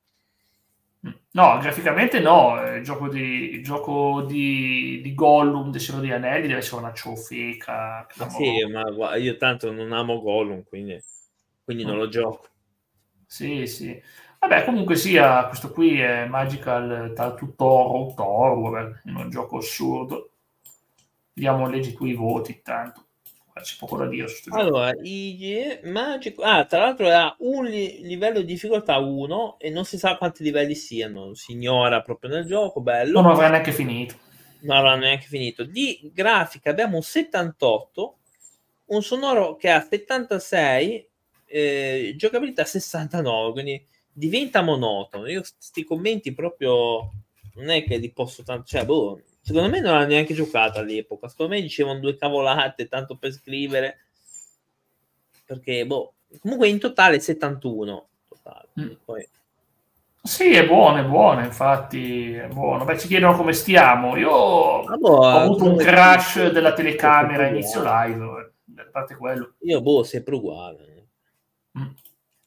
No, 1.33 1.57
graficamente 1.59 2.19
no, 2.19 2.61
il 2.75 2.83
gioco 2.83 3.07
di, 3.07 3.53
il 3.53 3.63
gioco 3.63 4.21
di, 4.21 4.99
di 5.01 5.15
Gollum 5.15 5.71
del 5.71 5.81
Signore 5.81 6.03
degli 6.03 6.13
Anelli 6.13 6.47
deve 6.47 6.59
essere 6.59 6.81
una 6.81 6.93
ciofeca. 6.93 8.05
Ma 8.17 8.29
sì, 8.29 8.51
ma 8.69 9.15
io 9.15 9.37
tanto 9.37 9.71
non 9.71 9.93
amo 9.93 10.21
Gollum, 10.21 10.63
quindi, 10.63 11.01
quindi 11.63 11.83
non 11.83 11.97
lo 11.97 12.07
gioco. 12.07 12.47
Sì, 13.25 13.65
sì. 13.67 14.01
Vabbè, 14.39 14.65
comunque 14.65 14.95
sia, 14.95 15.45
questo 15.45 15.71
qui 15.71 15.99
è 15.99 16.25
Magical 16.25 17.13
Toro, 17.55 18.13
Toro, 18.15 18.69
vabbè, 18.69 19.01
un 19.05 19.29
gioco 19.29 19.57
assurdo. 19.57 20.31
Vediamo, 21.33 21.69
leggi 21.69 21.93
tu 21.93 22.05
i 22.05 22.13
voti 22.13 22.51
intanto 22.51 23.05
c'è 23.61 23.75
poco 23.77 23.97
da 23.97 24.07
dire 24.07 24.27
su 24.27 24.49
allora 24.51 24.91
i 25.01 25.79
magico 25.83 26.41
ah 26.41 26.65
tra 26.65 26.79
l'altro 26.79 27.09
ha 27.09 27.35
un 27.39 27.65
li- 27.65 28.01
livello 28.01 28.39
di 28.39 28.45
difficoltà 28.45 28.97
1 28.97 29.59
e 29.59 29.69
non 29.69 29.85
si 29.85 29.97
sa 29.97 30.17
quanti 30.17 30.43
livelli 30.43 30.75
siano. 30.75 31.33
Si 31.33 31.51
ignora 31.53 32.01
proprio 32.01 32.31
nel 32.31 32.45
gioco 32.45 32.81
bello. 32.81 33.21
Non 33.21 33.31
avrà 33.31 33.49
neanche 33.49 33.71
finito. 33.71 34.15
Non 34.61 34.77
avrà 34.77 34.95
neanche 34.95 35.27
finito. 35.27 35.63
Di 35.63 36.11
grafica 36.13 36.69
abbiamo 36.69 36.95
un 36.97 37.01
78 37.03 38.17
un 38.85 39.01
sonoro 39.01 39.55
che 39.55 39.69
ha 39.69 39.79
76 39.79 41.09
eh, 41.51 42.13
giocabilità 42.17 42.65
69 42.65 43.51
quindi 43.51 43.85
diventa 44.11 44.61
monotono 44.61 45.27
io 45.29 45.41
questi 45.41 45.83
commenti 45.83 46.33
proprio 46.33 47.11
non 47.55 47.69
è 47.69 47.83
che 47.83 47.97
li 47.97 48.11
posso 48.11 48.43
tanto 48.43 48.65
cioè 48.65 48.85
boh 48.85 49.21
Secondo 49.43 49.69
me 49.69 49.79
non 49.79 49.95
l'ha 49.95 50.05
neanche 50.05 50.35
giocata 50.35 50.79
all'epoca. 50.79 51.27
Secondo 51.27 51.55
me 51.55 51.61
dicevano 51.61 51.99
due 51.99 52.15
cavolate 52.15 52.87
tanto 52.87 53.17
per 53.17 53.31
scrivere. 53.31 53.97
Perché, 55.45 55.85
boh, 55.85 56.13
comunque 56.39 56.67
in 56.67 56.79
totale 56.79 57.19
71. 57.19 58.07
Totale. 58.29 58.67
Mm. 58.79 58.91
Poi... 59.03 59.27
Sì, 60.23 60.53
è 60.53 60.67
buono, 60.67 60.99
è 60.99 61.03
buono, 61.03 61.43
infatti, 61.43 62.33
è 62.33 62.47
buono. 62.47 62.85
Beh, 62.85 62.99
ci 62.99 63.07
chiedono 63.07 63.35
come 63.35 63.53
stiamo. 63.53 64.15
Io 64.15 64.83
ah, 64.83 64.95
boh, 64.95 65.17
ho 65.17 65.25
avuto 65.25 65.65
un 65.65 65.75
crash 65.75 66.51
della 66.51 66.73
telecamera 66.73 67.47
inizio 67.47 67.81
live, 67.83 68.53
a 68.75 68.87
parte 68.91 69.15
quello. 69.15 69.55
Io, 69.61 69.81
boh, 69.81 70.03
sempre 70.03 70.35
uguale. 70.35 70.90
Mm. 71.79 71.91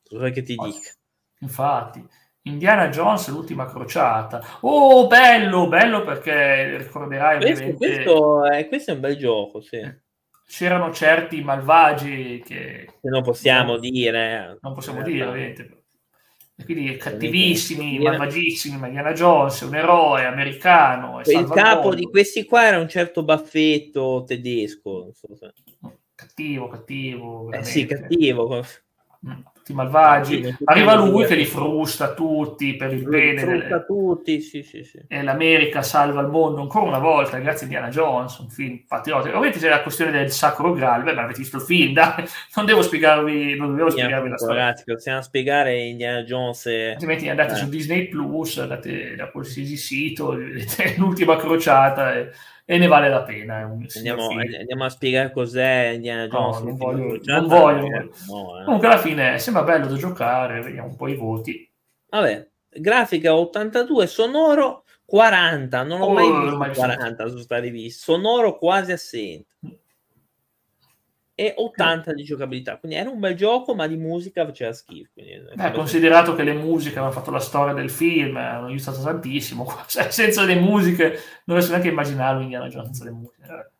Cosa 0.08 0.30
che 0.30 0.42
ti 0.42 0.54
dica? 0.54 0.92
Infatti. 1.40 2.06
Indiana 2.46 2.88
Jones, 2.88 3.28
l'ultima 3.28 3.64
crociata. 3.64 4.58
Oh, 4.60 5.06
bello, 5.06 5.66
bello 5.66 6.02
perché 6.02 6.76
ricorderai 6.76 7.40
questo, 7.40 7.72
questo, 7.74 8.44
è, 8.44 8.68
questo 8.68 8.90
è 8.90 8.94
un 8.94 9.00
bel 9.00 9.16
gioco, 9.16 9.62
sì. 9.62 9.80
C'erano 10.46 10.92
certi 10.92 11.42
malvagi 11.42 12.42
che... 12.44 12.86
che 13.00 13.08
non 13.08 13.22
possiamo 13.22 13.72
non, 13.72 13.80
dire. 13.80 14.58
Non 14.60 14.74
possiamo 14.74 15.00
eh, 15.00 15.04
dire, 15.04 15.24
ovviamente. 15.24 15.84
E 16.56 16.64
quindi 16.64 16.96
cattivissimi, 16.96 17.98
malvagissimi, 17.98 18.76
ma 18.76 18.88
Indiana 18.88 19.12
Jones 19.12 19.62
un 19.62 19.74
eroe 19.74 20.26
americano. 20.26 21.22
Il 21.24 21.48
capo 21.48 21.94
di 21.94 22.04
questi 22.04 22.44
qua 22.44 22.66
era 22.66 22.78
un 22.78 22.88
certo 22.88 23.24
baffetto 23.24 24.22
tedesco. 24.26 25.12
So 25.14 25.34
se... 25.34 25.52
Cattivo, 26.14 26.68
cattivo. 26.68 27.50
Eh 27.50 27.64
sì, 27.64 27.86
cattivo. 27.86 28.64
Mm. 29.26 29.40
tutti 29.54 29.72
malvagi. 29.72 30.44
Sì, 30.44 30.56
Arriva 30.64 30.94
lui 30.94 31.24
che 31.24 31.34
li 31.34 31.46
frusta 31.46 32.12
tutti 32.12 32.76
per 32.76 32.92
il 32.92 33.08
bene. 33.08 33.40
Frusta 33.40 33.66
delle... 33.68 33.84
tutti, 33.86 34.40
sì, 34.42 34.62
sì, 34.62 34.84
sì. 34.84 35.00
E 35.08 35.22
l'America 35.22 35.82
salva 35.82 36.20
il 36.20 36.28
mondo 36.28 36.60
ancora 36.60 36.84
una 36.84 36.98
volta, 36.98 37.38
grazie 37.38 37.60
a 37.60 37.70
Indiana 37.70 37.88
Jones, 37.88 38.36
un 38.38 38.50
film 38.50 38.84
patriottico. 38.86 39.36
Ovviamente 39.36 39.58
c'è 39.58 39.70
la 39.70 39.82
questione 39.82 40.10
del 40.10 40.30
sacro 40.30 40.72
Graal, 40.72 41.02
beh, 41.02 41.14
ma 41.14 41.22
avete 41.22 41.38
visto 41.38 41.56
il 41.56 41.62
film, 41.62 41.94
dai, 41.94 42.24
non 42.54 42.66
devo 42.66 42.82
spiegarvi, 42.82 43.56
non 43.56 43.70
dovevo 43.70 43.90
spiegarvi 43.90 44.28
la 44.28 44.36
storia. 44.36 44.64
Ragazzi, 44.64 44.84
possiamo 44.84 45.22
spiegare 45.22 45.78
Indiana 45.78 46.22
Jones. 46.22 46.66
E... 46.66 46.90
Altrimenti 46.90 47.28
andate 47.30 47.54
eh. 47.54 47.56
su 47.56 47.68
Disney 47.68 48.08
Plus, 48.08 48.58
andate 48.58 49.16
da 49.16 49.30
qualsiasi 49.30 49.76
sito, 49.76 50.36
vedete 50.36 50.96
l'ultima 50.98 51.36
crociata 51.36 52.14
e 52.14 52.30
e 52.64 52.78
ne 52.78 52.86
vale 52.86 53.08
la 53.08 53.22
pena. 53.22 53.56
Andiamo, 53.94 54.28
andiamo, 54.28 54.84
a 54.84 54.88
spiegare 54.88 55.30
cos'è 55.32 55.92
Indiana 55.94 56.26
Jones. 56.28 56.60
No, 56.60 56.64
non 56.64 56.76
voglio. 56.76 57.20
Non 57.22 57.46
voglio. 57.46 57.88
No, 58.28 58.60
eh. 58.60 58.64
Comunque 58.64 58.88
alla 58.88 58.98
fine 58.98 59.38
sembra 59.38 59.62
bello 59.62 59.86
da 59.86 59.96
giocare, 59.96 60.62
vediamo 60.62 60.88
un 60.88 60.96
po' 60.96 61.08
i 61.08 61.16
voti. 61.16 61.70
Vabbè, 62.08 62.48
grafica 62.70 63.34
82, 63.34 64.06
sonoro 64.06 64.84
40, 65.04 65.82
non 65.82 66.00
ho 66.00 66.06
oh, 66.06 66.12
mai 66.12 66.40
visto 66.40 66.56
mai 66.56 66.74
40 66.74 67.28
su 67.28 67.38
sta 67.38 67.58
rivista, 67.58 68.12
sonoro 68.12 68.56
quasi 68.56 68.92
assente. 68.92 69.56
E 71.36 71.52
80 71.56 72.12
di 72.12 72.22
giocabilità. 72.22 72.78
Quindi 72.78 72.96
era 72.96 73.10
un 73.10 73.18
bel 73.18 73.34
gioco, 73.34 73.74
ma 73.74 73.88
di 73.88 73.96
musica 73.96 74.44
faceva 74.44 74.72
schifo. 74.72 75.10
Beh, 75.54 75.72
considerato 75.72 76.34
che 76.34 76.44
le 76.44 76.52
musiche 76.52 76.98
hanno 76.98 77.10
fatto 77.10 77.32
la 77.32 77.40
storia 77.40 77.74
del 77.74 77.90
film, 77.90 78.36
hanno 78.36 78.66
aiutato 78.66 79.02
tantissimo. 79.02 79.66
Cioè, 79.86 80.10
senza 80.10 80.44
le 80.44 80.54
musiche 80.54 81.18
non 81.44 81.56
riesco 81.56 81.70
neanche 81.72 81.88
a 81.88 81.92
immaginarlo 81.92 82.40
Indiana 82.40 82.68
Jones 82.68 82.86
senza 82.86 83.04
le 83.04 83.10
musiche. 83.10 83.72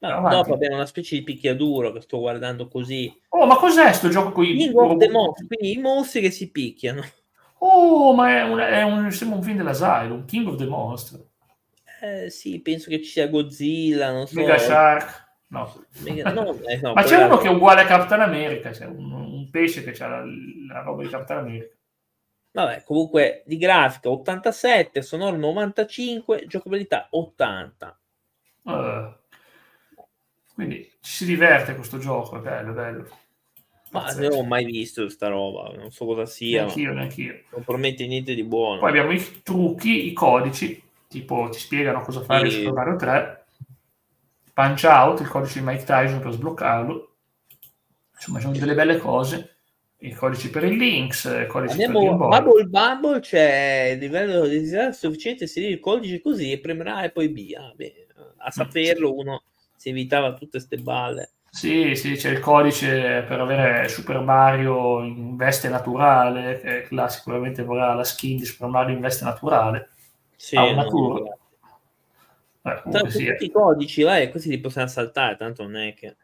No, 0.00 0.28
dopo 0.28 0.54
abbiamo 0.54 0.74
una 0.74 0.86
specie 0.86 1.16
di 1.16 1.22
picchiaduro 1.22 1.92
che 1.92 2.00
sto 2.00 2.18
guardando 2.18 2.66
così. 2.66 3.20
Oh, 3.28 3.46
ma 3.46 3.56
cos'è 3.56 3.92
sto 3.92 4.08
gioco 4.08 4.32
qui? 4.32 4.56
King 4.56 4.74
of 4.74 4.96
the 4.96 5.08
Monsters, 5.08 5.46
quindi 5.46 5.78
i 5.78 5.80
mostri 5.80 6.20
che 6.20 6.30
si 6.30 6.50
picchiano. 6.50 7.02
Oh, 7.58 8.12
ma 8.12 8.36
è 8.36 8.42
un, 8.42 8.58
è 8.58 8.82
un, 8.82 9.12
sembra 9.12 9.38
un 9.38 9.44
film 9.44 9.58
dell'Asylum, 9.58 10.24
King 10.24 10.48
of 10.48 10.56
the 10.56 10.66
Monsters. 10.66 11.24
Eh, 12.00 12.30
sì, 12.30 12.60
penso 12.60 12.90
che 12.90 13.00
ci 13.00 13.10
sia 13.10 13.28
Godzilla, 13.28 14.10
non 14.10 14.26
so. 14.26 14.40
Mega 14.40 14.58
Shark. 14.58 15.30
No. 15.52 15.70
no, 16.32 16.58
eh, 16.66 16.80
no 16.80 16.94
Ma 16.94 17.02
c'è 17.02 17.22
uno 17.22 17.36
che 17.36 17.48
è 17.48 17.50
uguale 17.50 17.82
a 17.82 17.84
Capitan 17.84 18.22
America, 18.22 18.70
c'è 18.70 18.86
un, 18.86 19.12
un 19.12 19.50
pesce 19.50 19.84
che 19.84 20.02
ha 20.02 20.08
la, 20.08 20.24
la, 20.66 20.80
roba 20.80 21.02
di 21.02 21.10
Capitan 21.10 21.38
America. 21.38 21.76
Vabbè, 22.52 22.82
comunque 22.84 23.42
di 23.44 23.58
grafica 23.58 24.08
87, 24.08 25.02
sonoro 25.02 25.36
95, 25.36 26.46
giocabilità 26.46 27.06
80. 27.10 28.00
Uh, 28.62 29.14
quindi 30.54 30.90
ci 31.02 31.16
si 31.16 31.24
diverte 31.26 31.74
questo 31.74 31.98
gioco, 31.98 32.38
è 32.38 32.40
bello, 32.40 32.70
è 32.70 32.74
bello. 32.74 33.08
Ma 33.90 34.10
non 34.12 34.32
ho 34.32 34.44
mai 34.44 34.64
visto 34.64 35.02
questa 35.02 35.28
roba, 35.28 35.70
non 35.76 35.90
so 35.90 36.06
cosa 36.06 36.24
sia. 36.24 36.62
Neanch'io, 36.62 36.94
neanch'io. 36.94 37.42
Non 37.50 37.62
promette 37.62 38.06
niente 38.06 38.34
di 38.34 38.42
buono. 38.42 38.80
Poi 38.80 38.88
abbiamo 38.88 39.12
i 39.12 39.42
trucchi, 39.42 40.06
i 40.06 40.14
codici, 40.14 40.82
tipo 41.08 41.50
ti 41.50 41.58
spiegano 41.58 42.00
cosa 42.00 42.22
fare 42.22 42.46
e... 42.46 42.50
su 42.50 42.72
Mario 42.72 42.96
3 42.96 43.41
Punch 44.52 44.84
Out, 44.84 45.20
il 45.20 45.28
codice 45.28 45.60
di 45.60 45.64
Mike 45.64 45.84
Tyson 45.84 46.20
per 46.20 46.32
sbloccarlo. 46.32 47.14
Insomma, 48.14 48.40
sono 48.40 48.52
delle 48.52 48.74
belle 48.74 48.98
cose. 48.98 49.48
I 50.02 50.12
codici 50.12 50.50
per 50.50 50.64
il 50.64 50.76
links, 50.76 51.24
i 51.24 51.46
codici 51.46 51.80
Andiamo, 51.80 52.28
per 52.28 52.40
Bubble 52.40 52.64
Bubble 52.64 53.20
c'è 53.20 53.92
il 53.92 54.00
livello 54.00 54.46
di 54.46 54.58
desiderio 54.58 54.92
sufficiente 54.92 55.44
inserire 55.44 55.74
il 55.74 55.80
codice 55.80 56.20
così 56.20 56.50
e 56.50 56.58
premerà 56.58 57.04
e 57.04 57.10
poi 57.10 57.28
via. 57.28 57.72
Beh, 57.74 58.08
a 58.38 58.50
saperlo 58.50 59.14
uno 59.14 59.44
si 59.76 59.90
evitava 59.90 60.32
tutte 60.32 60.50
queste 60.50 60.78
balle. 60.78 61.30
Sì, 61.48 61.94
sì, 61.94 62.14
c'è 62.14 62.30
il 62.30 62.40
codice 62.40 63.24
per 63.28 63.38
avere 63.38 63.88
Super 63.88 64.18
Mario 64.20 65.04
in 65.04 65.36
veste 65.36 65.68
naturale, 65.68 66.60
che 66.60 66.86
là 66.90 67.08
sicuramente 67.08 67.62
vorrà 67.62 67.94
la 67.94 68.04
skin 68.04 68.38
di 68.38 68.44
Super 68.44 68.68
Mario 68.68 68.94
in 68.94 69.00
veste 69.00 69.24
naturale. 69.24 69.90
Sì, 70.34 70.56
una 70.56 70.72
natura. 70.72 71.36
Eh, 72.64 72.82
Tanto 72.90 73.10
sì, 73.10 73.26
tutti 73.26 73.44
i 73.44 73.50
codici, 73.50 74.02
vai, 74.02 74.30
così 74.30 74.48
li 74.48 74.60
possiamo 74.60 74.86
saltare, 74.86 75.36
tanto 75.36 75.62
non 75.62 75.76
è 75.76 75.94
che... 75.94 76.16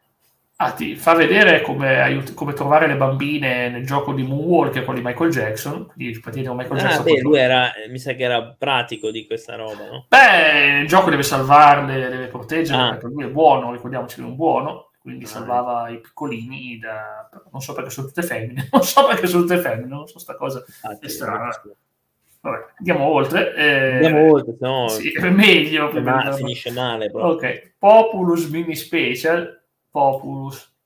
Ah, 0.61 0.71
ti 0.71 0.97
fa 0.97 1.13
vedere 1.13 1.61
come, 1.61 2.01
aiut- 2.01 2.33
come 2.33 2.51
trovare 2.51 2.85
le 2.85 2.97
bambine 2.97 3.69
nel 3.69 3.85
gioco 3.85 4.11
di 4.11 4.23
Moonwalker 4.23 4.83
con 4.83 4.95
di 4.95 5.01
Michael 5.01 5.31
Jackson. 5.31 5.85
Quindi, 5.85 6.19
Michael 6.21 6.71
ah, 6.71 6.75
Jackson 6.75 7.03
beh, 7.03 7.21
lui 7.21 7.37
era, 7.37 7.71
mi 7.89 7.97
sa 7.97 8.11
che 8.11 8.23
era 8.23 8.43
pratico 8.57 9.09
di 9.09 9.25
questa 9.25 9.55
roba, 9.55 9.85
no? 9.89 10.05
Beh, 10.09 10.79
il 10.81 10.87
gioco 10.87 11.09
deve 11.09 11.23
salvarle, 11.23 12.09
deve 12.09 12.27
proteggerle, 12.27 12.81
ah. 12.81 12.89
perché 12.89 13.07
lui 13.07 13.23
è 13.23 13.29
buono, 13.29 13.71
ricordiamoci 13.71 14.15
che 14.15 14.21
è 14.21 14.25
un 14.25 14.35
buono, 14.35 14.91
quindi 14.99 15.23
ah, 15.23 15.27
salvava 15.27 15.89
i 15.89 16.01
piccolini 16.01 16.77
da... 16.77 17.29
Non 17.53 17.61
so 17.61 17.71
perché 17.71 17.89
sono 17.89 18.07
tutte 18.07 18.23
femmine, 18.23 18.67
non 18.73 18.83
so 18.83 19.07
perché 19.07 19.27
sono 19.27 19.43
tutte 19.43 19.59
femmine, 19.59 19.87
non 19.87 20.07
so 20.07 20.19
sta 20.19 20.35
cosa 20.35 20.61
ah, 20.81 20.97
è 20.99 21.07
strana. 21.07 21.51
Vabbè, 22.41 22.65
andiamo 22.77 23.05
oltre. 23.05 23.55
Eh, 23.55 23.93
andiamo 23.95 24.31
oltre, 24.31 24.55
no, 24.59 24.87
sì, 24.87 25.11
è 25.11 25.29
meglio. 25.29 25.91
Ma 26.01 26.31
finisce 26.33 26.71
male. 26.71 27.11
Però. 27.11 27.31
Ok, 27.31 27.73
Populus 27.77 28.47
Mini 28.49 28.75
Special. 28.75 29.61
Populus. 29.89 30.77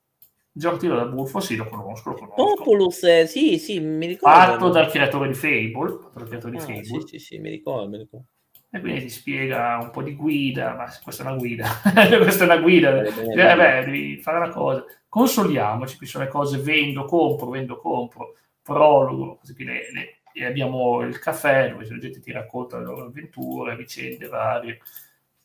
Gioco 0.56 0.88
da 0.88 1.06
buffo, 1.06 1.39
sì, 1.39 1.56
lo 1.56 1.66
conosco, 1.66 2.12
lo 2.12 2.16
conosco. 2.16 2.36
Populus, 2.36 3.04
eh, 3.04 3.26
sì, 3.28 3.58
sì, 3.58 3.80
mi 3.80 4.06
ricordo. 4.06 4.36
Fatto 4.36 4.70
dal 4.70 4.89
creatore 4.89 5.28
di 5.28 5.34
Fable. 5.34 5.97
Dal 6.14 6.28
creatore 6.28 6.58
ah, 6.58 6.60
di 6.60 6.66
Fable. 6.66 6.84
Sì, 6.84 7.08
sì, 7.08 7.20
sì, 7.20 7.38
mi 7.39 7.49
ricordo, 7.49 7.89
mi 7.89 7.97
ricordo. 7.97 8.26
E 8.76 8.80
quindi 8.80 9.01
ti 9.01 9.10
spiega 9.10 9.78
un 9.80 9.91
po' 9.91 10.01
di 10.01 10.16
guida, 10.16 10.74
ma 10.74 10.86
questa 11.04 11.24
è 11.24 11.28
una 11.28 11.36
guida, 11.36 11.68
questa 12.18 12.43
è 12.43 12.47
una 12.47 12.58
guida, 12.58 12.91
bene, 12.91 13.12
bene, 13.12 13.51
eh, 13.51 13.56
beh, 13.56 13.86
devi 13.86 14.18
fare 14.18 14.38
una 14.38 14.49
cosa. 14.49 14.84
Consoliamoci, 15.08 15.95
qui 15.97 16.08
sono 16.08 16.24
le 16.24 16.32
cose 16.32 16.58
vendo, 16.58 17.06
compro, 17.06 17.49
vendo, 17.49 17.78
compro, 17.78 18.34
prologo, 18.64 19.38
così 19.38 19.64
le, 19.64 19.91
le 19.91 20.22
e 20.34 20.45
abbiamo 20.45 21.01
il 21.01 21.19
caffè 21.19 21.69
dove 21.69 21.88
la 21.88 21.97
gente 21.97 22.19
ti 22.19 22.31
racconta 22.31 22.77
le 22.77 22.86
loro 22.86 23.05
avventure, 23.05 23.75
vicende 23.75 24.27
varie. 24.27 24.79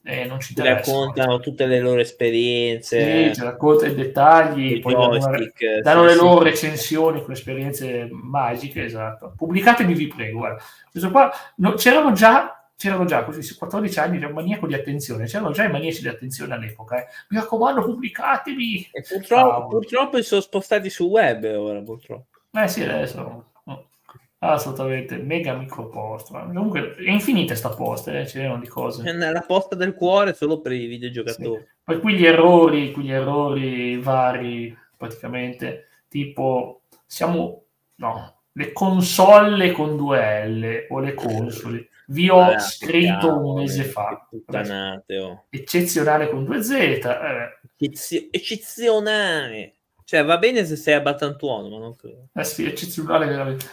Eh, 0.05 0.25
non 0.25 0.41
ci 0.41 0.55
ti 0.55 0.63
raccontano 0.63 1.39
tutte 1.41 1.67
le 1.67 1.81
loro 1.81 2.01
esperienze, 2.01 3.27
sì, 3.27 3.39
ti 3.39 3.45
raccontano 3.45 3.93
i 3.93 3.95
dettagli, 3.95 4.81
poi 4.81 4.95
joystick, 4.95 5.65
danno, 5.65 5.83
danno 5.83 6.05
le 6.05 6.15
loro 6.15 6.43
recensioni 6.43 7.23
con 7.23 7.33
esperienze 7.33 8.09
magiche. 8.11 8.85
Esatto, 8.85 9.35
pubblicatemi, 9.37 9.93
vi 9.93 10.07
prego. 10.07 10.39
Guarda. 10.39 10.63
Questo 10.91 11.11
qua 11.11 11.31
no, 11.57 11.75
c'erano 11.75 12.13
già 12.13 12.59
c'erano 12.79 13.07
già 13.07 13.25
così 13.25 13.57
14 13.57 13.99
anni 13.99 14.19
ero 14.19 14.29
un 14.29 14.35
maniaco 14.35 14.69
di 14.69 14.75
attenzione, 14.75 15.27
c'erano 15.27 15.51
già 15.51 15.65
i 15.65 15.71
maniaci 15.71 16.01
di 16.01 16.09
attenzione 16.09 16.55
all'epoca. 16.55 17.01
Eh. 17.01 17.07
Mi 17.31 17.39
raccomando, 17.39 17.83
pubblicatevi. 17.83 18.91
Purtroppo, 19.09 19.67
purtroppo 19.67 20.17
si 20.19 20.23
sono 20.23 20.41
spostati 20.41 20.89
sul 20.89 21.09
web 21.09 21.45
ora, 21.45 21.81
purtroppo. 21.81 22.39
Eh 22.53 22.69
sì, 22.69 22.83
adesso 22.85 23.48
Assolutamente, 24.41 25.17
mega 25.17 25.55
micropost. 25.55 26.31
Comunque 26.31 26.95
è 26.95 27.11
infinita 27.11 27.57
sta 27.57 27.71
posta, 27.71 28.17
eh? 28.17 28.25
c'erano 28.25 28.61
di 28.61 28.69
cose. 28.69 29.03
È 29.03 29.13
nella 29.13 29.41
posta 29.41 29.75
del 29.75 29.95
cuore 29.95 30.33
solo 30.33 30.61
per 30.61 30.73
i 30.73 30.87
videogiocatori. 30.87 31.59
Sì. 31.59 31.67
Poi 31.83 32.01
qui 32.01 32.15
gli 32.15 32.25
errori, 32.25 32.93
qui 32.93 33.05
gli 33.05 33.13
errori 33.13 33.99
vari, 33.99 34.77
praticamente, 34.97 35.89
tipo, 36.07 36.83
siamo, 37.05 37.65
no, 37.97 38.43
le 38.53 38.73
console 38.73 39.73
con 39.73 39.97
due 39.97 40.47
L 40.47 40.87
o 40.91 41.01
le 41.01 41.15
console. 41.15 41.89
Vi 42.07 42.29
ho 42.31 42.41
ah, 42.41 42.59
scritto 42.59 43.37
un 43.39 43.55
mese 43.55 43.85
fa. 43.85 44.27
Puttanate, 44.31 45.19
oh. 45.19 45.45
Eccezionale 45.51 46.31
con 46.31 46.45
due 46.45 46.63
Z. 46.63 46.73
Eh. 46.73 48.29
Eccezionale. 48.31 49.75
Cioè, 50.05 50.25
va 50.25 50.39
bene 50.39 50.65
se 50.65 50.77
sei 50.77 50.95
a 50.95 51.01
Battantuono, 51.01 51.69
ma 51.69 51.79
non 51.79 51.95
credo. 51.95 52.29
Eh 52.33 52.45
sì, 52.45 52.65
eccezionale 52.65 53.27
veramente. 53.27 53.67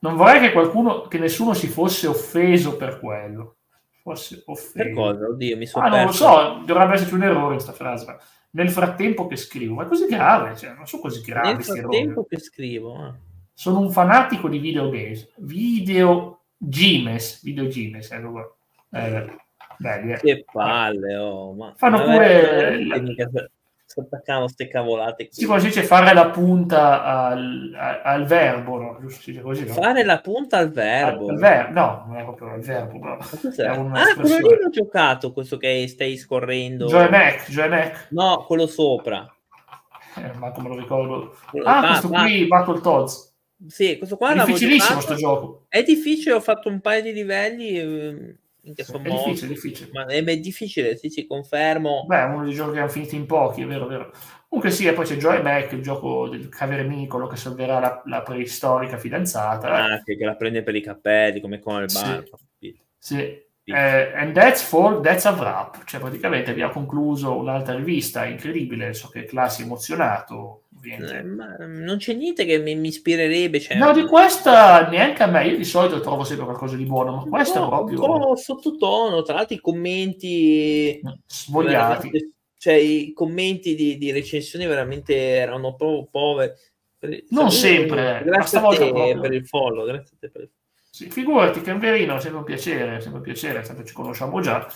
Non 0.00 0.16
vorrei 0.16 0.40
che 0.40 0.52
qualcuno, 0.52 1.02
che 1.02 1.18
nessuno 1.18 1.54
si 1.54 1.68
fosse 1.68 2.06
offeso 2.06 2.76
per 2.76 2.98
quello. 2.98 3.56
Fosse 4.02 4.42
offeso. 4.46 4.72
Per 4.72 4.92
cosa? 4.92 5.26
Oddio, 5.26 5.56
mi 5.56 5.66
sono 5.66 5.84
Ah, 5.84 5.88
non 5.88 6.04
lo 6.06 6.12
so, 6.12 6.62
dovrebbe 6.64 6.94
esserci 6.94 7.14
un 7.14 7.22
errore 7.22 7.54
in 7.54 7.60
questa 7.60 7.72
frase. 7.72 8.16
Nel 8.52 8.70
frattempo 8.70 9.26
che 9.26 9.36
scrivo, 9.36 9.74
ma 9.74 9.84
è 9.84 9.86
così 9.86 10.06
grave, 10.06 10.56
cioè, 10.56 10.72
non 10.72 10.86
sono 10.86 11.02
così 11.02 11.20
gravi. 11.20 11.52
Nel 11.52 11.62
frattempo 11.62 12.24
che 12.24 12.38
scrivo. 12.38 13.06
Eh. 13.06 13.12
Sono 13.52 13.80
un 13.80 13.90
fanatico 13.90 14.48
di 14.48 14.58
videogames. 14.58 15.32
Video 15.36 16.44
Gimes, 16.56 17.42
video 17.42 17.68
Gimes, 17.68 18.10
ecco 18.10 18.30
qua. 18.30 18.54
Eh, 18.92 19.36
belli, 19.76 20.12
eh. 20.12 20.18
Che 20.18 20.44
palle, 20.50 21.16
oh, 21.16 21.52
ma... 21.52 21.74
Fanno 21.76 22.02
pure... 22.02 22.84
La 22.86 22.98
attaccavano 23.98 24.44
queste 24.44 24.68
cavolate. 24.68 25.24
Qui. 25.24 25.32
Sì, 25.32 25.46
come 25.46 25.58
si 25.60 25.66
dice 25.66 25.82
fare 25.82 26.14
la 26.14 26.28
punta 26.30 27.02
al, 27.02 27.74
al, 27.76 28.00
al 28.04 28.24
verbo, 28.26 28.78
no? 28.78 28.98
Giusto 29.00 29.20
si 29.22 29.40
così, 29.40 29.66
no? 29.66 29.72
Fare 29.72 30.04
la 30.04 30.20
punta 30.20 30.58
al 30.58 30.70
verbo. 30.70 31.28
Al, 31.28 31.36
ver- 31.36 31.70
no, 31.70 32.04
non 32.06 32.16
è 32.18 32.22
proprio 32.22 32.54
il 32.54 32.62
verbo, 32.62 32.98
però. 32.98 33.18
Ah, 33.92 34.14
quello 34.14 34.36
lì 34.36 34.62
l'ho 34.62 34.70
giocato, 34.70 35.32
questo 35.32 35.56
che 35.56 35.86
stai 35.88 36.16
scorrendo. 36.16 36.86
Joe 36.86 37.08
Mac, 37.08 37.50
Joe 37.50 37.68
Mac. 37.68 38.06
No, 38.10 38.44
quello 38.46 38.66
sopra. 38.66 39.28
Eh, 40.16 40.32
ma 40.38 40.50
come 40.50 40.68
lo 40.68 40.76
ricordo. 40.76 41.36
Ah, 41.64 41.80
va, 41.80 41.86
questo 41.88 42.08
va. 42.08 42.22
qui, 42.22 42.46
Battletoads. 42.46 43.34
Sì, 43.66 43.98
questo 43.98 44.16
qua 44.16 44.32
è 44.32 44.44
difficilissimo 44.44 44.94
questo 44.94 45.14
gioco. 45.16 45.64
È 45.68 45.82
difficile, 45.82 46.34
ho 46.34 46.40
fatto 46.40 46.68
un 46.68 46.80
paio 46.80 47.02
di 47.02 47.12
livelli. 47.12 47.78
Eh, 47.78 48.36
Minchia, 48.62 48.84
Sì, 48.84 48.90
son 48.92 49.02
è 49.04 49.08
morti. 49.08 49.30
difficile, 49.30 49.52
difficile. 49.54 49.90
Ma 49.92 50.06
è, 50.06 50.36
difficile, 50.38 50.96
sì, 50.96 51.08
sì, 51.08 51.26
confermo. 51.26 52.04
Beh, 52.06 52.20
è 52.20 52.24
uno 52.24 52.44
dei 52.44 52.54
giochi 52.54 52.72
che 52.72 52.78
hanno 52.80 52.88
finito 52.88 53.14
in 53.14 53.26
pochi, 53.26 53.62
è 53.62 53.66
vero, 53.66 53.86
è 53.86 53.88
vero. 53.88 54.12
Comunque 54.48 54.72
sì, 54.74 54.86
e 54.86 54.92
poi 54.92 55.06
c'è 55.06 55.16
Joy 55.16 55.42
Mac, 55.42 55.72
il 55.72 55.82
gioco 55.82 56.28
del 56.28 56.48
cavernicolo 56.48 57.26
che 57.28 57.36
salverà 57.36 57.78
la, 57.78 58.02
la 58.06 58.22
preistorica 58.22 58.98
fidanzata. 58.98 59.68
Ah, 59.68 60.02
che, 60.02 60.16
che 60.16 60.24
la 60.24 60.34
prende 60.34 60.62
per 60.62 60.74
i 60.74 60.80
capelli, 60.82 61.40
come 61.40 61.60
con 61.60 61.82
il 61.82 61.90
Sì. 61.90 62.02
bar. 62.02 62.24
Sì. 62.98 63.48
Eh, 63.72 64.12
and 64.16 64.34
that's 64.34 64.62
for 64.62 65.00
that's 65.00 65.24
a 65.26 65.30
wrap. 65.30 65.84
Cioè, 65.84 66.00
praticamente 66.00 66.50
abbiamo 66.50 66.72
concluso 66.72 67.36
un'altra 67.36 67.76
rivista 67.76 68.24
incredibile. 68.24 68.92
So 68.94 69.08
che 69.08 69.24
Classi 69.24 69.62
è 69.62 69.64
emozionato. 69.64 70.64
Ovviamente. 70.80 71.18
Eh, 71.18 71.22
ma 71.22 71.56
non 71.58 71.98
c'è 71.98 72.14
niente 72.14 72.44
che 72.44 72.58
mi, 72.58 72.74
mi 72.74 72.88
ispirerebbe. 72.88 73.60
Cioè, 73.60 73.76
No, 73.76 73.92
di 73.92 74.04
questa 74.06 74.88
neanche 74.88 75.22
a 75.22 75.26
me. 75.26 75.46
Io 75.46 75.56
di 75.56 75.64
solito 75.64 76.00
trovo 76.00 76.24
sempre 76.24 76.46
qualcosa 76.46 76.76
di 76.76 76.84
buono, 76.84 77.16
ma 77.16 77.24
questa 77.28 77.58
è 77.58 77.68
po', 77.68 77.82
un 77.84 77.86
proprio 77.94 77.98
po' 78.18 78.36
sottotono. 78.36 79.22
Tra 79.22 79.34
l'altro, 79.34 79.54
i 79.54 79.60
commenti 79.60 81.00
svogliati. 81.26 82.08
veramente- 82.10 82.30
cioè, 82.60 82.74
i 82.74 83.12
commenti 83.14 83.74
di, 83.74 83.96
di 83.96 84.10
recensioni 84.10 84.66
veramente 84.66 85.16
erano 85.16 85.74
proprio 85.76 86.08
poveri. 86.10 86.52
Per- 86.98 87.24
Non 87.30 87.50
Saluto- 87.50 87.56
sempre, 87.56 88.12
ma 88.12 88.20
Grazie 88.20 88.58
a 88.58 88.68
te 88.68 88.76
proprio. 88.76 89.20
per 89.20 89.32
il 89.32 89.46
follow. 89.46 89.86
Grazie 89.86 90.16
a 90.16 90.18
te 90.20 90.28
per 90.30 90.40
il 90.42 90.50
Sì, 90.90 91.08
figurati 91.10 91.60
che 91.62 91.70
è 91.70 91.72
un 91.72 91.78
verino, 91.80 92.16
è 92.16 92.20
sempre 92.20 92.40
un 92.40 92.44
piacere, 92.44 92.96
è 92.96 93.00
sempre 93.00 93.18
un 93.20 93.24
piacere, 93.24 93.62
tanto 93.62 93.84
ci 93.84 93.94
conosciamo 93.94 94.40
già. 94.40 94.66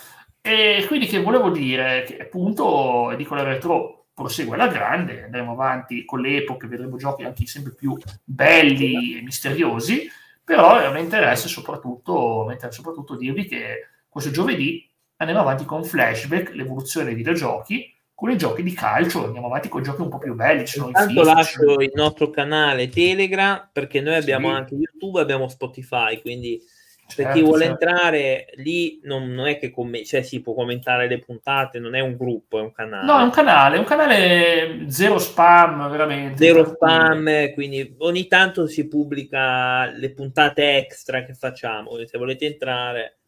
E 0.41 0.85
quindi 0.87 1.07
che 1.07 1.21
volevo 1.21 1.51
dire 1.51 2.05
che 2.07 2.19
appunto 2.19 3.11
Edicola 3.11 3.43
Retro 3.43 4.04
prosegue 4.15 4.55
alla 4.55 4.69
grande, 4.69 5.25
andremo 5.25 5.53
avanti 5.53 6.05
con 6.05 6.21
le 6.21 6.37
epoche, 6.37 6.69
vedremo 6.69 6.97
giochi 6.97 7.25
anche 7.25 7.47
sempre 7.47 7.75
più 7.75 7.99
belli 8.23 9.19
e 9.19 9.23
misteriosi, 9.23 10.09
però 10.43 10.91
me 10.93 11.01
interessa 11.01 11.49
soprattutto, 11.49 12.45
mi 12.47 12.53
interessa 12.53 12.77
soprattutto 12.77 13.17
dirvi 13.17 13.47
che 13.47 13.89
questo 14.09 14.31
giovedì 14.31 14.89
andiamo 15.17 15.43
avanti 15.43 15.65
con 15.65 15.85
Flashback, 15.85 16.55
l'evoluzione 16.55 17.07
dei 17.07 17.15
videogiochi, 17.15 17.93
con 18.15 18.31
i 18.31 18.39
giochi 18.39 18.63
di 18.63 18.73
calcio, 18.73 19.25
andiamo 19.25 19.49
avanti 19.49 19.69
con 19.69 19.83
giochi 19.83 20.03
un 20.03 20.09
po' 20.09 20.19
più 20.19 20.35
belli, 20.35 20.65
ci 20.65 20.79
i 20.79 20.87
Intanto 20.87 21.13
ci 21.13 21.25
lascio 21.25 21.81
il 21.81 21.91
nostro 21.95 22.31
canale 22.31 22.89
Telegram 22.89 23.69
perché 23.73 24.01
noi 24.01 24.15
abbiamo 24.15 24.51
Sì. 24.51 24.55
anche 24.55 24.75
YouTube, 24.77 25.21
abbiamo 25.21 25.49
Spotify, 25.49 26.21
quindi 26.21 26.63
per 27.07 27.27
Certo, 27.27 27.33
chi 27.39 27.45
vuole 27.45 27.67
certo. 27.67 27.85
entrare 27.85 28.47
lì 28.57 28.99
non, 29.05 29.29
non 29.29 29.47
è 29.47 29.59
che 29.59 29.71
come, 29.71 30.05
cioè, 30.05 30.23
si 30.23 30.41
può 30.41 30.55
commentare 30.55 31.07
le 31.07 31.19
puntate, 31.19 31.79
non 31.79 31.95
è 31.95 32.01
un 32.01 32.17
gruppo, 32.17 32.59
è 32.59 32.63
un 32.63 32.73
canale. 32.73 33.05
No, 33.07 33.19
è 33.21 33.23
un 33.23 33.31
canale, 33.31 33.77
è 33.77 33.79
un 33.79 33.85
canale 33.85 34.85
zero 34.89 35.19
spam, 35.19 35.89
veramente. 35.91 36.45
Zero 36.45 36.65
spam, 36.65 37.53
quindi 37.53 37.95
ogni 37.99 38.27
tanto 38.27 38.67
si 38.67 38.89
pubblica 38.89 39.87
le 39.93 40.13
puntate 40.13 40.77
extra 40.79 41.23
che 41.25 41.35
facciamo, 41.35 41.91
se 42.05 42.19
volete 42.19 42.47
entrare. 42.47 43.19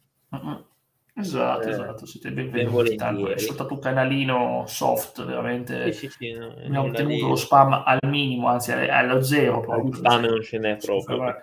Esatto, 1.19 1.69
Eh, 1.69 1.71
esatto, 1.71 2.05
siete 2.07 2.31
ben 2.31 2.51
benvenuti. 2.51 2.95
Tanto 2.97 3.29
è 3.31 3.39
soltanto 3.39 3.73
un 3.75 3.81
canalino 3.81 4.65
soft, 4.67 5.25
veramente. 5.25 5.93
sì, 5.93 6.09
sì, 6.09 6.15
sì, 6.19 6.33
no, 6.33 6.49
Abbiamo 6.49 6.83
nulla 6.87 6.97
tenuto 6.97 7.15
di- 7.15 7.21
lo 7.23 7.37
spam 7.37 7.83
al 7.87 7.99
minimo, 8.03 8.49
anzi 8.49 8.73
allo 8.73 9.23
zero 9.23 9.61
proprio. 9.61 9.95
spam 9.95 10.25
non 10.25 10.43
ce 10.43 10.59
n'è 10.59 10.77
proprio. 10.77 11.35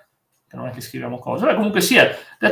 Non 0.54 0.68
è 0.68 0.72
che 0.72 0.82
scriviamo 0.82 1.18
cose. 1.18 1.45
Beh, 1.45 1.56
comunque 1.56 1.82
sia, 1.82 2.04
detto 2.04 2.51